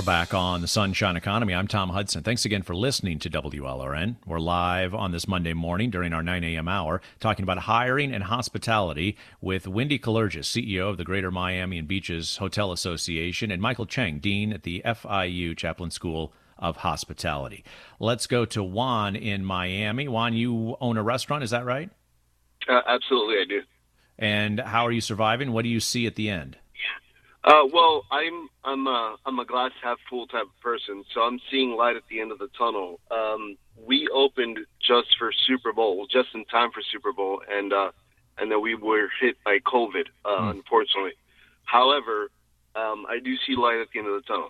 Back 0.07 0.33
on 0.33 0.61
the 0.61 0.69
Sunshine 0.69 1.17
Economy. 1.17 1.53
I'm 1.53 1.67
Tom 1.67 1.89
Hudson. 1.89 2.23
Thanks 2.23 2.45
again 2.45 2.61
for 2.61 2.73
listening 2.73 3.19
to 3.19 3.29
WLRN. 3.29 4.15
We're 4.25 4.39
live 4.39 4.95
on 4.95 5.11
this 5.11 5.27
Monday 5.27 5.51
morning 5.51 5.89
during 5.89 6.13
our 6.13 6.23
9 6.23 6.45
a.m. 6.45 6.69
hour 6.69 7.01
talking 7.19 7.43
about 7.43 7.57
hiring 7.57 8.13
and 8.13 8.23
hospitality 8.23 9.17
with 9.41 9.67
Wendy 9.67 9.99
Kallergis, 9.99 10.45
CEO 10.45 10.89
of 10.89 10.95
the 10.95 11.03
Greater 11.03 11.29
Miami 11.29 11.77
and 11.77 11.89
Beaches 11.89 12.37
Hotel 12.37 12.71
Association, 12.71 13.51
and 13.51 13.61
Michael 13.61 13.85
Cheng, 13.85 14.19
Dean 14.19 14.53
at 14.53 14.63
the 14.63 14.81
FIU 14.85 15.57
Chaplin 15.57 15.91
School 15.91 16.31
of 16.57 16.77
Hospitality. 16.77 17.65
Let's 17.99 18.27
go 18.27 18.45
to 18.45 18.63
Juan 18.63 19.17
in 19.17 19.43
Miami. 19.43 20.07
Juan, 20.07 20.33
you 20.33 20.77
own 20.79 20.95
a 20.95 21.03
restaurant, 21.03 21.43
is 21.43 21.49
that 21.49 21.65
right? 21.65 21.89
Uh, 22.65 22.79
absolutely, 22.87 23.41
I 23.41 23.45
do. 23.45 23.61
And 24.17 24.61
how 24.61 24.87
are 24.87 24.91
you 24.93 25.01
surviving? 25.01 25.51
What 25.51 25.63
do 25.63 25.69
you 25.69 25.81
see 25.81 26.07
at 26.07 26.15
the 26.15 26.29
end? 26.29 26.55
Uh, 27.47 27.65
well, 27.71 28.03
I'm 28.11 28.49
I'm 28.65 28.87
a 28.87 29.15
I'm 29.25 29.39
a 29.39 29.45
glass 29.45 29.71
half 29.81 29.97
full 30.09 30.27
type 30.27 30.43
of 30.43 30.61
person, 30.61 31.05
so 31.13 31.21
I'm 31.21 31.39
seeing 31.49 31.77
light 31.77 31.95
at 31.95 32.03
the 32.09 32.19
end 32.19 32.33
of 32.33 32.39
the 32.39 32.49
tunnel. 32.57 32.99
Um, 33.09 33.57
we 33.87 34.09
opened 34.13 34.59
just 34.85 35.15
for 35.17 35.31
Super 35.31 35.71
Bowl, 35.71 36.07
just 36.11 36.27
in 36.33 36.43
time 36.45 36.71
for 36.73 36.81
Super 36.91 37.13
Bowl, 37.13 37.41
and 37.49 37.71
uh, 37.71 37.91
and 38.37 38.51
then 38.51 38.61
we 38.61 38.75
were 38.75 39.07
hit 39.21 39.37
by 39.45 39.59
COVID, 39.59 40.07
uh, 40.25 40.29
mm. 40.29 40.51
unfortunately. 40.57 41.13
However, 41.63 42.29
um, 42.75 43.05
I 43.07 43.19
do 43.23 43.33
see 43.47 43.55
light 43.55 43.79
at 43.79 43.87
the 43.93 43.99
end 43.99 44.09
of 44.09 44.15
the 44.15 44.27
tunnel. 44.27 44.49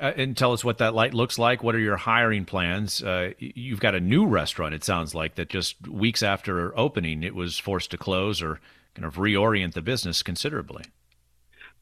Uh, 0.00 0.12
and 0.16 0.36
tell 0.36 0.52
us 0.52 0.64
what 0.64 0.78
that 0.78 0.94
light 0.94 1.14
looks 1.14 1.38
like. 1.38 1.62
What 1.62 1.76
are 1.76 1.80
your 1.80 1.96
hiring 1.96 2.44
plans? 2.44 3.04
Uh, 3.04 3.34
you've 3.38 3.78
got 3.78 3.94
a 3.94 4.00
new 4.00 4.26
restaurant, 4.26 4.74
it 4.74 4.82
sounds 4.82 5.14
like, 5.14 5.36
that 5.36 5.48
just 5.48 5.86
weeks 5.86 6.24
after 6.24 6.76
opening, 6.76 7.22
it 7.22 7.36
was 7.36 7.58
forced 7.58 7.92
to 7.92 7.98
close 7.98 8.42
or 8.42 8.58
kind 8.94 9.06
of 9.06 9.14
reorient 9.14 9.74
the 9.74 9.82
business 9.82 10.24
considerably. 10.24 10.84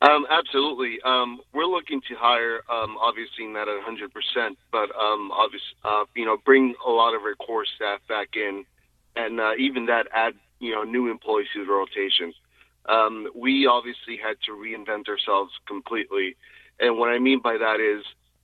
Um, 0.02 0.26
absolutely. 0.30 0.98
Um, 1.04 1.40
we're 1.52 1.66
looking 1.66 2.00
to 2.08 2.14
hire, 2.16 2.62
um, 2.70 2.96
obviously 3.00 3.46
not 3.46 3.68
at 3.68 3.76
100%, 3.84 4.56
but 4.72 4.88
um, 4.96 5.30
obviously, 5.30 5.76
uh, 5.84 6.04
you 6.14 6.24
know, 6.24 6.38
bring 6.44 6.74
a 6.86 6.90
lot 6.90 7.14
of 7.14 7.22
our 7.22 7.34
core 7.34 7.66
staff 7.76 8.00
back 8.08 8.28
in, 8.34 8.64
and 9.16 9.40
uh, 9.40 9.52
even 9.58 9.86
that 9.86 10.06
add, 10.14 10.34
you 10.58 10.72
know, 10.74 10.84
new 10.84 11.10
employees 11.10 11.48
to 11.54 11.66
the 11.66 11.72
rotation. 11.72 12.32
Um, 12.88 13.28
we 13.34 13.66
obviously 13.66 14.16
had 14.16 14.36
to 14.46 14.52
reinvent 14.52 15.08
ourselves 15.08 15.52
completely, 15.68 16.36
and 16.78 16.96
what 16.96 17.10
I 17.10 17.18
mean 17.18 17.40
by 17.42 17.58
that 17.58 17.78
is 17.78 18.02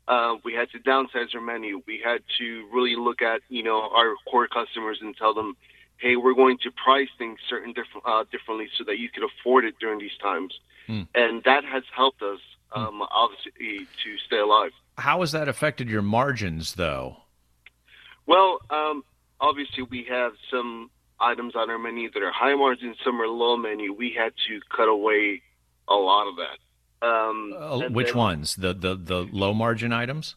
uh, 0.09 0.35
we 0.45 0.53
had 0.53 0.71
to 0.73 0.79
downsize 0.79 1.35
our 1.35 1.41
menu. 1.41 1.83
We 1.87 2.03
had 2.05 2.21
to 2.39 2.69
really 2.73 2.97
look 2.97 3.23
at, 3.23 3.41
you 3.49 3.63
know, 3.63 3.89
our 3.95 4.15
core 4.31 4.47
customers 4.47 4.99
and 5.01 5.17
tell 5.17 5.33
them, 5.33 5.57
hey, 5.99 6.17
we're 6.17 6.35
going 6.35 6.59
to 6.63 6.71
price 6.71 7.09
things 7.19 7.39
certain 7.49 7.73
different 7.73 8.07
uh, 8.07 8.25
differently 8.31 8.69
so 8.77 8.85
that 8.85 8.99
you 8.99 9.09
could 9.09 9.25
afford 9.25 9.65
it 9.65 9.75
during 9.81 9.99
these 9.99 10.17
times. 10.23 10.55
Mm. 10.89 11.09
And 11.15 11.43
that 11.45 11.65
has 11.65 11.83
helped 11.95 12.23
us, 12.23 12.39
hmm. 12.71 12.81
um, 12.81 13.01
mm. 13.01 13.09
obviously, 13.11 13.87
to 14.05 14.19
stay 14.27 14.39
alive. 14.39 14.71
How 14.99 15.21
has 15.21 15.33
that 15.33 15.49
affected 15.49 15.89
your 15.89 16.03
margins, 16.03 16.75
though? 16.75 17.17
Well, 18.27 18.59
um, 18.71 19.05
obviously, 19.41 19.83
we 19.83 20.07
have 20.09 20.33
some 20.51 20.91
items 21.19 21.55
on 21.57 21.71
our 21.71 21.79
menu 21.79 22.11
that 22.13 22.23
are 22.23 22.33
high 22.33 22.55
margin, 22.55 22.95
some 23.05 23.21
are 23.21 23.27
low 23.27 23.57
menu. 23.57 23.93
We 23.93 24.15
had 24.17 24.33
to 24.49 24.61
cut 24.75 24.89
away 24.89 25.43
a 25.89 25.95
lot 25.95 26.29
of 26.29 26.37
that. 26.37 27.07
Um, 27.07 27.53
uh, 27.57 27.89
which 27.89 28.09
then, 28.09 28.17
ones? 28.17 28.57
The, 28.57 28.73
the 28.73 28.95
the 28.97 29.29
low 29.31 29.53
margin 29.53 29.93
items? 29.93 30.35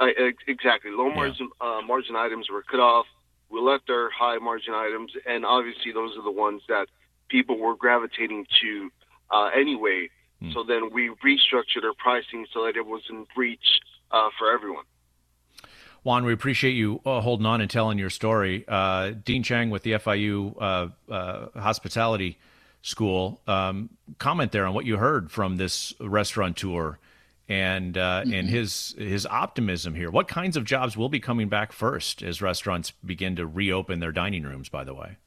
Uh, 0.00 0.06
exactly. 0.46 0.90
Low 0.90 1.10
margin 1.10 1.48
yeah. 1.60 1.78
uh, 1.78 1.82
margin 1.82 2.16
items 2.16 2.50
were 2.50 2.62
cut 2.62 2.80
off. 2.80 3.06
We 3.52 3.60
left 3.60 3.90
our 3.90 4.08
high 4.10 4.38
margin 4.38 4.72
items, 4.72 5.12
and 5.26 5.44
obviously 5.44 5.92
those 5.92 6.16
are 6.16 6.22
the 6.22 6.32
ones 6.32 6.62
that 6.68 6.86
people 7.28 7.58
were 7.58 7.76
gravitating 7.76 8.46
to 8.62 8.90
uh, 9.30 9.50
anyway. 9.54 10.08
Mm. 10.42 10.54
So 10.54 10.64
then 10.64 10.90
we 10.90 11.10
restructured 11.24 11.84
our 11.84 11.92
pricing 11.98 12.46
so 12.52 12.64
that 12.64 12.76
it 12.76 12.86
was 12.86 13.02
in 13.10 13.26
reach 13.36 13.80
uh, 14.10 14.30
for 14.38 14.50
everyone. 14.50 14.84
Juan, 16.02 16.24
we 16.24 16.32
appreciate 16.32 16.72
you 16.72 17.00
uh, 17.04 17.20
holding 17.20 17.46
on 17.46 17.60
and 17.60 17.70
telling 17.70 17.98
your 17.98 18.10
story. 18.10 18.64
Uh, 18.66 19.10
Dean 19.10 19.42
Cheng 19.42 19.68
with 19.70 19.82
the 19.82 19.92
FIU 19.92 20.54
uh, 20.60 21.12
uh, 21.12 21.60
Hospitality 21.60 22.38
School, 22.80 23.40
um, 23.46 23.90
comment 24.18 24.50
there 24.50 24.66
on 24.66 24.74
what 24.74 24.86
you 24.86 24.96
heard 24.96 25.30
from 25.30 25.58
this 25.58 25.92
restaurateur 26.00 26.98
and 27.52 27.98
uh, 27.98 28.22
mm-hmm. 28.22 28.32
and 28.32 28.48
his 28.48 28.94
his 28.96 29.26
optimism 29.26 29.94
here. 29.94 30.10
What 30.10 30.26
kinds 30.26 30.56
of 30.56 30.64
jobs 30.64 30.96
will 30.96 31.10
be 31.10 31.20
coming 31.20 31.50
back 31.50 31.72
first 31.72 32.22
as 32.22 32.40
restaurants 32.40 32.92
begin 33.04 33.36
to 33.36 33.46
reopen 33.46 34.00
their 34.00 34.12
dining 34.12 34.44
rooms? 34.44 34.70
By 34.70 34.84
the 34.84 34.94
way, 34.94 35.18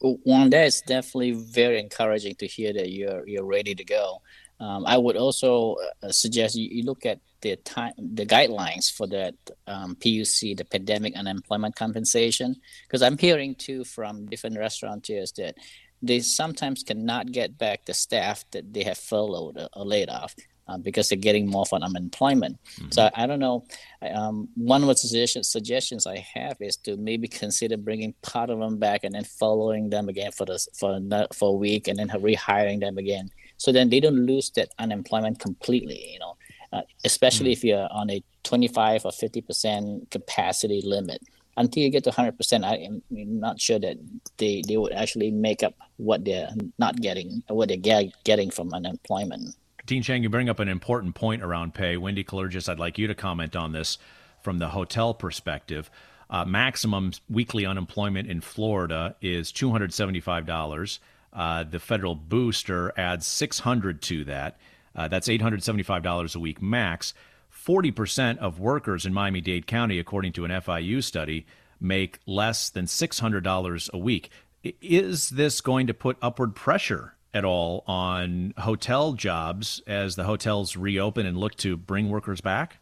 one 0.00 0.48
that 0.50 0.66
is 0.66 0.80
definitely 0.80 1.32
very 1.32 1.78
encouraging 1.78 2.36
to 2.36 2.46
hear 2.46 2.72
that 2.72 2.90
you're 2.90 3.28
you're 3.28 3.44
ready 3.44 3.74
to 3.74 3.84
go. 3.84 4.22
Um, 4.60 4.86
I 4.86 4.96
would 4.96 5.16
also 5.16 5.76
uh, 6.02 6.10
suggest 6.10 6.56
you, 6.56 6.68
you, 6.68 6.82
look 6.82 7.06
at 7.06 7.20
the 7.42 7.54
time, 7.56 7.92
the 7.96 8.26
guidelines 8.26 8.90
for 8.90 9.06
that 9.06 9.34
um, 9.68 9.94
PUC, 9.94 10.56
the 10.56 10.64
pandemic 10.64 11.14
unemployment 11.14 11.76
compensation, 11.76 12.56
because 12.82 13.00
I'm 13.00 13.18
hearing 13.18 13.54
too 13.54 13.84
from 13.84 14.26
different 14.26 14.58
restaurateurs 14.58 15.30
that 15.36 15.54
they 16.02 16.18
sometimes 16.18 16.82
cannot 16.82 17.30
get 17.30 17.56
back 17.56 17.84
the 17.84 17.94
staff 17.94 18.44
that 18.50 18.72
they 18.72 18.82
have 18.82 18.98
furloughed 18.98 19.68
or 19.76 19.84
laid 19.84 20.08
off. 20.08 20.34
Um, 20.70 20.82
because 20.82 21.08
they're 21.08 21.16
getting 21.16 21.48
more 21.48 21.64
from 21.64 21.82
unemployment. 21.82 22.58
Mm-hmm. 22.76 22.90
So 22.90 23.04
I, 23.04 23.24
I, 23.24 23.26
don't 23.26 23.38
know. 23.38 23.64
Um, 24.02 24.50
one 24.54 24.82
of 24.82 24.88
the 24.88 24.96
suggestions, 24.96 25.48
suggestions 25.48 26.06
I 26.06 26.18
have 26.34 26.58
is 26.60 26.76
to 26.84 26.98
maybe 26.98 27.26
consider 27.26 27.78
bringing 27.78 28.12
part 28.20 28.50
of 28.50 28.58
them 28.58 28.76
back 28.76 29.02
and 29.02 29.14
then 29.14 29.24
following 29.24 29.88
them 29.88 30.10
again 30.10 30.30
for 30.30 30.44
the 30.44 30.58
for 30.78 31.00
for 31.32 31.48
a 31.48 31.56
week 31.56 31.88
and 31.88 31.98
then 31.98 32.08
rehiring 32.08 32.80
them 32.80 32.98
again 32.98 33.30
so 33.56 33.72
then 33.72 33.90
they 33.90 34.00
don't 34.00 34.26
lose 34.26 34.50
that 34.50 34.70
unemployment 34.78 35.38
completely 35.38 36.12
you 36.12 36.18
know 36.18 36.36
uh, 36.72 36.82
especially 37.04 37.50
mm. 37.50 37.52
if 37.52 37.64
you're 37.64 37.88
on 37.90 38.10
a 38.10 38.22
25 38.44 39.04
or 39.04 39.12
50 39.12 39.40
percent 39.42 40.10
capacity 40.10 40.82
limit 40.84 41.20
until 41.56 41.82
you 41.82 41.90
get 41.90 42.04
to 42.04 42.10
100 42.10 42.36
percent 42.36 42.64
i'm 42.64 43.02
not 43.10 43.60
sure 43.60 43.78
that 43.78 43.96
they, 44.38 44.62
they 44.66 44.76
would 44.76 44.92
actually 44.92 45.30
make 45.30 45.62
up 45.62 45.74
what 45.96 46.24
they're 46.24 46.50
not 46.78 46.96
getting 47.00 47.42
what 47.48 47.68
they're 47.68 47.76
get, 47.76 48.06
getting 48.24 48.50
from 48.50 48.72
unemployment 48.72 49.54
dean 49.88 50.02
cheng 50.02 50.22
you 50.22 50.28
bring 50.28 50.48
up 50.48 50.60
an 50.60 50.68
important 50.68 51.16
point 51.16 51.42
around 51.42 51.74
pay 51.74 51.96
wendy 51.96 52.22
Kallergis, 52.22 52.68
i'd 52.68 52.78
like 52.78 52.98
you 52.98 53.08
to 53.08 53.14
comment 53.14 53.56
on 53.56 53.72
this 53.72 53.98
from 54.40 54.58
the 54.58 54.68
hotel 54.68 55.12
perspective 55.12 55.90
uh, 56.30 56.44
maximum 56.44 57.10
weekly 57.28 57.66
unemployment 57.66 58.30
in 58.30 58.40
florida 58.40 59.16
is 59.20 59.50
$275 59.50 60.98
uh, 61.32 61.64
the 61.64 61.78
federal 61.78 62.14
booster 62.14 62.92
adds 62.96 63.26
600 63.26 64.02
to 64.02 64.24
that. 64.24 64.58
Uh, 64.94 65.08
that's 65.08 65.28
$875 65.28 66.34
a 66.34 66.38
week 66.38 66.62
max. 66.62 67.14
40% 67.54 68.38
of 68.38 68.60
workers 68.60 69.04
in 69.04 69.12
Miami 69.12 69.40
Dade 69.40 69.66
County, 69.66 69.98
according 69.98 70.32
to 70.32 70.44
an 70.44 70.50
FIU 70.50 71.02
study, 71.02 71.46
make 71.80 72.18
less 72.26 72.70
than 72.70 72.86
$600 72.86 73.90
a 73.92 73.98
week. 73.98 74.30
Is 74.62 75.30
this 75.30 75.60
going 75.60 75.86
to 75.86 75.94
put 75.94 76.16
upward 76.20 76.54
pressure 76.54 77.14
at 77.34 77.44
all 77.44 77.84
on 77.86 78.54
hotel 78.58 79.12
jobs 79.12 79.82
as 79.86 80.16
the 80.16 80.24
hotels 80.24 80.76
reopen 80.76 81.26
and 81.26 81.36
look 81.36 81.56
to 81.56 81.76
bring 81.76 82.08
workers 82.08 82.40
back? 82.40 82.78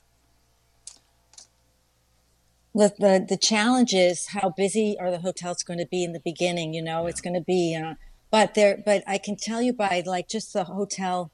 The, 2.75 2.93
the, 2.99 3.27
the 3.27 3.39
challenge 3.39 3.95
is 3.95 4.29
how 4.29 4.51
busy 4.51 4.97
are 5.01 5.11
the 5.11 5.19
hotels 5.19 5.63
going 5.63 5.79
to 5.79 5.87
be 5.87 6.05
in 6.05 6.13
the 6.13 6.21
beginning? 6.21 6.75
You 6.75 6.83
know, 6.83 7.03
yeah. 7.03 7.09
it's 7.09 7.21
going 7.21 7.35
to 7.35 7.41
be 7.41 7.75
uh, 7.75 7.95
but 8.31 8.55
there 8.55 8.83
but 8.85 9.03
i 9.07 9.19
can 9.19 9.37
tell 9.37 9.63
you 9.63 9.73
by 9.73 10.03
like 10.05 10.29
just 10.29 10.53
the 10.53 10.65
hotel 10.65 11.31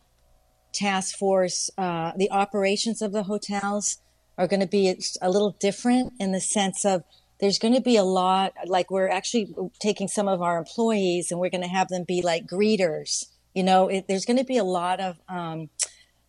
task 0.72 1.16
force 1.16 1.70
uh, 1.76 2.12
the 2.16 2.30
operations 2.30 3.02
of 3.02 3.12
the 3.12 3.24
hotels 3.24 3.98
are 4.38 4.46
going 4.46 4.60
to 4.60 4.66
be 4.66 4.94
a 5.20 5.30
little 5.30 5.54
different 5.60 6.12
in 6.18 6.32
the 6.32 6.40
sense 6.40 6.84
of 6.84 7.02
there's 7.42 7.58
going 7.58 7.74
to 7.74 7.80
be 7.82 7.96
a 7.96 8.04
lot 8.04 8.54
like 8.66 8.90
we're 8.90 9.10
actually 9.10 9.54
taking 9.80 10.08
some 10.08 10.28
of 10.28 10.40
our 10.40 10.56
employees 10.56 11.30
and 11.30 11.38
we're 11.38 11.50
going 11.50 11.62
to 11.62 11.68
have 11.68 11.88
them 11.88 12.04
be 12.04 12.22
like 12.22 12.46
greeters 12.46 13.26
you 13.54 13.62
know 13.62 13.88
it, 13.88 14.06
there's 14.08 14.24
going 14.24 14.38
to 14.38 14.44
be 14.44 14.56
a 14.56 14.64
lot 14.64 15.00
of 15.00 15.16
um, 15.28 15.68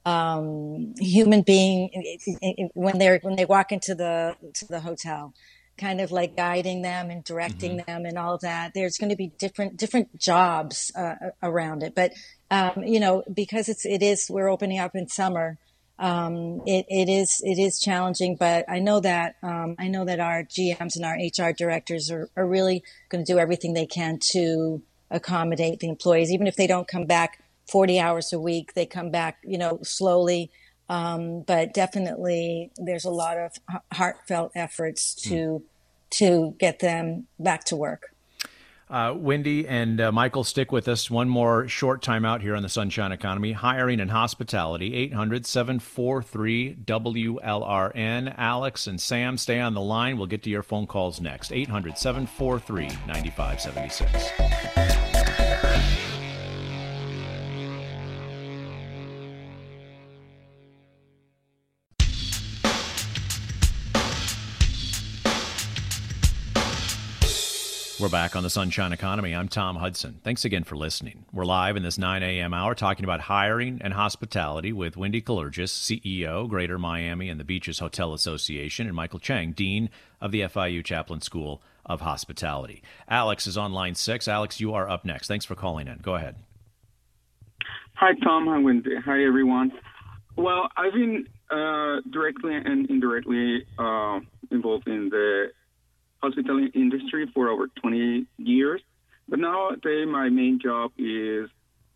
um, 0.06 0.94
human 1.00 1.42
being 1.42 1.90
when 2.74 2.98
they're 2.98 3.20
when 3.22 3.38
they 3.38 3.46
walk 3.46 3.72
into 3.72 3.96
the 3.96 4.36
to 4.54 4.66
the 4.68 4.82
hotel 4.82 5.34
kind 5.78 6.02
of 6.02 6.12
like 6.12 6.36
guiding 6.36 6.82
them 6.82 7.10
and 7.10 7.24
directing 7.24 7.78
mm-hmm. 7.78 7.92
them 7.92 8.06
and 8.06 8.18
all 8.18 8.36
of 8.36 8.42
that. 8.42 8.74
There's 8.74 8.98
going 8.98 9.10
to 9.10 9.16
be 9.16 9.32
different 9.40 9.78
different 9.78 10.20
jobs 10.20 10.92
uh, 10.96 11.16
around 11.42 11.84
it, 11.84 11.96
but 11.96 12.14
um, 12.52 12.84
you 12.84 13.00
know 13.00 13.24
because 13.34 13.70
it's 13.70 13.86
it 13.86 14.04
is 14.04 14.28
we're 14.30 14.50
opening 14.50 14.80
up 14.80 14.96
in 14.96 15.08
summer. 15.08 15.58
Um, 16.00 16.62
it, 16.66 16.86
it 16.90 17.08
is 17.08 17.42
it 17.44 17.60
is 17.60 17.80
challenging, 17.80 18.36
but 18.36 18.66
I 18.68 18.80
know 18.80 19.00
that 19.00 19.36
um, 19.44 19.76
I 19.80 19.88
know 19.88 20.06
that 20.06 20.20
our 20.20 20.44
GMs 20.44 20.96
and 20.96 21.06
our 21.06 21.16
HR 21.16 21.54
directors 21.54 22.10
are, 22.12 22.30
are 22.36 22.48
really 22.48 22.84
going 23.10 23.24
to 23.24 23.32
do 23.32 23.40
everything 23.40 23.74
they 23.74 23.86
can 23.86 24.20
to 24.32 24.82
accommodate 25.12 25.80
the 25.80 25.90
employees, 25.90 26.32
even 26.32 26.48
if 26.48 26.56
they 26.56 26.68
don't 26.68 26.88
come 26.88 27.06
back 27.06 27.44
40 27.70 28.00
hours 28.00 28.34
a 28.34 28.40
week. 28.40 28.74
They 28.74 28.86
come 28.86 29.12
back, 29.12 29.38
you 29.44 29.58
know, 29.58 29.80
slowly 29.84 30.52
um, 30.90 31.42
but 31.42 31.74
definitely, 31.74 32.72
there's 32.78 33.06
a 33.06 33.10
lot 33.10 33.38
of 33.38 33.52
heartfelt 33.92 34.52
efforts 34.56 35.16
to 35.16 35.36
mm. 35.36 35.64
to 36.12 36.56
get 36.60 36.80
them 36.80 37.28
back 37.40 37.64
to 37.66 37.76
work. 37.76 38.13
Uh, 38.90 39.14
Wendy 39.16 39.68
and 39.68 40.00
uh, 40.00 40.12
Michael, 40.12 40.44
stick 40.44 40.72
with 40.72 40.88
us. 40.88 41.10
One 41.10 41.30
more 41.30 41.68
short 41.68 42.02
time 42.02 42.26
out 42.26 42.42
here 42.42 42.56
on 42.56 42.64
the 42.64 42.70
Sunshine 42.70 43.12
Economy. 43.12 43.54
Hiring 43.54 44.00
and 44.00 44.12
hospitality, 44.12 44.94
800 44.96 45.46
743 45.46 46.78
WLRN. 46.86 48.36
Alex 48.38 48.88
and 48.88 49.02
Sam, 49.02 49.38
stay 49.38 49.60
on 49.60 49.74
the 49.74 49.82
line. 49.82 50.18
We'll 50.18 50.28
get 50.28 50.44
to 50.44 50.50
your 50.50 50.64
phone 50.64 50.88
calls 50.88 51.22
next. 51.22 51.52
800 51.52 51.98
743 51.98 52.88
9576. 53.08 55.03
We're 68.04 68.10
back 68.10 68.36
on 68.36 68.44
the 68.44 68.50
Sunshine 68.50 68.92
Economy. 68.92 69.34
I'm 69.34 69.48
Tom 69.48 69.78
Hudson. 69.78 70.20
Thanks 70.26 70.44
again 70.44 70.66
for 70.66 70.76
listening. 70.76 71.24
We're 71.32 71.46
live 71.46 71.78
in 71.78 71.84
this 71.84 71.98
9 71.98 72.22
a.m. 72.22 72.54
hour 72.54 72.76
talking 72.76 73.06
about 73.06 73.22
hiring 73.22 73.80
and 73.82 73.94
hospitality 73.94 74.74
with 74.74 74.98
Wendy 74.98 75.22
Kallergis, 75.22 75.72
CEO, 75.72 76.50
Greater 76.50 76.78
Miami 76.78 77.30
and 77.30 77.40
the 77.40 77.46
Beaches 77.46 77.80
Hotel 77.80 78.14
Association, 78.14 78.88
and 78.88 78.96
Michael 78.98 79.20
Cheng, 79.20 79.54
Dean 79.54 79.90
of 80.20 80.34
the 80.34 80.42
FIU 80.42 80.84
Chaplin 80.84 81.22
School 81.22 81.62
of 81.86 82.02
Hospitality. 82.02 82.84
Alex 83.08 83.48
is 83.48 83.58
on 83.58 83.72
line 83.72 83.96
six. 83.96 84.28
Alex, 84.28 84.60
you 84.60 84.74
are 84.74 84.90
up 84.90 85.06
next. 85.06 85.30
Thanks 85.30 85.46
for 85.46 85.56
calling 85.56 85.88
in. 85.88 86.00
Go 86.00 86.16
ahead. 86.16 86.36
Hi, 87.94 88.12
Tom. 88.22 88.48
Hi, 88.48 88.58
Wendy. 88.58 88.98
Hi, 88.98 89.24
everyone. 89.24 89.72
Well, 90.36 90.68
I've 90.76 90.92
been 90.92 91.26
uh, 91.50 92.02
directly 92.12 92.54
and 92.54 92.90
indirectly 92.90 93.66
uh, 93.80 94.20
involved 94.52 94.90
in 94.90 95.08
the 95.08 95.52
hospitality 96.24 96.72
industry 96.74 97.30
for 97.34 97.50
over 97.50 97.68
20 97.68 98.26
years. 98.38 98.82
But 99.28 99.40
nowadays, 99.40 100.08
my 100.08 100.30
main 100.30 100.60
job 100.60 100.92
is 100.98 101.50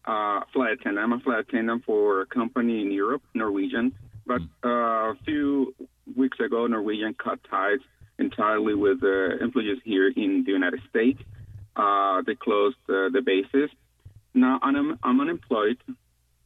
uh, 0.06 0.42
flight 0.54 0.74
attendant. 0.74 1.04
I'm 1.04 1.14
a 1.14 1.20
flight 1.20 1.40
attendant 1.40 1.86
for 1.86 2.22
a 2.22 2.26
company 2.26 2.82
in 2.82 2.92
Europe, 2.92 3.24
Norwegian. 3.34 3.94
But 4.26 4.42
uh, 4.64 5.14
a 5.14 5.16
few 5.26 5.74
weeks 6.16 6.40
ago, 6.40 6.68
Norwegian 6.68 7.14
cut 7.14 7.40
ties 7.50 7.80
entirely 8.20 8.74
with 8.74 9.00
the 9.00 9.38
employees 9.42 9.80
here 9.86 10.10
in 10.10 10.44
the 10.46 10.52
United 10.52 10.82
States. 10.90 11.22
Uh, 11.76 12.22
they 12.26 12.36
closed 12.36 12.78
uh, 12.90 13.10
the 13.16 13.22
bases. 13.26 13.70
Now 14.34 14.60
I'm, 14.62 15.00
I'm 15.04 15.22
unemployed, 15.22 15.78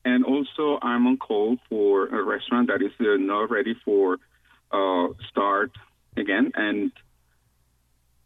and 0.05 0.23
also 0.23 0.77
I'm 0.81 1.07
on 1.07 1.17
call 1.17 1.57
for 1.69 2.07
a 2.07 2.21
restaurant 2.23 2.67
that 2.67 2.81
is 2.81 2.91
uh, 2.99 3.17
not 3.17 3.49
ready 3.49 3.75
for 3.83 4.17
uh, 4.71 5.07
start 5.29 5.71
again. 6.15 6.51
And 6.55 6.91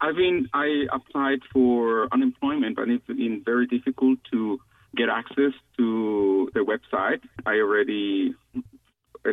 I've 0.06 0.16
been 0.16 0.48
I 0.54 0.86
applied 0.92 1.40
for 1.52 2.08
unemployment, 2.12 2.76
but 2.76 2.90
it's 2.90 3.08
been 3.08 3.42
very 3.44 3.66
difficult 3.66 4.20
to 4.32 4.60
get 4.96 5.10
access 5.10 5.54
to 5.78 6.50
the 6.54 6.60
website. 6.60 7.22
I 7.46 7.54
already 7.56 8.36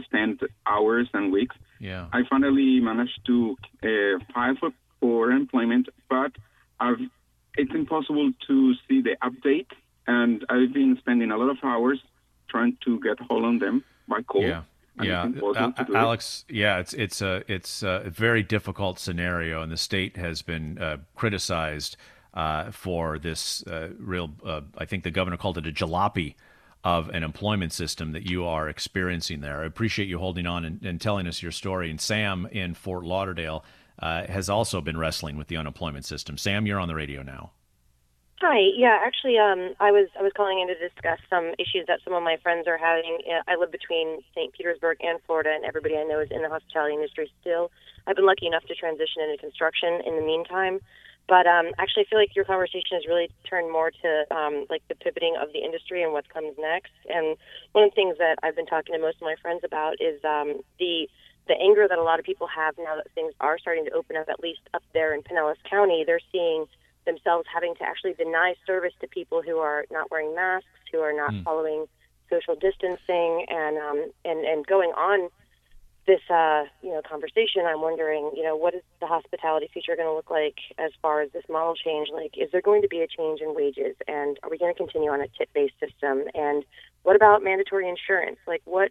spent 0.06 0.40
hours 0.66 1.08
and 1.12 1.30
weeks. 1.30 1.54
Yeah. 1.78 2.06
I 2.12 2.22
finally 2.30 2.80
managed 2.80 3.20
to 3.26 3.56
uh, 3.82 4.24
file 4.32 4.54
for, 4.58 4.70
for 4.98 5.30
employment, 5.30 5.90
but 6.08 6.32
I've, 6.80 7.02
it's 7.56 7.74
impossible 7.74 8.32
to 8.46 8.74
see 8.88 9.02
the 9.02 9.16
update, 9.22 9.70
and 10.06 10.42
I've 10.48 10.72
been 10.72 10.96
spending 11.00 11.30
a 11.30 11.36
lot 11.36 11.50
of 11.50 11.58
hours 11.62 12.00
trying 12.48 12.78
to 12.84 12.98
get 13.00 13.20
hold 13.20 13.44
on 13.44 13.58
them 13.58 13.84
by 14.08 14.22
call. 14.22 14.42
Yeah. 14.42 14.62
Yeah, 15.01 15.30
Alex. 15.95 16.45
It. 16.49 16.57
Yeah, 16.57 16.78
it's 16.78 16.93
it's 16.93 17.22
a 17.22 17.43
it's 17.49 17.82
a 17.82 18.11
very 18.11 18.43
difficult 18.43 18.99
scenario, 18.99 19.62
and 19.62 19.72
the 19.72 19.76
state 19.76 20.16
has 20.16 20.43
been 20.43 20.78
uh, 20.78 20.99
criticized 21.14 21.97
uh, 22.34 22.70
for 22.70 23.18
this 23.18 23.66
uh, 23.66 23.88
real. 23.99 24.32
Uh, 24.45 24.62
I 24.76 24.84
think 24.84 25.05
the 25.05 25.11
governor 25.11 25.36
called 25.36 25.59
it 25.59 25.66
a 25.66 25.72
jalopy 25.72 26.34
of 26.84 27.09
an 27.11 27.22
employment 27.22 27.72
system 27.72 28.12
that 28.12 28.28
you 28.28 28.45
are 28.45 28.68
experiencing 28.68 29.40
there. 29.40 29.62
I 29.62 29.66
appreciate 29.66 30.09
you 30.09 30.18
holding 30.18 30.47
on 30.47 30.64
and, 30.64 30.82
and 30.82 31.01
telling 31.01 31.26
us 31.26 31.43
your 31.43 31.53
story. 31.53 31.90
And 31.90 32.01
Sam 32.01 32.49
in 32.51 32.74
Fort 32.74 33.05
Lauderdale 33.05 33.64
uh, 33.99 34.26
has 34.26 34.49
also 34.49 34.80
been 34.80 34.99
wrestling 34.99 35.36
with 35.36 35.47
the 35.47 35.57
unemployment 35.57 36.05
system. 36.05 36.36
Sam, 36.36 36.66
you're 36.66 36.80
on 36.80 36.88
the 36.88 36.95
radio 36.95 37.22
now. 37.22 37.53
Hi. 38.43 38.74
Yeah, 38.74 38.99
actually, 38.99 39.38
um, 39.38 39.78
I 39.78 39.95
was 39.95 40.11
I 40.18 40.22
was 40.26 40.34
calling 40.34 40.59
in 40.59 40.66
to 40.66 40.74
discuss 40.74 41.22
some 41.30 41.55
issues 41.62 41.86
that 41.86 42.03
some 42.03 42.11
of 42.11 42.26
my 42.26 42.43
friends 42.43 42.66
are 42.66 42.74
having. 42.74 43.22
I 43.47 43.55
live 43.55 43.70
between 43.70 44.18
St. 44.34 44.51
Petersburg 44.51 44.99
and 44.99 45.22
Florida, 45.30 45.55
and 45.55 45.62
everybody 45.62 45.95
I 45.95 46.03
know 46.03 46.18
is 46.18 46.26
in 46.34 46.43
the 46.43 46.51
hospitality 46.51 46.99
industry 46.99 47.30
still. 47.38 47.70
I've 48.03 48.18
been 48.18 48.26
lucky 48.26 48.51
enough 48.51 48.66
to 48.66 48.74
transition 48.74 49.22
into 49.22 49.38
construction 49.38 50.03
in 50.03 50.18
the 50.18 50.26
meantime, 50.26 50.82
but 51.30 51.47
um, 51.47 51.70
actually, 51.78 52.03
I 52.03 52.11
feel 52.11 52.18
like 52.18 52.34
your 52.34 52.43
conversation 52.45 52.99
has 52.99 53.07
really 53.07 53.30
turned 53.47 53.70
more 53.70 53.95
to 54.03 54.11
um, 54.34 54.66
like 54.66 54.82
the 54.90 54.99
pivoting 54.99 55.38
of 55.38 55.55
the 55.55 55.62
industry 55.62 56.03
and 56.03 56.11
what 56.11 56.26
comes 56.26 56.59
next. 56.59 56.99
And 57.07 57.38
one 57.78 57.86
of 57.86 57.95
the 57.95 57.95
things 57.95 58.18
that 58.18 58.43
I've 58.43 58.59
been 58.59 58.66
talking 58.66 58.90
to 58.90 58.99
most 58.99 59.22
of 59.22 59.30
my 59.30 59.38
friends 59.38 59.62
about 59.62 60.03
is 60.03 60.18
um, 60.26 60.66
the 60.82 61.07
the 61.47 61.55
anger 61.62 61.86
that 61.86 61.99
a 61.99 62.03
lot 62.03 62.18
of 62.18 62.26
people 62.26 62.51
have 62.51 62.74
now 62.74 62.99
that 62.99 63.07
things 63.14 63.38
are 63.38 63.55
starting 63.62 63.86
to 63.86 63.95
open 63.95 64.18
up, 64.18 64.26
at 64.26 64.43
least 64.43 64.66
up 64.74 64.82
there 64.95 65.14
in 65.14 65.22
Pinellas 65.22 65.62
County. 65.62 66.03
They're 66.03 66.26
seeing 66.34 66.66
themselves 67.05 67.46
having 67.53 67.74
to 67.76 67.82
actually 67.82 68.14
deny 68.14 68.55
service 68.66 68.92
to 69.00 69.09
people 69.09 69.42
who 69.42 69.59
are 69.59 69.84
not 69.90 70.11
wearing 70.11 70.34
masks, 70.34 70.68
who 70.90 71.00
are 71.00 71.12
not 71.12 71.32
mm. 71.32 71.44
following 71.44 71.86
social 72.30 72.55
distancing, 72.55 73.46
and 73.48 73.78
um, 73.78 74.11
and 74.24 74.44
and 74.44 74.66
going 74.66 74.90
on 74.90 75.28
this 76.07 76.20
uh, 76.30 76.64
you 76.82 76.90
know 76.90 77.03
conversation. 77.09 77.62
I'm 77.66 77.80
wondering, 77.80 78.30
you 78.34 78.42
know, 78.42 78.57
what 78.57 78.74
is 78.74 78.82
the 79.00 79.07
hospitality 79.07 79.68
future 79.72 79.94
going 79.96 80.09
to 80.09 80.14
look 80.14 80.30
like 80.30 80.57
as 80.78 80.90
far 81.00 81.20
as 81.20 81.30
this 81.32 81.44
model 81.48 81.74
change? 81.74 82.09
Like, 82.12 82.34
is 82.36 82.50
there 82.53 82.62
going 82.62 82.82
to 82.82 82.88
be 82.88 83.00
a 83.00 83.07
change 83.07 83.40
in 83.40 83.55
wages, 83.55 83.96
and 84.09 84.38
are 84.42 84.50
we 84.50 84.59
going 84.59 84.72
to 84.72 84.78
continue 84.78 85.11
on 85.11 85.20
a 85.20 85.28
tip-based 85.28 85.74
system? 85.78 86.24
And 86.34 86.64
what 87.03 87.16
about 87.16 87.42
mandatory 87.42 87.88
insurance? 87.88 88.38
Like, 88.46 88.62
what 88.64 88.90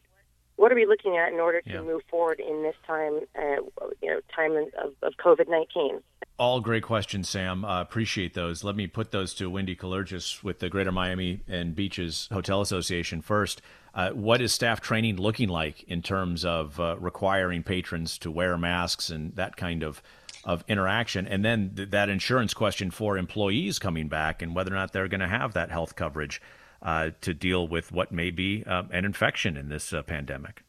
what 0.61 0.71
are 0.71 0.75
we 0.75 0.85
looking 0.85 1.17
at 1.17 1.33
in 1.33 1.39
order 1.39 1.59
to 1.59 1.69
yeah. 1.71 1.81
move 1.81 2.03
forward 2.07 2.39
in 2.39 2.61
this 2.61 2.75
time, 2.85 3.21
uh, 3.35 3.63
you 3.99 4.11
know, 4.11 4.19
time 4.35 4.51
of, 4.77 4.93
of 5.01 5.13
COVID 5.17 5.49
nineteen? 5.49 6.01
All 6.37 6.59
great 6.59 6.83
questions, 6.83 7.27
Sam. 7.27 7.65
Uh, 7.65 7.81
appreciate 7.81 8.35
those. 8.35 8.63
Let 8.63 8.75
me 8.75 8.85
put 8.85 9.09
those 9.09 9.33
to 9.35 9.49
Wendy 9.49 9.75
Kallergis 9.75 10.43
with 10.43 10.59
the 10.59 10.69
Greater 10.69 10.91
Miami 10.91 11.41
and 11.47 11.75
Beaches 11.75 12.29
Hotel 12.31 12.61
Association 12.61 13.21
first. 13.21 13.63
Uh, 13.95 14.11
what 14.11 14.39
is 14.39 14.53
staff 14.53 14.81
training 14.81 15.17
looking 15.17 15.49
like 15.49 15.81
in 15.83 16.03
terms 16.03 16.45
of 16.45 16.79
uh, 16.79 16.95
requiring 16.99 17.63
patrons 17.63 18.19
to 18.19 18.29
wear 18.29 18.55
masks 18.55 19.09
and 19.09 19.35
that 19.35 19.57
kind 19.57 19.81
of 19.81 20.03
of 20.45 20.63
interaction? 20.67 21.25
And 21.25 21.43
then 21.43 21.71
th- 21.75 21.89
that 21.89 22.07
insurance 22.07 22.53
question 22.53 22.91
for 22.91 23.17
employees 23.17 23.79
coming 23.79 24.09
back 24.09 24.43
and 24.43 24.55
whether 24.55 24.71
or 24.71 24.75
not 24.75 24.93
they're 24.93 25.07
going 25.07 25.21
to 25.21 25.27
have 25.27 25.53
that 25.53 25.71
health 25.71 25.95
coverage 25.95 26.39
uh, 26.81 27.11
to 27.21 27.33
deal 27.33 27.67
with 27.67 27.91
what 27.91 28.11
may 28.11 28.31
be 28.31 28.63
uh, 28.65 28.83
an 28.91 29.05
infection 29.05 29.57
in 29.57 29.69
this 29.69 29.93
uh, 29.93 30.01
pandemic. 30.01 30.63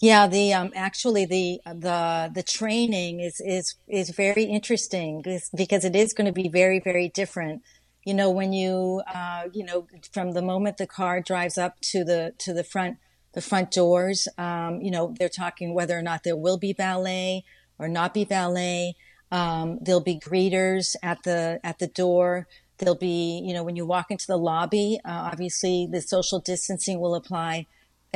Yeah, 0.00 0.26
the 0.26 0.52
um, 0.52 0.72
actually 0.74 1.24
the 1.24 1.60
the 1.64 2.30
the 2.34 2.42
training 2.42 3.20
is 3.20 3.40
is 3.40 3.76
is 3.88 4.10
very 4.10 4.44
interesting 4.44 5.22
because 5.56 5.84
it 5.84 5.96
is 5.96 6.12
going 6.12 6.26
to 6.26 6.32
be 6.32 6.48
very 6.48 6.80
very 6.80 7.08
different. 7.08 7.62
You 8.04 8.12
know, 8.12 8.30
when 8.30 8.52
you 8.52 9.02
uh, 9.12 9.44
you 9.52 9.64
know 9.64 9.86
from 10.12 10.32
the 10.32 10.42
moment 10.42 10.76
the 10.76 10.86
car 10.86 11.20
drives 11.20 11.56
up 11.56 11.80
to 11.92 12.04
the 12.04 12.34
to 12.38 12.52
the 12.52 12.62
front 12.62 12.98
the 13.32 13.40
front 13.40 13.70
doors, 13.70 14.28
um, 14.36 14.82
you 14.82 14.90
know 14.90 15.14
they're 15.18 15.30
talking 15.30 15.72
whether 15.72 15.98
or 15.98 16.02
not 16.02 16.24
there 16.24 16.36
will 16.36 16.58
be 16.58 16.74
valet 16.74 17.44
or 17.78 17.88
not 17.88 18.12
be 18.12 18.24
valet. 18.24 18.96
Um, 19.32 19.78
there'll 19.80 20.00
be 20.02 20.20
greeters 20.20 20.94
at 21.02 21.22
the 21.22 21.58
at 21.64 21.78
the 21.78 21.88
door. 21.88 22.46
There'll 22.78 22.94
be 22.94 23.42
you 23.44 23.54
know 23.54 23.64
when 23.64 23.76
you 23.76 23.86
walk 23.86 24.10
into 24.10 24.26
the 24.26 24.36
lobby, 24.36 24.98
uh, 25.04 25.10
obviously 25.32 25.88
the 25.90 26.00
social 26.00 26.40
distancing 26.40 27.00
will 27.00 27.14
apply 27.14 27.66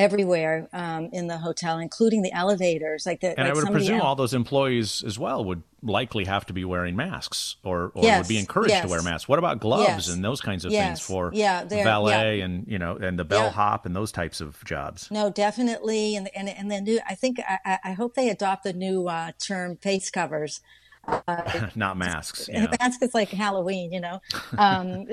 everywhere 0.01 0.67
um, 0.73 1.11
in 1.13 1.27
the 1.27 1.37
hotel, 1.37 1.79
including 1.79 2.23
the 2.23 2.33
elevators. 2.33 3.05
Like 3.05 3.21
the, 3.21 3.39
and 3.39 3.47
like 3.47 3.51
I 3.51 3.53
would 3.53 3.71
presume 3.71 4.01
all 4.01 4.17
those 4.17 4.33
employees 4.33 5.05
as 5.07 5.19
well 5.19 5.45
would 5.45 5.63
likely 5.83 6.25
have 6.25 6.47
to 6.47 6.53
be 6.53 6.65
wearing 6.65 6.97
masks 6.97 7.57
or, 7.65 7.93
or 7.95 8.03
yes, 8.03 8.25
would 8.25 8.29
be 8.29 8.39
encouraged 8.39 8.71
yes. 8.71 8.85
to 8.85 8.91
wear 8.91 9.03
masks. 9.03 9.29
What 9.29 9.39
about 9.39 9.61
gloves 9.61 9.89
yes. 9.89 10.09
and 10.09 10.25
those 10.25 10.41
kinds 10.41 10.65
of 10.65 10.73
things 10.73 11.01
for 11.01 11.31
yeah, 11.35 11.65
valet 11.65 12.39
yeah. 12.39 12.45
and 12.45 12.67
you 12.67 12.79
know 12.79 12.97
and 12.97 13.19
the 13.19 13.25
bellhop 13.25 13.87
and 13.87 13.95
those 13.95 14.11
types 14.11 14.41
of 14.41 14.63
jobs? 14.65 15.11
No, 15.11 15.31
definitely. 15.31 16.17
And 16.17 16.31
and 16.35 16.49
and 16.49 16.71
the 16.71 16.81
new. 16.81 17.01
I 17.07 17.15
think 17.15 17.41
I, 17.47 17.79
I 17.85 17.93
hope 17.93 18.15
they 18.15 18.31
adopt 18.31 18.65
the 18.65 18.73
new 18.73 19.07
uh, 19.07 19.33
term 19.39 19.77
face 19.77 20.11
covers. 20.11 20.61
Uh, 21.07 21.69
Not 21.75 21.97
masks. 21.97 22.49
Yeah. 22.53 22.67
Masks 22.81 23.03
is 23.03 23.15
like 23.15 23.31
Halloween, 23.31 23.93
you 23.93 24.01
know. 24.01 24.21
Um, 24.59 25.07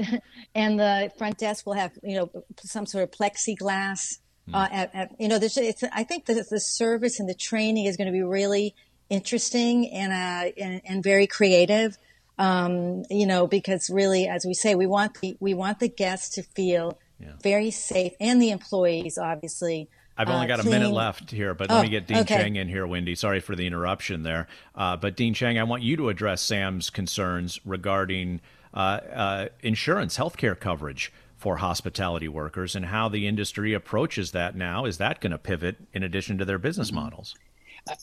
and 0.56 0.80
the 0.80 1.12
front 1.18 1.38
desk 1.38 1.66
will 1.66 1.74
have 1.74 1.92
you 2.04 2.16
know 2.16 2.44
some 2.64 2.86
sort 2.86 3.04
of 3.04 3.12
plexiglass 3.12 4.20
uh, 4.54 4.68
at, 4.72 4.96
at, 4.96 5.12
you 5.20 5.28
know, 5.28 5.40
there's, 5.40 5.58
it's, 5.58 5.84
I 5.92 6.04
think 6.04 6.26
the, 6.26 6.46
the 6.50 6.60
service 6.60 7.20
and 7.20 7.28
the 7.28 7.34
training 7.34 7.86
is 7.86 7.98
going 7.98 8.08
to 8.08 8.14
be 8.14 8.24
really 8.24 8.76
interesting 9.10 9.90
and, 9.92 10.14
uh, 10.14 10.52
and, 10.58 10.82
and 10.86 11.04
very 11.04 11.28
creative. 11.28 11.98
Um, 12.40 13.04
you 13.10 13.26
know, 13.26 13.48
because 13.48 13.90
really, 13.90 14.28
as 14.28 14.46
we 14.46 14.54
say, 14.54 14.76
we 14.76 14.86
want 14.86 15.20
the, 15.22 15.36
we 15.40 15.54
want 15.54 15.80
the 15.80 15.90
guests 15.90 16.36
to 16.36 16.44
feel 16.44 17.00
yeah. 17.20 17.32
very 17.42 17.72
safe 17.72 18.14
and 18.20 18.42
the 18.42 18.52
employees, 18.52 19.18
obviously. 19.18 19.90
I've 20.18 20.30
only 20.30 20.46
uh, 20.46 20.58
got 20.58 20.66
a 20.66 20.70
minute 20.70 20.92
left 20.92 21.32
here, 21.32 21.54
but 21.54 21.70
oh, 21.70 21.76
let 21.76 21.84
me 21.84 21.90
get 21.90 22.08
Dean 22.08 22.18
okay. 22.20 22.38
Cheng 22.38 22.56
in 22.56 22.68
here, 22.68 22.88
Wendy. 22.88 23.14
Sorry 23.16 23.40
for 23.40 23.56
the 23.56 23.68
interruption 23.68 24.24
there. 24.24 24.48
Uh, 24.76 24.98
but 24.98 25.16
Dean 25.16 25.34
Cheng, 25.34 25.60
I 25.60 25.64
want 25.64 25.84
you 25.84 25.96
to 25.98 26.10
address 26.10 26.42
Sam's 26.42 26.90
concerns 26.90 27.60
regarding 27.66 28.42
uh, 28.74 28.78
uh, 28.78 29.48
insurance, 29.62 30.18
healthcare 30.18 30.60
coverage 30.60 31.12
for 31.38 31.58
hospitality 31.58 32.28
workers 32.28 32.76
and 32.76 32.88
how 32.88 33.08
the 33.08 33.28
industry 33.28 33.74
approaches 33.74 34.32
that 34.32 34.56
now. 34.56 34.86
Is 34.86 34.98
that 34.98 35.22
going 35.22 35.32
to 35.32 35.38
pivot 35.38 35.78
in 35.94 36.02
addition 36.02 36.38
to 36.40 36.46
their 36.46 36.58
business 36.58 36.88
mm-hmm. 36.88 37.02
models? 37.02 37.36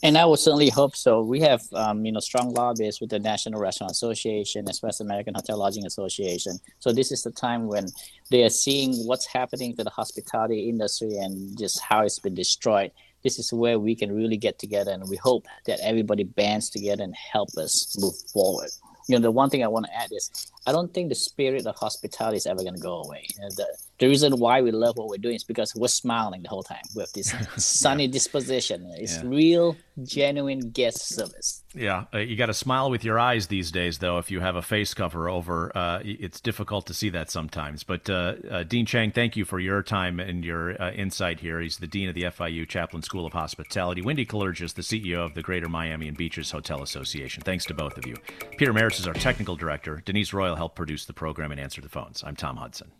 And 0.03 0.16
I 0.16 0.24
would 0.24 0.39
certainly 0.39 0.70
hope 0.70 0.97
so. 0.97 1.22
We 1.22 1.41
have, 1.41 1.62
um, 1.72 2.05
you 2.05 2.12
know, 2.12 2.20
strong 2.20 2.53
lobbyists 2.53 3.01
with 3.01 3.11
the 3.11 3.18
National 3.18 3.61
Restaurant 3.61 3.91
Association 3.91 4.68
as 4.68 4.82
well 4.82 4.91
as 4.91 5.01
American 5.01 5.35
Hotel 5.35 5.59
Lodging 5.59 5.87
Association. 5.87 6.59
So 6.78 6.93
this 6.93 7.12
is 7.12 7.22
the 7.22 7.30
time 7.30 7.66
when 7.66 7.87
they 8.30 8.45
are 8.45 8.51
seeing 8.51 8.95
what's 9.07 9.26
happening 9.26 9.76
to 9.76 9.85
the 9.85 9.91
hospitality 9.91 10.68
industry 10.68 11.16
and 11.16 11.59
just 11.59 11.80
how 11.80 12.03
it's 12.03 12.18
been 12.18 12.35
destroyed. 12.35 12.93
This 13.22 13.39
is 13.39 13.53
where 13.53 13.78
we 13.78 13.95
can 13.95 14.12
really 14.12 14.37
get 14.37 14.59
together, 14.59 14.91
and 14.91 15.09
we 15.09 15.16
hope 15.16 15.47
that 15.64 15.80
everybody 15.80 16.24
bands 16.24 16.68
together 16.68 17.03
and 17.03 17.14
help 17.14 17.49
us 17.57 17.97
move 17.99 18.14
forward 18.32 18.68
you 19.07 19.16
know, 19.16 19.22
the 19.22 19.30
one 19.30 19.50
thing 19.50 19.62
I 19.62 19.68
want 19.68 19.86
to 19.86 19.94
add 19.94 20.11
is 20.12 20.50
I 20.66 20.72
don't 20.72 20.92
think 20.92 21.09
the 21.09 21.14
spirit 21.14 21.66
of 21.66 21.76
hospitality 21.76 22.36
is 22.36 22.46
ever 22.46 22.62
going 22.62 22.74
to 22.74 22.80
go 22.80 23.02
away. 23.02 23.26
You 23.34 23.42
know, 23.42 23.48
the, 23.50 23.66
the 23.98 24.09
reason 24.09 24.38
why 24.38 24.62
we 24.62 24.70
love 24.70 24.96
what 24.96 25.09
we're 25.09 25.18
doing 25.18 25.34
is 25.34 25.44
because 25.44 25.74
we're 25.74 25.88
smiling 25.88 26.42
the 26.42 26.48
whole 26.48 26.62
time 26.62 26.82
with 26.94 27.12
this 27.12 27.34
sunny 27.57 28.05
yeah. 28.05 28.12
disposition. 28.12 28.90
It's 28.96 29.16
yeah. 29.16 29.28
real, 29.28 29.76
genuine 30.05 30.70
guest 30.70 31.09
service. 31.09 31.63
Yeah, 31.75 32.05
uh, 32.14 32.18
you 32.18 32.37
got 32.37 32.47
to 32.47 32.55
smile 32.55 32.89
with 32.89 33.05
your 33.05 33.18
eyes 33.18 33.49
these 33.49 33.72
days, 33.72 33.99
though. 33.99 34.18
If 34.18 34.31
you 34.31 34.41
have 34.41 34.55
a 34.55 34.62
face 34.62 34.95
cover 34.95 35.29
over, 35.29 35.77
uh, 35.77 36.01
it's 36.05 36.41
difficult 36.41 36.87
to 36.87 36.95
see 36.95 37.11
that 37.11 37.31
sometimes. 37.31 37.83
But 37.83 38.09
uh, 38.09 38.35
uh 38.51 38.62
Dean 38.62 38.87
Cheng, 38.87 39.11
thank 39.11 39.37
you 39.37 39.45
for 39.45 39.59
your 39.59 39.83
time 39.83 40.20
and 40.20 40.45
your 40.45 40.81
uh, 40.81 40.93
insight 40.93 41.41
here. 41.41 41.61
He's 41.61 41.79
the 41.79 41.87
dean 41.87 42.09
of 42.09 42.14
the 42.14 42.25
FIU 42.25 42.68
Chaplin 42.68 43.03
School 43.03 43.27
of 43.27 43.33
Hospitality. 43.33 44.03
Wendy 44.03 44.25
Kallergis, 44.25 44.75
the 44.75 44.83
CEO 44.83 45.25
of 45.25 45.35
the 45.35 45.43
Greater 45.43 45.68
Miami 45.68 46.07
and 46.07 46.16
Beaches 46.16 46.51
Hotel 46.51 46.83
Association. 46.83 47.43
Thanks 47.43 47.64
to 47.66 47.75
both 47.75 47.99
of 47.99 48.07
you. 48.07 48.14
Peter 48.57 48.72
Maris 48.72 49.01
is 49.01 49.09
our 49.09 49.14
technical 49.14 49.57
director. 49.57 50.01
Denise 50.05 50.33
Royal 50.33 50.57
helped 50.57 50.77
produce 50.77 51.05
the 51.05 51.12
program 51.12 51.51
and 51.51 51.61
answer 51.61 51.81
the 51.81 51.89
phones. 51.89 52.22
I'm 52.25 52.37
Tom 52.37 52.57
Hudson. 52.57 52.93